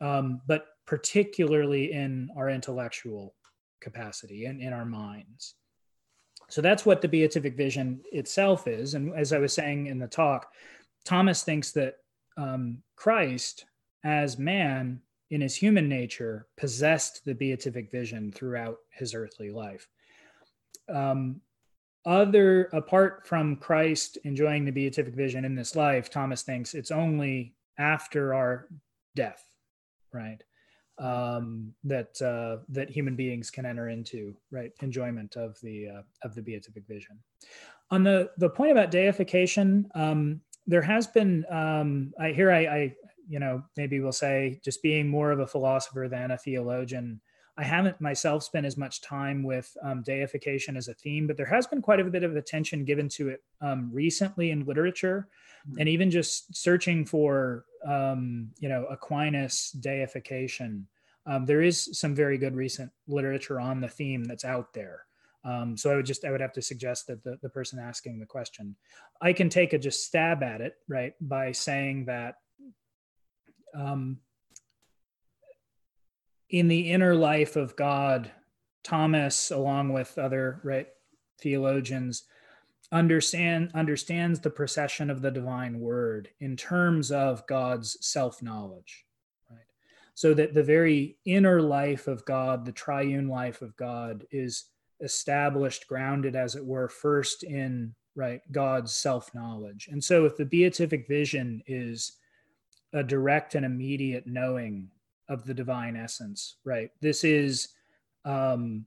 um, 0.00 0.40
but 0.46 0.66
particularly 0.86 1.92
in 1.92 2.30
our 2.36 2.50
intellectual 2.50 3.34
capacity 3.80 4.44
and 4.44 4.60
in 4.60 4.72
our 4.72 4.84
minds. 4.84 5.54
So 6.54 6.60
that's 6.60 6.86
what 6.86 7.02
the 7.02 7.08
beatific 7.08 7.56
vision 7.56 8.00
itself 8.12 8.68
is. 8.68 8.94
And 8.94 9.12
as 9.16 9.32
I 9.32 9.38
was 9.38 9.52
saying 9.52 9.88
in 9.88 9.98
the 9.98 10.06
talk, 10.06 10.52
Thomas 11.04 11.42
thinks 11.42 11.72
that 11.72 11.96
um, 12.36 12.78
Christ, 12.94 13.64
as 14.04 14.38
man 14.38 15.00
in 15.32 15.40
his 15.40 15.56
human 15.56 15.88
nature, 15.88 16.46
possessed 16.56 17.24
the 17.24 17.34
beatific 17.34 17.90
vision 17.90 18.30
throughout 18.30 18.76
his 18.92 19.16
earthly 19.16 19.50
life. 19.50 19.88
Um, 20.88 21.40
other 22.06 22.66
apart 22.72 23.26
from 23.26 23.56
Christ 23.56 24.18
enjoying 24.22 24.64
the 24.64 24.70
beatific 24.70 25.16
vision 25.16 25.44
in 25.44 25.56
this 25.56 25.74
life, 25.74 26.08
Thomas 26.08 26.42
thinks 26.42 26.72
it's 26.74 26.92
only 26.92 27.56
after 27.78 28.32
our 28.32 28.68
death, 29.16 29.42
right? 30.12 30.40
Um, 30.98 31.74
that 31.82 32.22
uh, 32.22 32.62
that 32.68 32.88
human 32.88 33.16
beings 33.16 33.50
can 33.50 33.66
enter 33.66 33.88
into 33.88 34.32
right 34.52 34.70
enjoyment 34.80 35.34
of 35.34 35.58
the 35.60 35.88
uh, 35.88 36.02
of 36.22 36.36
the 36.36 36.42
beatific 36.42 36.86
vision. 36.86 37.18
On 37.90 38.04
the 38.04 38.30
the 38.38 38.48
point 38.48 38.70
about 38.70 38.92
deification, 38.92 39.88
um, 39.96 40.40
there 40.66 40.82
has 40.82 41.06
been 41.06 41.44
um, 41.50 42.12
I 42.18 42.30
here 42.30 42.50
I, 42.50 42.66
I 42.66 42.94
you 43.28 43.38
know 43.38 43.62
maybe 43.76 44.00
we'll 44.00 44.12
say 44.12 44.60
just 44.64 44.82
being 44.82 45.08
more 45.08 45.30
of 45.30 45.40
a 45.40 45.46
philosopher 45.46 46.08
than 46.08 46.30
a 46.30 46.38
theologian. 46.38 47.20
I 47.56 47.62
haven't 47.62 48.00
myself 48.00 48.42
spent 48.42 48.66
as 48.66 48.76
much 48.76 49.00
time 49.00 49.44
with 49.44 49.76
um, 49.80 50.02
deification 50.02 50.76
as 50.76 50.88
a 50.88 50.94
theme, 50.94 51.28
but 51.28 51.36
there 51.36 51.46
has 51.46 51.68
been 51.68 51.80
quite 51.80 52.00
a 52.00 52.04
bit 52.04 52.24
of 52.24 52.34
attention 52.34 52.84
given 52.84 53.08
to 53.10 53.28
it 53.28 53.44
um, 53.60 53.90
recently 53.92 54.50
in 54.50 54.64
literature, 54.64 55.28
mm-hmm. 55.68 55.78
and 55.78 55.88
even 55.88 56.10
just 56.10 56.56
searching 56.56 57.04
for 57.04 57.64
um, 57.86 58.50
you 58.58 58.68
know 58.68 58.84
Aquinas 58.86 59.70
deification. 59.70 60.86
Um, 61.26 61.46
there 61.46 61.62
is 61.62 61.98
some 61.98 62.14
very 62.14 62.36
good 62.36 62.54
recent 62.54 62.90
literature 63.08 63.58
on 63.58 63.80
the 63.80 63.88
theme 63.88 64.24
that's 64.24 64.44
out 64.44 64.74
there. 64.74 65.06
Um, 65.44 65.76
so 65.76 65.90
I 65.90 65.96
would 65.96 66.06
just 66.06 66.24
I 66.24 66.30
would 66.30 66.40
have 66.40 66.52
to 66.54 66.62
suggest 66.62 67.06
that 67.08 67.22
the, 67.22 67.38
the 67.42 67.48
person 67.48 67.78
asking 67.78 68.18
the 68.18 68.26
question, 68.26 68.76
I 69.20 69.32
can 69.32 69.48
take 69.48 69.72
a 69.72 69.78
just 69.78 70.04
stab 70.04 70.42
at 70.42 70.60
it, 70.60 70.76
right, 70.88 71.14
by 71.20 71.52
saying 71.52 72.06
that 72.06 72.36
um, 73.74 74.18
in 76.48 76.68
the 76.68 76.90
inner 76.90 77.14
life 77.14 77.56
of 77.56 77.76
God, 77.76 78.30
Thomas, 78.82 79.50
along 79.50 79.92
with 79.92 80.18
other 80.18 80.60
right 80.62 80.88
theologians, 81.40 82.24
understand 82.92 83.70
understands 83.74 84.40
the 84.40 84.50
procession 84.50 85.10
of 85.10 85.22
the 85.22 85.30
divine 85.30 85.80
word 85.80 86.28
in 86.40 86.56
terms 86.56 87.10
of 87.10 87.46
God's 87.46 87.96
self-knowledge. 88.00 89.04
Right. 89.50 89.58
So 90.14 90.34
that 90.34 90.54
the 90.54 90.62
very 90.62 91.16
inner 91.24 91.60
life 91.60 92.06
of 92.06 92.24
God, 92.24 92.64
the 92.64 92.72
triune 92.72 93.28
life 93.28 93.62
of 93.62 93.76
God, 93.76 94.26
is 94.30 94.66
established, 95.00 95.88
grounded, 95.88 96.36
as 96.36 96.54
it 96.54 96.64
were, 96.64 96.88
first 96.88 97.42
in 97.42 97.94
right 98.14 98.40
God's 98.52 98.94
self-knowledge. 98.94 99.88
And 99.90 100.02
so 100.02 100.24
if 100.24 100.36
the 100.36 100.44
beatific 100.44 101.08
vision 101.08 101.62
is 101.66 102.12
a 102.92 103.02
direct 103.02 103.56
and 103.56 103.66
immediate 103.66 104.26
knowing 104.26 104.88
of 105.28 105.44
the 105.44 105.54
divine 105.54 105.96
essence, 105.96 106.56
right? 106.64 106.90
This 107.00 107.24
is 107.24 107.70
um, 108.24 108.86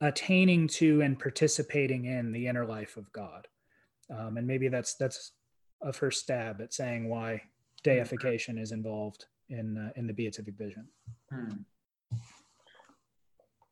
attaining 0.00 0.68
to 0.68 1.00
and 1.00 1.18
participating 1.18 2.04
in 2.04 2.32
the 2.32 2.46
inner 2.46 2.64
life 2.64 2.96
of 2.96 3.12
God. 3.12 3.48
Um, 4.10 4.36
and 4.36 4.46
maybe 4.46 4.68
that's 4.68 4.94
that's 4.94 5.32
a 5.82 5.92
first 5.92 6.22
stab 6.22 6.60
at 6.60 6.72
saying 6.72 7.08
why 7.08 7.42
deification 7.82 8.58
is 8.58 8.72
involved 8.72 9.26
in 9.48 9.76
uh, 9.76 9.90
in 9.96 10.06
the 10.06 10.12
beatific 10.12 10.56
vision. 10.56 10.86
Hmm. 11.30 11.62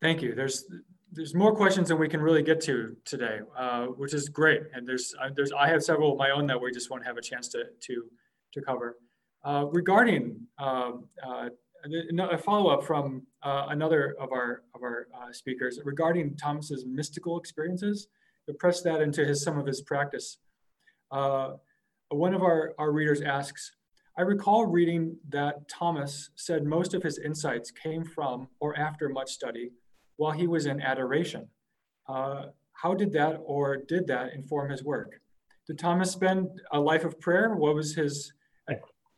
Thank 0.02 0.22
you. 0.22 0.34
There's 0.34 0.64
there's 1.12 1.34
more 1.34 1.54
questions 1.54 1.88
than 1.88 1.98
we 1.98 2.08
can 2.08 2.20
really 2.20 2.42
get 2.42 2.60
to 2.62 2.96
today, 3.04 3.40
uh, 3.56 3.86
which 3.86 4.12
is 4.12 4.28
great. 4.28 4.62
And 4.74 4.86
there's 4.86 5.14
uh, 5.20 5.30
there's 5.34 5.52
I 5.52 5.68
have 5.68 5.82
several 5.82 6.12
of 6.12 6.18
my 6.18 6.30
own 6.30 6.46
that 6.48 6.60
we 6.60 6.70
just 6.72 6.90
won't 6.90 7.06
have 7.06 7.16
a 7.16 7.22
chance 7.22 7.48
to 7.48 7.64
to 7.80 8.04
to 8.52 8.60
cover. 8.60 8.96
Uh, 9.44 9.64
regarding 9.70 10.40
um, 10.58 11.04
uh, 11.24 11.48
a 12.30 12.38
follow-up 12.38 12.84
from 12.84 13.22
uh, 13.42 13.66
another 13.70 14.16
of 14.20 14.32
our 14.32 14.62
of 14.74 14.82
our 14.82 15.08
uh, 15.14 15.32
speakers 15.32 15.78
regarding 15.84 16.36
Thomas's 16.36 16.84
mystical 16.86 17.38
experiences, 17.38 18.08
to 18.46 18.54
press 18.54 18.82
that 18.82 19.00
into 19.00 19.24
his 19.24 19.42
some 19.42 19.58
of 19.58 19.66
his 19.66 19.82
practice. 19.82 20.38
Uh, 21.10 21.52
one 22.10 22.34
of 22.34 22.42
our, 22.42 22.72
our 22.78 22.92
readers 22.92 23.20
asks, 23.20 23.72
I 24.16 24.22
recall 24.22 24.66
reading 24.66 25.16
that 25.28 25.68
Thomas 25.68 26.30
said 26.36 26.64
most 26.64 26.94
of 26.94 27.02
his 27.02 27.18
insights 27.18 27.70
came 27.70 28.04
from 28.04 28.48
or 28.60 28.78
after 28.78 29.08
much 29.08 29.30
study 29.30 29.72
while 30.16 30.32
he 30.32 30.46
was 30.46 30.66
in 30.66 30.80
adoration. 30.80 31.48
Uh, 32.08 32.46
how 32.72 32.94
did 32.94 33.12
that 33.12 33.40
or 33.44 33.76
did 33.76 34.06
that 34.06 34.34
inform 34.34 34.70
his 34.70 34.84
work? 34.84 35.20
Did 35.66 35.78
Thomas 35.78 36.12
spend 36.12 36.48
a 36.72 36.78
life 36.78 37.04
of 37.04 37.20
prayer? 37.20 37.54
What 37.54 37.74
was 37.74 37.94
his 37.94 38.32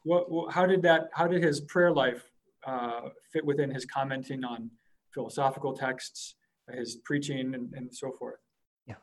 what, 0.04 0.30
what, 0.30 0.52
how 0.52 0.66
did 0.66 0.82
that, 0.82 1.10
how 1.12 1.26
did 1.26 1.42
his 1.42 1.60
prayer 1.60 1.92
life 1.92 2.27
uh, 2.68 3.08
fit 3.32 3.44
within 3.44 3.70
his 3.70 3.84
commenting 3.86 4.44
on 4.44 4.70
philosophical 5.14 5.72
texts, 5.72 6.36
his 6.72 6.96
preaching, 7.04 7.54
and, 7.54 7.72
and 7.74 7.94
so 7.94 8.12
forth? 8.12 8.40
Yeah. 8.86 8.96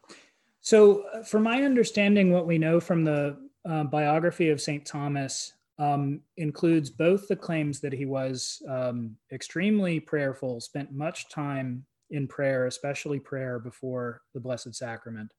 So, 0.62 1.04
uh, 1.14 1.24
for 1.24 1.40
my 1.40 1.64
understanding, 1.64 2.32
what 2.32 2.48
we 2.48 2.58
know 2.58 2.80
from 2.80 3.04
the 3.04 3.38
uh, 3.68 3.84
biography 3.86 4.50
of 4.50 4.62
St. 4.62 4.86
Thomas 4.86 5.54
um, 5.78 6.22
includes 6.38 6.90
both 6.90 7.28
the 7.28 7.36
claims 7.36 7.80
that 7.82 7.94
he 7.94 8.06
was 8.06 8.62
um, 8.70 9.16
extremely 9.32 10.00
prayerful, 10.00 10.62
spent 10.62 10.92
much 10.92 11.30
time 11.30 11.86
in 12.12 12.28
prayer, 12.28 12.68
especially 12.68 13.20
prayer 13.20 13.60
before 13.60 14.22
the 14.34 14.40
Blessed 14.40 14.74
Sacrament, 14.74 15.34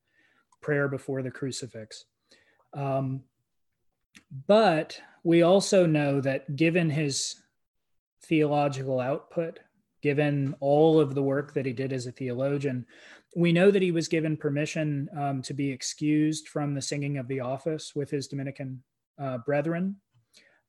prayer 0.60 0.88
before 0.88 1.22
the 1.22 1.30
crucifix. 1.30 2.04
Um, 2.74 3.22
but 4.46 5.00
we 5.24 5.42
also 5.42 5.86
know 5.86 6.20
that 6.20 6.56
given 6.56 6.90
his 6.90 7.36
theological 8.22 9.00
output, 9.00 9.60
given 10.02 10.54
all 10.60 11.00
of 11.00 11.14
the 11.14 11.22
work 11.22 11.54
that 11.54 11.66
he 11.66 11.72
did 11.72 11.92
as 11.92 12.06
a 12.06 12.12
theologian, 12.12 12.86
we 13.34 13.52
know 13.52 13.70
that 13.70 13.82
he 13.82 13.92
was 13.92 14.08
given 14.08 14.36
permission 14.36 15.08
um, 15.16 15.42
to 15.42 15.52
be 15.52 15.70
excused 15.70 16.48
from 16.48 16.74
the 16.74 16.82
singing 16.82 17.18
of 17.18 17.28
the 17.28 17.40
office 17.40 17.94
with 17.94 18.10
his 18.10 18.28
Dominican 18.28 18.82
uh, 19.18 19.38
brethren. 19.38 19.96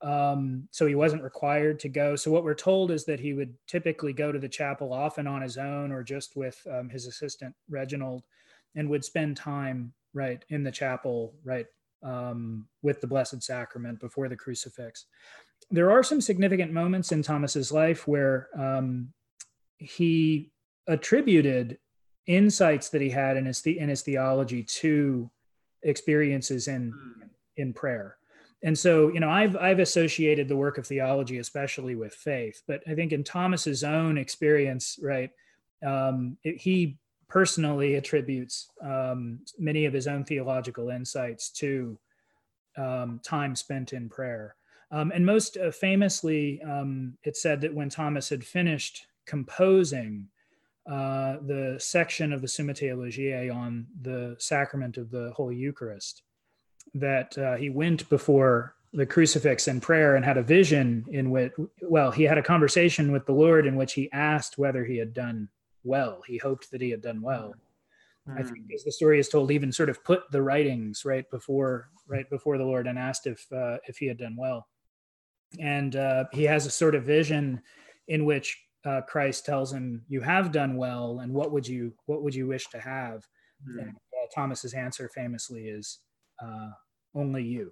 Um, 0.01 0.67
so 0.71 0.85
he 0.85 0.95
wasn't 0.95 1.23
required 1.23 1.79
to 1.79 1.89
go. 1.89 2.15
So 2.15 2.29
what 2.29 2.43
we're 2.43 2.53
told 2.53 2.91
is 2.91 3.05
that 3.05 3.19
he 3.19 3.33
would 3.33 3.53
typically 3.67 4.13
go 4.13 4.31
to 4.31 4.37
the 4.37 4.49
chapel 4.49 4.93
often 4.93 5.25
on 5.27 5.41
his 5.41 5.57
own 5.57 5.91
or 5.91 6.03
just 6.03 6.35
with 6.35 6.61
um, 6.69 6.89
his 6.89 7.07
assistant 7.07 7.55
Reginald, 7.69 8.23
and 8.75 8.89
would 8.89 9.03
spend 9.03 9.37
time 9.37 9.93
right 10.13 10.43
in 10.49 10.63
the 10.63 10.71
chapel, 10.71 11.33
right 11.43 11.65
um, 12.03 12.67
with 12.83 13.01
the 13.01 13.07
Blessed 13.07 13.41
Sacrament 13.41 13.99
before 13.99 14.29
the 14.29 14.35
crucifix. 14.35 15.05
There 15.69 15.91
are 15.91 16.03
some 16.03 16.21
significant 16.21 16.71
moments 16.71 17.11
in 17.11 17.23
Thomas's 17.23 17.71
life 17.71 18.07
where 18.07 18.47
um, 18.57 19.09
he 19.77 20.51
attributed 20.87 21.77
insights 22.25 22.89
that 22.89 23.01
he 23.01 23.09
had 23.09 23.37
in 23.37 23.45
his 23.45 23.61
the, 23.61 23.79
in 23.79 23.89
his 23.89 24.01
theology 24.01 24.63
to 24.63 25.29
experiences 25.83 26.67
in 26.67 26.91
hmm. 26.91 27.23
in 27.55 27.73
prayer. 27.73 28.17
And 28.63 28.77
so, 28.77 29.09
you 29.09 29.19
know, 29.19 29.29
I've 29.29 29.55
I've 29.55 29.79
associated 29.79 30.47
the 30.47 30.57
work 30.57 30.77
of 30.77 30.87
theology 30.87 31.37
especially 31.37 31.95
with 31.95 32.13
faith, 32.13 32.63
but 32.67 32.81
I 32.87 32.95
think 32.95 33.11
in 33.11 33.23
Thomas's 33.23 33.83
own 33.83 34.17
experience, 34.17 34.99
right, 35.01 35.31
um, 35.85 36.37
it, 36.43 36.57
he 36.57 36.97
personally 37.27 37.95
attributes 37.95 38.69
um, 38.81 39.39
many 39.59 39.85
of 39.85 39.93
his 39.93 40.07
own 40.07 40.23
theological 40.23 40.89
insights 40.89 41.49
to 41.49 41.99
um, 42.77 43.19
time 43.23 43.55
spent 43.55 43.93
in 43.93 44.09
prayer. 44.09 44.55
Um, 44.91 45.11
and 45.13 45.25
most 45.25 45.57
uh, 45.57 45.71
famously, 45.71 46.61
um, 46.61 47.17
it 47.23 47.35
said 47.35 47.61
that 47.61 47.73
when 47.73 47.89
Thomas 47.89 48.29
had 48.29 48.43
finished 48.43 49.07
composing 49.25 50.27
uh, 50.89 51.37
the 51.45 51.75
section 51.79 52.31
of 52.31 52.41
the 52.41 52.47
Summa 52.47 52.73
Theologiae 52.73 53.49
on 53.49 53.87
the 54.01 54.35
sacrament 54.39 54.97
of 54.97 55.11
the 55.11 55.33
Holy 55.35 55.55
Eucharist, 55.55 56.23
that 56.93 57.37
uh, 57.37 57.55
he 57.55 57.69
went 57.69 58.07
before 58.09 58.75
the 58.93 59.05
crucifix 59.05 59.67
in 59.67 59.81
prayer 59.81 60.15
and 60.15 60.23
had 60.23 60.37
a 60.37 60.43
vision 60.43 61.05
in 61.09 61.29
which, 61.29 61.51
well, 61.81 62.09
he 62.09 62.23
had 62.23 62.37
a 62.37 62.43
conversation 62.43 63.11
with 63.11 63.25
the 63.25 63.33
Lord 63.33 63.67
in 63.67 63.75
which 63.75 63.93
he 63.93 64.09
asked 64.13 64.57
whether 64.57 64.85
he 64.85 64.97
had 64.97 65.13
done 65.13 65.49
well. 65.83 66.21
He 66.25 66.37
hoped 66.37 66.71
that 66.71 66.81
he 66.81 66.89
had 66.89 67.01
done 67.01 67.21
well. 67.21 67.53
Mm. 68.27 68.39
I 68.39 68.43
think, 68.43 68.65
hmm. 68.65 68.73
as 68.73 68.83
the 68.83 68.91
story 68.91 69.19
is 69.19 69.29
told, 69.29 69.51
even 69.51 69.71
sort 69.71 69.89
of 69.89 70.03
put 70.03 70.31
the 70.31 70.41
writings 70.41 71.03
right 71.05 71.29
before 71.29 71.89
right 72.07 72.29
before 72.29 72.57
the 72.57 72.63
Lord 72.63 72.87
and 72.87 72.97
asked 72.97 73.27
if 73.27 73.45
uh, 73.51 73.77
if 73.87 73.97
he 73.97 74.05
had 74.05 74.17
done 74.17 74.35
well. 74.37 74.67
And 75.59 75.95
uh, 75.95 76.25
he 76.33 76.43
has 76.43 76.65
a 76.65 76.71
sort 76.71 76.95
of 76.95 77.03
vision 77.03 77.61
in 78.07 78.25
which 78.25 78.57
uh, 78.85 79.01
Christ 79.01 79.45
tells 79.45 79.73
him, 79.73 80.03
"You 80.07 80.21
have 80.21 80.51
done 80.51 80.77
well, 80.77 81.19
and 81.19 81.33
what 81.33 81.51
would 81.51 81.67
you 81.67 81.93
what 82.05 82.21
would 82.23 82.35
you 82.35 82.47
wish 82.47 82.67
to 82.69 82.79
have?" 82.79 83.25
Mm. 83.67 83.81
And 83.81 83.89
uh, 83.89 84.27
Thomas's 84.35 84.73
answer 84.73 85.09
famously 85.09 85.67
is, 85.67 85.99
uh, 86.41 86.69
"Only 87.15 87.43
you." 87.43 87.71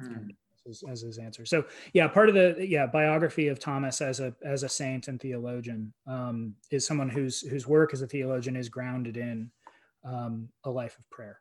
Mm 0.00 0.30
as, 0.68 0.82
as 0.88 1.02
his 1.02 1.18
answer. 1.18 1.44
So 1.44 1.64
yeah, 1.92 2.08
part 2.08 2.28
of 2.28 2.34
the 2.34 2.56
yeah 2.58 2.86
biography 2.86 3.48
of 3.48 3.58
Thomas 3.58 4.00
as 4.00 4.20
a 4.20 4.34
as 4.44 4.62
a 4.62 4.68
saint 4.68 5.08
and 5.08 5.20
theologian 5.20 5.92
um, 6.06 6.54
is 6.70 6.86
someone 6.86 7.08
whose 7.08 7.40
whose 7.40 7.66
work 7.66 7.92
as 7.92 8.02
a 8.02 8.06
theologian 8.06 8.56
is 8.56 8.68
grounded 8.68 9.16
in 9.16 9.50
um, 10.04 10.48
a 10.64 10.70
life 10.70 10.98
of 10.98 11.08
prayer. 11.10 11.40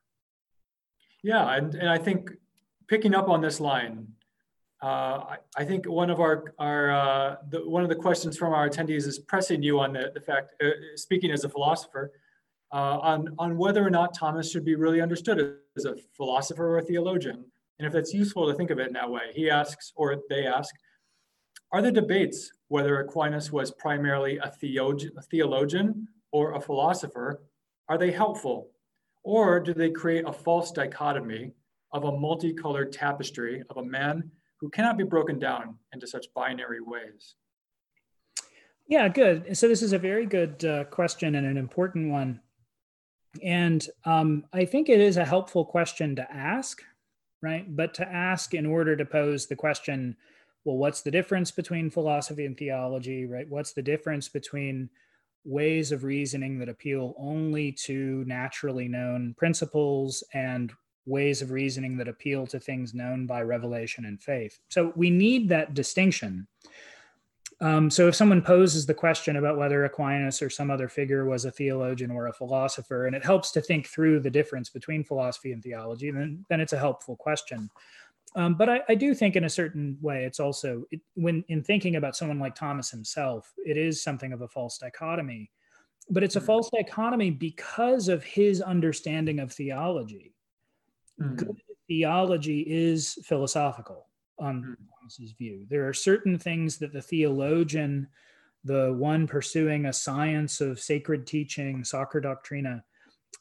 Yeah, 1.23 1.55
and, 1.55 1.75
and 1.75 1.89
I 1.89 1.97
think 1.97 2.31
picking 2.87 3.13
up 3.13 3.29
on 3.29 3.41
this 3.41 3.59
line, 3.59 4.07
I, 4.87 5.37
I, 5.57 5.63
think 5.63 5.87
one 5.87 6.09
of 6.09 6.19
our 6.19 6.53
our 6.57 6.91
uh, 6.91 7.35
the, 7.49 7.69
one 7.69 7.83
of 7.83 7.89
the 7.89 7.95
questions 7.95 8.37
from 8.37 8.53
our 8.53 8.67
attendees 8.67 9.05
is 9.05 9.19
pressing 9.19 9.61
you 9.61 9.79
on 9.79 9.93
the, 9.93 10.11
the 10.13 10.21
fact, 10.21 10.53
uh, 10.63 10.69
speaking 10.95 11.31
as 11.31 11.43
a 11.43 11.49
philosopher, 11.49 12.11
uh, 12.73 12.97
on 12.99 13.29
on 13.37 13.57
whether 13.57 13.85
or 13.85 13.91
not 13.91 14.15
Thomas 14.15 14.51
should 14.51 14.65
be 14.65 14.75
really 14.75 15.01
understood 15.01 15.57
as 15.77 15.85
a 15.85 15.95
philosopher 16.17 16.65
or 16.65 16.77
a 16.79 16.81
theologian. 16.81 17.45
And 17.77 17.87
if 17.87 17.95
it's 17.95 18.13
useful 18.13 18.47
to 18.47 18.53
think 18.55 18.69
of 18.69 18.79
it 18.79 18.87
in 18.87 18.93
that 18.93 19.09
way, 19.09 19.31
he 19.33 19.49
asks, 19.49 19.91
or 19.95 20.15
they 20.29 20.45
ask, 20.45 20.73
are 21.71 21.81
there 21.81 21.91
debates 21.91 22.51
whether 22.67 22.99
Aquinas 22.99 23.51
was 23.51 23.71
primarily 23.71 24.37
a, 24.37 24.51
theog- 24.61 25.09
a 25.17 25.21
theologian 25.23 26.07
or 26.31 26.53
a 26.53 26.61
philosopher? 26.61 27.41
Are 27.89 27.97
they 27.97 28.11
helpful? 28.11 28.69
Or 29.23 29.59
do 29.59 29.73
they 29.73 29.89
create 29.89 30.25
a 30.27 30.33
false 30.33 30.71
dichotomy 30.71 31.53
of 31.91 32.03
a 32.03 32.11
multicolored 32.11 32.91
tapestry 32.91 33.63
of 33.69 33.77
a 33.77 33.83
man 33.83 34.29
who 34.61 34.69
cannot 34.69 34.97
be 34.97 35.03
broken 35.03 35.39
down 35.39 35.75
into 35.91 36.07
such 36.07 36.27
binary 36.35 36.79
ways? 36.79 37.33
Yeah, 38.87 39.07
good. 39.09 39.57
So 39.57 39.67
this 39.67 39.81
is 39.81 39.93
a 39.93 39.97
very 39.97 40.25
good 40.25 40.63
uh, 40.63 40.83
question 40.85 41.35
and 41.35 41.47
an 41.47 41.57
important 41.57 42.11
one. 42.11 42.39
And 43.43 43.85
um, 44.05 44.45
I 44.53 44.65
think 44.65 44.87
it 44.87 44.99
is 44.99 45.17
a 45.17 45.25
helpful 45.25 45.65
question 45.65 46.15
to 46.17 46.31
ask, 46.31 46.81
right? 47.41 47.75
But 47.75 47.93
to 47.95 48.07
ask 48.07 48.53
in 48.53 48.65
order 48.65 48.95
to 48.95 49.05
pose 49.05 49.47
the 49.47 49.55
question, 49.55 50.15
well, 50.63 50.77
what's 50.77 51.01
the 51.01 51.11
difference 51.11 51.49
between 51.49 51.89
philosophy 51.89 52.45
and 52.45 52.55
theology, 52.55 53.25
right? 53.25 53.49
What's 53.49 53.73
the 53.73 53.81
difference 53.81 54.29
between 54.29 54.89
ways 55.43 55.91
of 55.91 56.03
reasoning 56.03 56.59
that 56.59 56.69
appeal 56.69 57.15
only 57.17 57.71
to 57.71 58.23
naturally 58.27 58.87
known 58.87 59.33
principles 59.37 60.23
and 60.33 60.71
ways 61.05 61.41
of 61.41 61.51
reasoning 61.51 61.97
that 61.97 62.07
appeal 62.07 62.45
to 62.47 62.59
things 62.59 62.93
known 62.93 63.25
by 63.25 63.41
revelation 63.41 64.05
and 64.05 64.21
faith. 64.21 64.59
So 64.69 64.93
we 64.95 65.09
need 65.09 65.49
that 65.49 65.73
distinction. 65.73 66.47
Um, 67.59 67.91
so 67.91 68.07
if 68.07 68.15
someone 68.15 68.41
poses 68.41 68.87
the 68.87 68.93
question 68.93 69.35
about 69.35 69.57
whether 69.57 69.85
Aquinas 69.85 70.41
or 70.41 70.49
some 70.49 70.71
other 70.71 70.87
figure 70.87 71.25
was 71.25 71.45
a 71.45 71.51
theologian 71.51 72.09
or 72.09 72.27
a 72.27 72.33
philosopher, 72.33 73.05
and 73.05 73.15
it 73.15 73.23
helps 73.23 73.51
to 73.51 73.61
think 73.61 73.87
through 73.87 74.19
the 74.19 74.31
difference 74.31 74.69
between 74.69 75.03
philosophy 75.03 75.51
and 75.51 75.61
theology, 75.61 76.09
then, 76.09 76.43
then 76.49 76.59
it's 76.59 76.73
a 76.73 76.79
helpful 76.79 77.15
question. 77.15 77.69
Um, 78.35 78.55
but 78.55 78.69
I, 78.69 78.81
I, 78.89 78.95
do 78.95 79.13
think 79.13 79.35
in 79.35 79.43
a 79.43 79.49
certain 79.49 79.97
way, 80.01 80.23
it's 80.23 80.39
also, 80.39 80.85
it, 80.89 81.01
when 81.15 81.43
in 81.49 81.63
thinking 81.63 81.97
about 81.97 82.15
someone 82.15 82.39
like 82.39 82.55
Thomas 82.55 82.89
himself, 82.89 83.51
it 83.57 83.77
is 83.77 84.01
something 84.01 84.31
of 84.31 84.41
a 84.41 84.47
false 84.47 84.77
dichotomy. 84.77 85.51
But 86.09 86.23
it's 86.23 86.37
a 86.37 86.39
hmm. 86.39 86.45
false 86.45 86.69
dichotomy 86.69 87.29
because 87.29 88.07
of 88.07 88.23
his 88.23 88.61
understanding 88.61 89.39
of 89.39 89.51
theology. 89.51 90.33
Mm. 91.21 91.35
Good 91.37 91.61
theology 91.87 92.61
is 92.61 93.17
philosophical 93.25 94.07
on 94.39 94.63
mm. 94.63 94.75
Thomas's 94.99 95.33
view. 95.33 95.65
There 95.69 95.87
are 95.87 95.93
certain 95.93 96.37
things 96.37 96.77
that 96.77 96.93
the 96.93 97.01
theologian, 97.01 98.07
the 98.63 98.93
one 98.93 99.27
pursuing 99.27 99.85
a 99.85 99.93
science 99.93 100.61
of 100.61 100.79
sacred 100.79 101.27
teaching, 101.27 101.83
sacra 101.83 102.21
doctrina, 102.21 102.83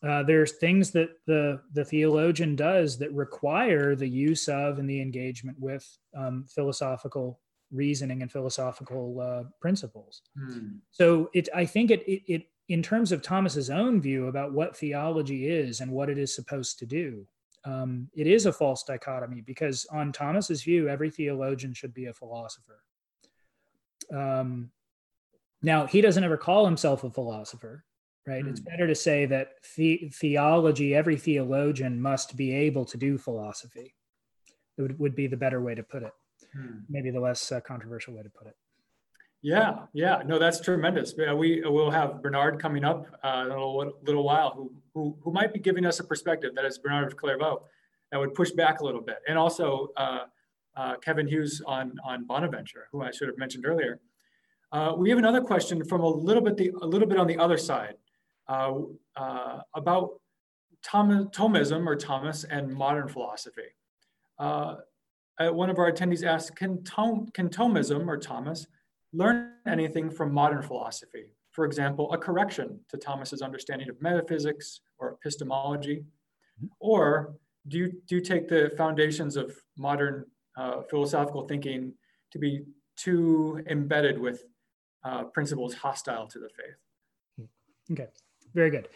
uh, 0.02 0.22
there's 0.22 0.52
things 0.52 0.90
that 0.92 1.10
the 1.26 1.60
the 1.74 1.84
theologian 1.84 2.56
does 2.56 2.98
that 2.98 3.12
require 3.12 3.94
the 3.94 4.08
use 4.08 4.48
of 4.48 4.78
and 4.78 4.88
the 4.88 5.00
engagement 5.00 5.58
with 5.60 5.86
um, 6.16 6.46
philosophical 6.48 7.38
reasoning 7.70 8.22
and 8.22 8.32
philosophical 8.32 9.20
uh, 9.20 9.44
principles. 9.60 10.22
Mm. 10.38 10.78
So 10.90 11.30
it, 11.34 11.48
I 11.54 11.64
think 11.64 11.90
it, 11.90 12.02
it, 12.10 12.22
it, 12.26 12.42
in 12.68 12.82
terms 12.82 13.12
of 13.12 13.22
Thomas's 13.22 13.70
own 13.70 14.00
view 14.00 14.26
about 14.26 14.52
what 14.52 14.76
theology 14.76 15.48
is 15.48 15.80
and 15.80 15.92
what 15.92 16.08
it 16.08 16.18
is 16.18 16.34
supposed 16.34 16.78
to 16.80 16.86
do, 16.86 17.26
um, 17.64 18.08
it 18.14 18.26
is 18.26 18.46
a 18.46 18.52
false 18.52 18.82
dichotomy 18.84 19.42
because 19.42 19.86
on 19.92 20.12
Thomas's 20.12 20.62
view, 20.62 20.88
every 20.88 21.10
theologian 21.10 21.74
should 21.74 21.92
be 21.92 22.06
a 22.06 22.14
philosopher. 22.14 22.82
Um, 24.14 24.70
now, 25.62 25.86
he 25.86 26.00
doesn't 26.00 26.24
ever 26.24 26.36
call 26.36 26.64
himself 26.64 27.04
a 27.04 27.10
philosopher, 27.10 27.84
right? 28.26 28.44
Mm. 28.44 28.50
It's 28.50 28.60
better 28.60 28.86
to 28.86 28.94
say 28.94 29.26
that 29.26 29.52
the- 29.76 30.10
theology, 30.14 30.94
every 30.94 31.16
theologian 31.16 32.00
must 32.00 32.36
be 32.36 32.52
able 32.52 32.86
to 32.86 32.96
do 32.96 33.18
philosophy. 33.18 33.94
It 34.78 34.82
would, 34.82 34.98
would 34.98 35.14
be 35.14 35.26
the 35.26 35.36
better 35.36 35.60
way 35.60 35.74
to 35.74 35.82
put 35.82 36.02
it, 36.02 36.12
mm. 36.56 36.82
maybe 36.88 37.10
the 37.10 37.20
less 37.20 37.52
uh, 37.52 37.60
controversial 37.60 38.14
way 38.14 38.22
to 38.22 38.30
put 38.30 38.46
it. 38.46 38.56
Yeah, 39.42 39.86
yeah, 39.94 40.22
no, 40.26 40.38
that's 40.38 40.60
tremendous. 40.60 41.14
We 41.16 41.62
will 41.62 41.90
have 41.90 42.22
Bernard 42.22 42.60
coming 42.60 42.84
up 42.84 43.06
uh, 43.24 43.44
in 43.46 43.52
a 43.52 43.66
little, 43.66 43.94
little 44.02 44.22
while, 44.22 44.50
who, 44.50 44.70
who 44.92 45.16
who 45.22 45.32
might 45.32 45.54
be 45.54 45.58
giving 45.58 45.86
us 45.86 45.98
a 45.98 46.04
perspective 46.04 46.54
that 46.56 46.66
is 46.66 46.78
Bernard 46.78 47.06
of 47.06 47.16
Clairvaux 47.16 47.62
that 48.12 48.18
would 48.18 48.34
push 48.34 48.50
back 48.50 48.80
a 48.80 48.84
little 48.84 49.00
bit, 49.00 49.16
and 49.26 49.38
also 49.38 49.88
uh, 49.96 50.24
uh, 50.76 50.96
Kevin 50.96 51.26
Hughes 51.26 51.62
on 51.66 51.94
on 52.04 52.24
Bonaventure, 52.26 52.88
who 52.92 53.00
I 53.00 53.10
should 53.12 53.28
have 53.28 53.38
mentioned 53.38 53.64
earlier. 53.66 53.98
Uh, 54.72 54.94
we 54.96 55.08
have 55.08 55.18
another 55.18 55.40
question 55.40 55.84
from 55.86 56.02
a 56.02 56.08
little 56.08 56.42
bit 56.42 56.58
the 56.58 56.70
a 56.82 56.86
little 56.86 57.08
bit 57.08 57.18
on 57.18 57.26
the 57.26 57.38
other 57.38 57.56
side 57.56 57.94
uh, 58.46 58.74
uh, 59.16 59.60
about 59.74 60.20
Tom, 60.82 61.30
Thomism 61.30 61.86
or 61.86 61.96
Thomas 61.96 62.44
and 62.44 62.70
modern 62.70 63.08
philosophy. 63.08 63.74
one 64.38 65.70
of 65.70 65.78
our 65.78 65.90
attendees 65.90 66.24
asked, 66.24 66.56
"Can 66.56 66.84
Tom, 66.84 67.26
can 67.32 67.48
Thomism 67.48 68.06
or 68.06 68.18
Thomas?" 68.18 68.66
Learn 69.12 69.52
anything 69.66 70.10
from 70.10 70.32
modern 70.32 70.62
philosophy. 70.62 71.34
For 71.52 71.64
example, 71.64 72.12
a 72.12 72.18
correction 72.18 72.80
to 72.90 72.96
Thomas's 72.96 73.42
understanding 73.42 73.88
of 73.90 74.00
metaphysics 74.00 74.80
or 74.98 75.12
epistemology, 75.12 76.04
or 76.78 77.34
do 77.68 77.78
you, 77.78 77.92
do 78.06 78.16
you 78.16 78.20
take 78.20 78.48
the 78.48 78.72
foundations 78.76 79.36
of 79.36 79.56
modern 79.76 80.26
uh, 80.56 80.82
philosophical 80.88 81.46
thinking 81.46 81.92
to 82.32 82.38
be 82.38 82.62
too 82.96 83.62
embedded 83.68 84.18
with 84.18 84.44
uh, 85.04 85.24
principles 85.24 85.74
hostile 85.74 86.26
to 86.28 86.38
the 86.38 86.48
faith? 86.48 87.48
Okay, 87.92 88.08
very 88.54 88.70
good. 88.70 88.88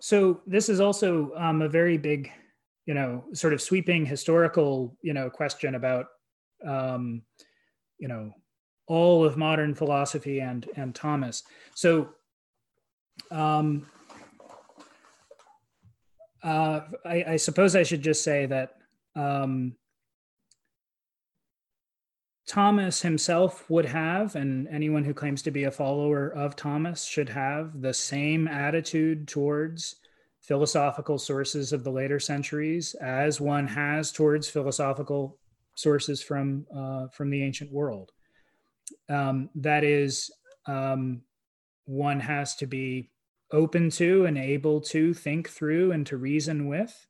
So 0.00 0.42
this 0.46 0.68
is 0.68 0.80
also 0.80 1.32
um, 1.36 1.62
a 1.62 1.68
very 1.68 1.96
big, 1.96 2.30
you 2.86 2.94
know, 2.94 3.24
sort 3.32 3.52
of 3.52 3.60
sweeping 3.60 4.04
historical, 4.04 4.96
you 5.02 5.12
know, 5.12 5.30
question 5.30 5.74
about, 5.74 6.06
um, 6.66 7.22
you 7.98 8.08
know, 8.08 8.32
all 8.88 9.24
of 9.24 9.36
modern 9.36 9.74
philosophy 9.74 10.40
and 10.40 10.68
and 10.76 10.94
Thomas. 10.94 11.44
So 11.74 12.08
um, 13.30 13.86
uh, 16.42 16.80
I, 17.04 17.24
I, 17.30 17.36
suppose 17.36 17.74
I 17.74 17.82
should 17.82 18.02
just 18.02 18.22
say 18.22 18.46
that 18.46 18.76
um, 19.16 19.74
Thomas 22.46 23.02
himself 23.02 23.68
would 23.68 23.84
have, 23.84 24.36
and 24.36 24.68
anyone 24.68 25.04
who 25.04 25.12
claims 25.12 25.42
to 25.42 25.50
be 25.50 25.64
a 25.64 25.70
follower 25.70 26.28
of 26.28 26.56
Thomas 26.56 27.04
should 27.04 27.28
have 27.28 27.82
the 27.82 27.92
same 27.92 28.48
attitude 28.48 29.28
towards 29.28 29.96
philosophical 30.40 31.18
sources 31.18 31.72
of 31.72 31.84
the 31.84 31.90
later 31.90 32.20
centuries 32.20 32.94
as 33.02 33.40
one 33.40 33.66
has 33.66 34.12
towards 34.12 34.48
philosophical 34.48 35.38
sources 35.74 36.22
from 36.22 36.64
uh, 36.74 37.08
from 37.08 37.28
the 37.28 37.42
ancient 37.42 37.70
world 37.70 38.12
um, 39.08 39.50
that 39.56 39.84
is 39.84 40.30
um, 40.66 41.22
one 41.86 42.20
has 42.20 42.56
to 42.56 42.66
be 42.66 43.10
open 43.52 43.90
to 43.90 44.26
and 44.26 44.36
able 44.36 44.80
to 44.80 45.14
think 45.14 45.48
through 45.48 45.92
and 45.92 46.06
to 46.06 46.16
reason 46.16 46.68
with 46.68 47.06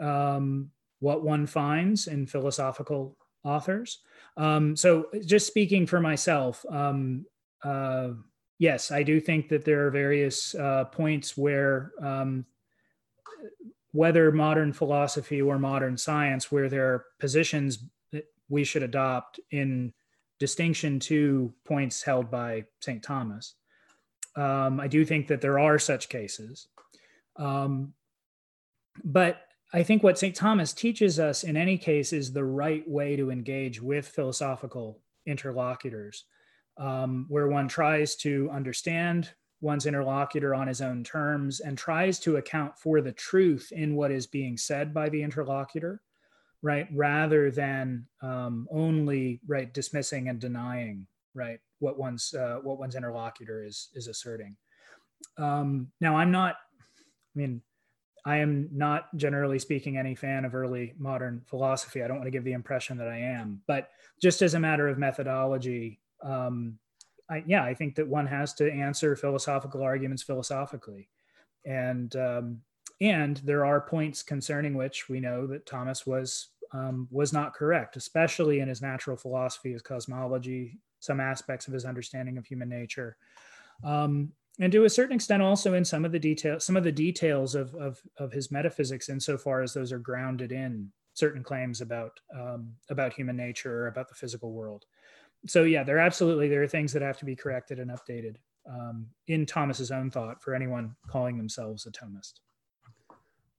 um, 0.00 0.70
what 1.00 1.22
one 1.22 1.46
finds 1.46 2.08
in 2.08 2.26
philosophical 2.26 3.16
authors. 3.44 4.00
Um, 4.36 4.76
so, 4.76 5.08
just 5.24 5.46
speaking 5.46 5.86
for 5.86 6.00
myself, 6.00 6.64
um, 6.70 7.26
uh, 7.64 8.10
yes, 8.58 8.90
I 8.90 9.02
do 9.02 9.20
think 9.20 9.48
that 9.48 9.64
there 9.64 9.86
are 9.86 9.90
various 9.90 10.54
uh, 10.54 10.84
points 10.86 11.36
where 11.36 11.92
um, 12.02 12.46
whether 13.92 14.32
modern 14.32 14.72
philosophy 14.72 15.42
or 15.42 15.58
modern 15.58 15.96
science, 15.96 16.50
where 16.50 16.68
there 16.68 16.86
are 16.86 17.04
positions 17.20 17.84
that 18.10 18.24
we 18.48 18.64
should 18.64 18.82
adopt 18.82 19.38
in 19.50 19.92
distinction 20.42 20.98
to 20.98 21.54
points 21.64 22.02
held 22.02 22.28
by 22.28 22.64
St. 22.80 23.00
Thomas. 23.00 23.54
Um, 24.34 24.80
I 24.80 24.88
do 24.88 25.04
think 25.04 25.28
that 25.28 25.40
there 25.40 25.60
are 25.60 25.78
such 25.78 26.08
cases. 26.08 26.66
Um, 27.36 27.94
but 29.04 29.42
I 29.72 29.84
think 29.84 30.02
what 30.02 30.18
St. 30.18 30.34
Thomas 30.34 30.72
teaches 30.72 31.20
us 31.20 31.44
in 31.44 31.56
any 31.56 31.78
case 31.78 32.12
is 32.12 32.32
the 32.32 32.44
right 32.44 32.82
way 32.90 33.14
to 33.14 33.30
engage 33.30 33.80
with 33.80 34.08
philosophical 34.08 34.98
interlocutors, 35.26 36.24
um, 36.76 37.26
where 37.28 37.46
one 37.46 37.68
tries 37.68 38.16
to 38.16 38.50
understand 38.50 39.30
one's 39.60 39.86
interlocutor 39.86 40.56
on 40.56 40.66
his 40.66 40.80
own 40.80 41.04
terms 41.04 41.60
and 41.60 41.78
tries 41.78 42.18
to 42.18 42.38
account 42.38 42.76
for 42.76 43.00
the 43.00 43.12
truth 43.12 43.70
in 43.70 43.94
what 43.94 44.10
is 44.10 44.26
being 44.26 44.56
said 44.56 44.92
by 44.92 45.08
the 45.08 45.22
interlocutor 45.22 46.02
right 46.62 46.86
rather 46.92 47.50
than 47.50 48.06
um, 48.22 48.68
only 48.70 49.40
right 49.46 49.74
dismissing 49.74 50.28
and 50.28 50.40
denying 50.40 51.06
right 51.34 51.58
what 51.80 51.98
one's 51.98 52.32
uh, 52.34 52.58
what 52.62 52.78
one's 52.78 52.94
interlocutor 52.94 53.64
is 53.64 53.88
is 53.94 54.06
asserting. 54.06 54.56
Um, 55.38 55.88
now 56.00 56.16
i'm 56.16 56.30
not 56.30 56.56
i 57.34 57.38
mean 57.38 57.62
i 58.24 58.38
am 58.38 58.68
not 58.72 59.14
generally 59.16 59.58
speaking 59.58 59.96
any 59.96 60.14
fan 60.14 60.44
of 60.44 60.54
early 60.54 60.94
modern 60.98 61.42
philosophy. 61.46 62.02
I 62.02 62.08
don't 62.08 62.18
want 62.18 62.26
to 62.26 62.32
give 62.32 62.44
the 62.44 62.52
impression 62.52 62.96
that 62.98 63.08
i 63.08 63.18
am. 63.18 63.62
But 63.66 63.90
just 64.20 64.42
as 64.42 64.54
a 64.54 64.60
matter 64.60 64.88
of 64.88 64.98
methodology 64.98 66.00
um, 66.24 66.78
I, 67.30 67.44
yeah 67.46 67.64
i 67.64 67.74
think 67.74 67.96
that 67.96 68.06
one 68.06 68.26
has 68.26 68.54
to 68.54 68.70
answer 68.70 69.16
philosophical 69.16 69.82
arguments 69.82 70.22
philosophically. 70.22 71.08
And 71.64 72.14
um, 72.16 72.62
and 73.00 73.38
there 73.38 73.64
are 73.64 73.80
points 73.80 74.22
concerning 74.22 74.74
which 74.74 75.08
we 75.08 75.18
know 75.18 75.46
that 75.48 75.66
Thomas 75.66 76.06
was 76.06 76.48
um, 76.72 77.08
was 77.10 77.32
not 77.32 77.54
correct, 77.54 77.96
especially 77.96 78.60
in 78.60 78.68
his 78.68 78.82
natural 78.82 79.16
philosophy, 79.16 79.72
his 79.72 79.82
cosmology, 79.82 80.78
some 81.00 81.20
aspects 81.20 81.66
of 81.66 81.74
his 81.74 81.84
understanding 81.84 82.38
of 82.38 82.46
human 82.46 82.68
nature, 82.68 83.16
um, 83.84 84.32
and 84.60 84.70
to 84.72 84.84
a 84.84 84.90
certain 84.90 85.14
extent 85.14 85.42
also 85.42 85.74
in 85.74 85.84
some 85.84 86.04
of 86.04 86.12
the 86.12 86.18
details, 86.18 86.64
some 86.64 86.76
of 86.76 86.84
the 86.84 86.92
details 86.92 87.54
of, 87.54 87.74
of, 87.74 88.00
of 88.18 88.32
his 88.32 88.50
metaphysics, 88.50 89.08
insofar 89.08 89.62
as 89.62 89.72
those 89.72 89.92
are 89.92 89.98
grounded 89.98 90.52
in 90.52 90.90
certain 91.14 91.42
claims 91.42 91.80
about 91.80 92.20
um, 92.38 92.72
about 92.90 93.12
human 93.12 93.36
nature 93.36 93.82
or 93.82 93.86
about 93.86 94.08
the 94.08 94.14
physical 94.14 94.52
world. 94.52 94.84
so 95.46 95.64
yeah, 95.64 95.82
there 95.82 95.98
absolutely 95.98 96.48
there 96.48 96.62
are 96.62 96.68
things 96.68 96.92
that 96.92 97.02
have 97.02 97.18
to 97.18 97.24
be 97.24 97.36
corrected 97.36 97.78
and 97.78 97.90
updated 97.90 98.36
um, 98.70 99.06
in 99.26 99.46
Thomas's 99.46 99.90
own 99.90 100.10
thought 100.10 100.42
for 100.42 100.54
anyone 100.54 100.94
calling 101.08 101.36
themselves 101.36 101.86
a 101.86 101.90
Thomist. 101.90 102.34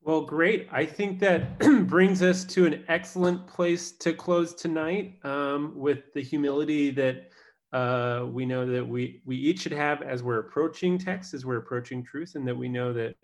Well, 0.06 0.22
great. 0.26 0.68
I 0.70 0.86
think 0.86 1.20
that 1.20 1.58
brings 1.88 2.22
us 2.22 2.44
to 2.46 2.66
an 2.66 2.84
excellent 2.90 3.48
place 3.48 3.94
to 4.00 4.12
close 4.14 4.54
tonight 4.54 5.18
um, 5.24 5.72
with 5.78 6.12
the 6.14 6.22
humility 6.22 6.92
that 6.92 7.30
uh, 7.72 8.26
we 8.30 8.46
know 8.46 8.66
that 8.66 8.86
we, 8.86 9.22
we 9.26 9.38
each 9.38 9.62
should 9.62 9.72
have 9.72 10.02
as 10.02 10.22
we're 10.22 10.40
approaching 10.40 10.98
text, 10.98 11.34
as 11.34 11.46
we're 11.46 11.58
approaching 11.58 12.04
truth, 12.04 12.36
and 12.36 12.46
that 12.46 12.56
we 12.56 12.68
know 12.68 12.92
that 12.92 13.16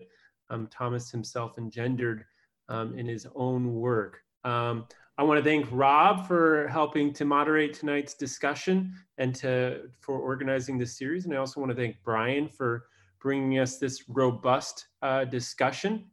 um, 0.48 0.68
Thomas 0.68 1.10
himself 1.10 1.58
engendered 1.58 2.24
um, 2.70 2.98
in 2.98 3.06
his 3.06 3.26
own 3.34 3.74
work. 3.74 4.22
Um, 4.44 4.86
I 5.18 5.22
want 5.22 5.36
to 5.38 5.44
thank 5.44 5.66
Rob 5.70 6.26
for 6.26 6.66
helping 6.68 7.12
to 7.12 7.26
moderate 7.26 7.74
tonight's 7.74 8.14
discussion 8.14 8.94
and 9.18 9.34
to 9.34 9.90
for 10.00 10.18
organizing 10.18 10.78
this 10.78 10.96
series. 10.96 11.26
And 11.26 11.34
I 11.34 11.36
also 11.36 11.60
want 11.60 11.70
to 11.72 11.76
thank 11.76 11.96
Brian 12.02 12.48
for 12.48 12.86
bringing 13.20 13.58
us 13.58 13.76
this 13.76 14.04
robust 14.08 14.86
uh, 15.02 15.26
discussion. 15.26 16.06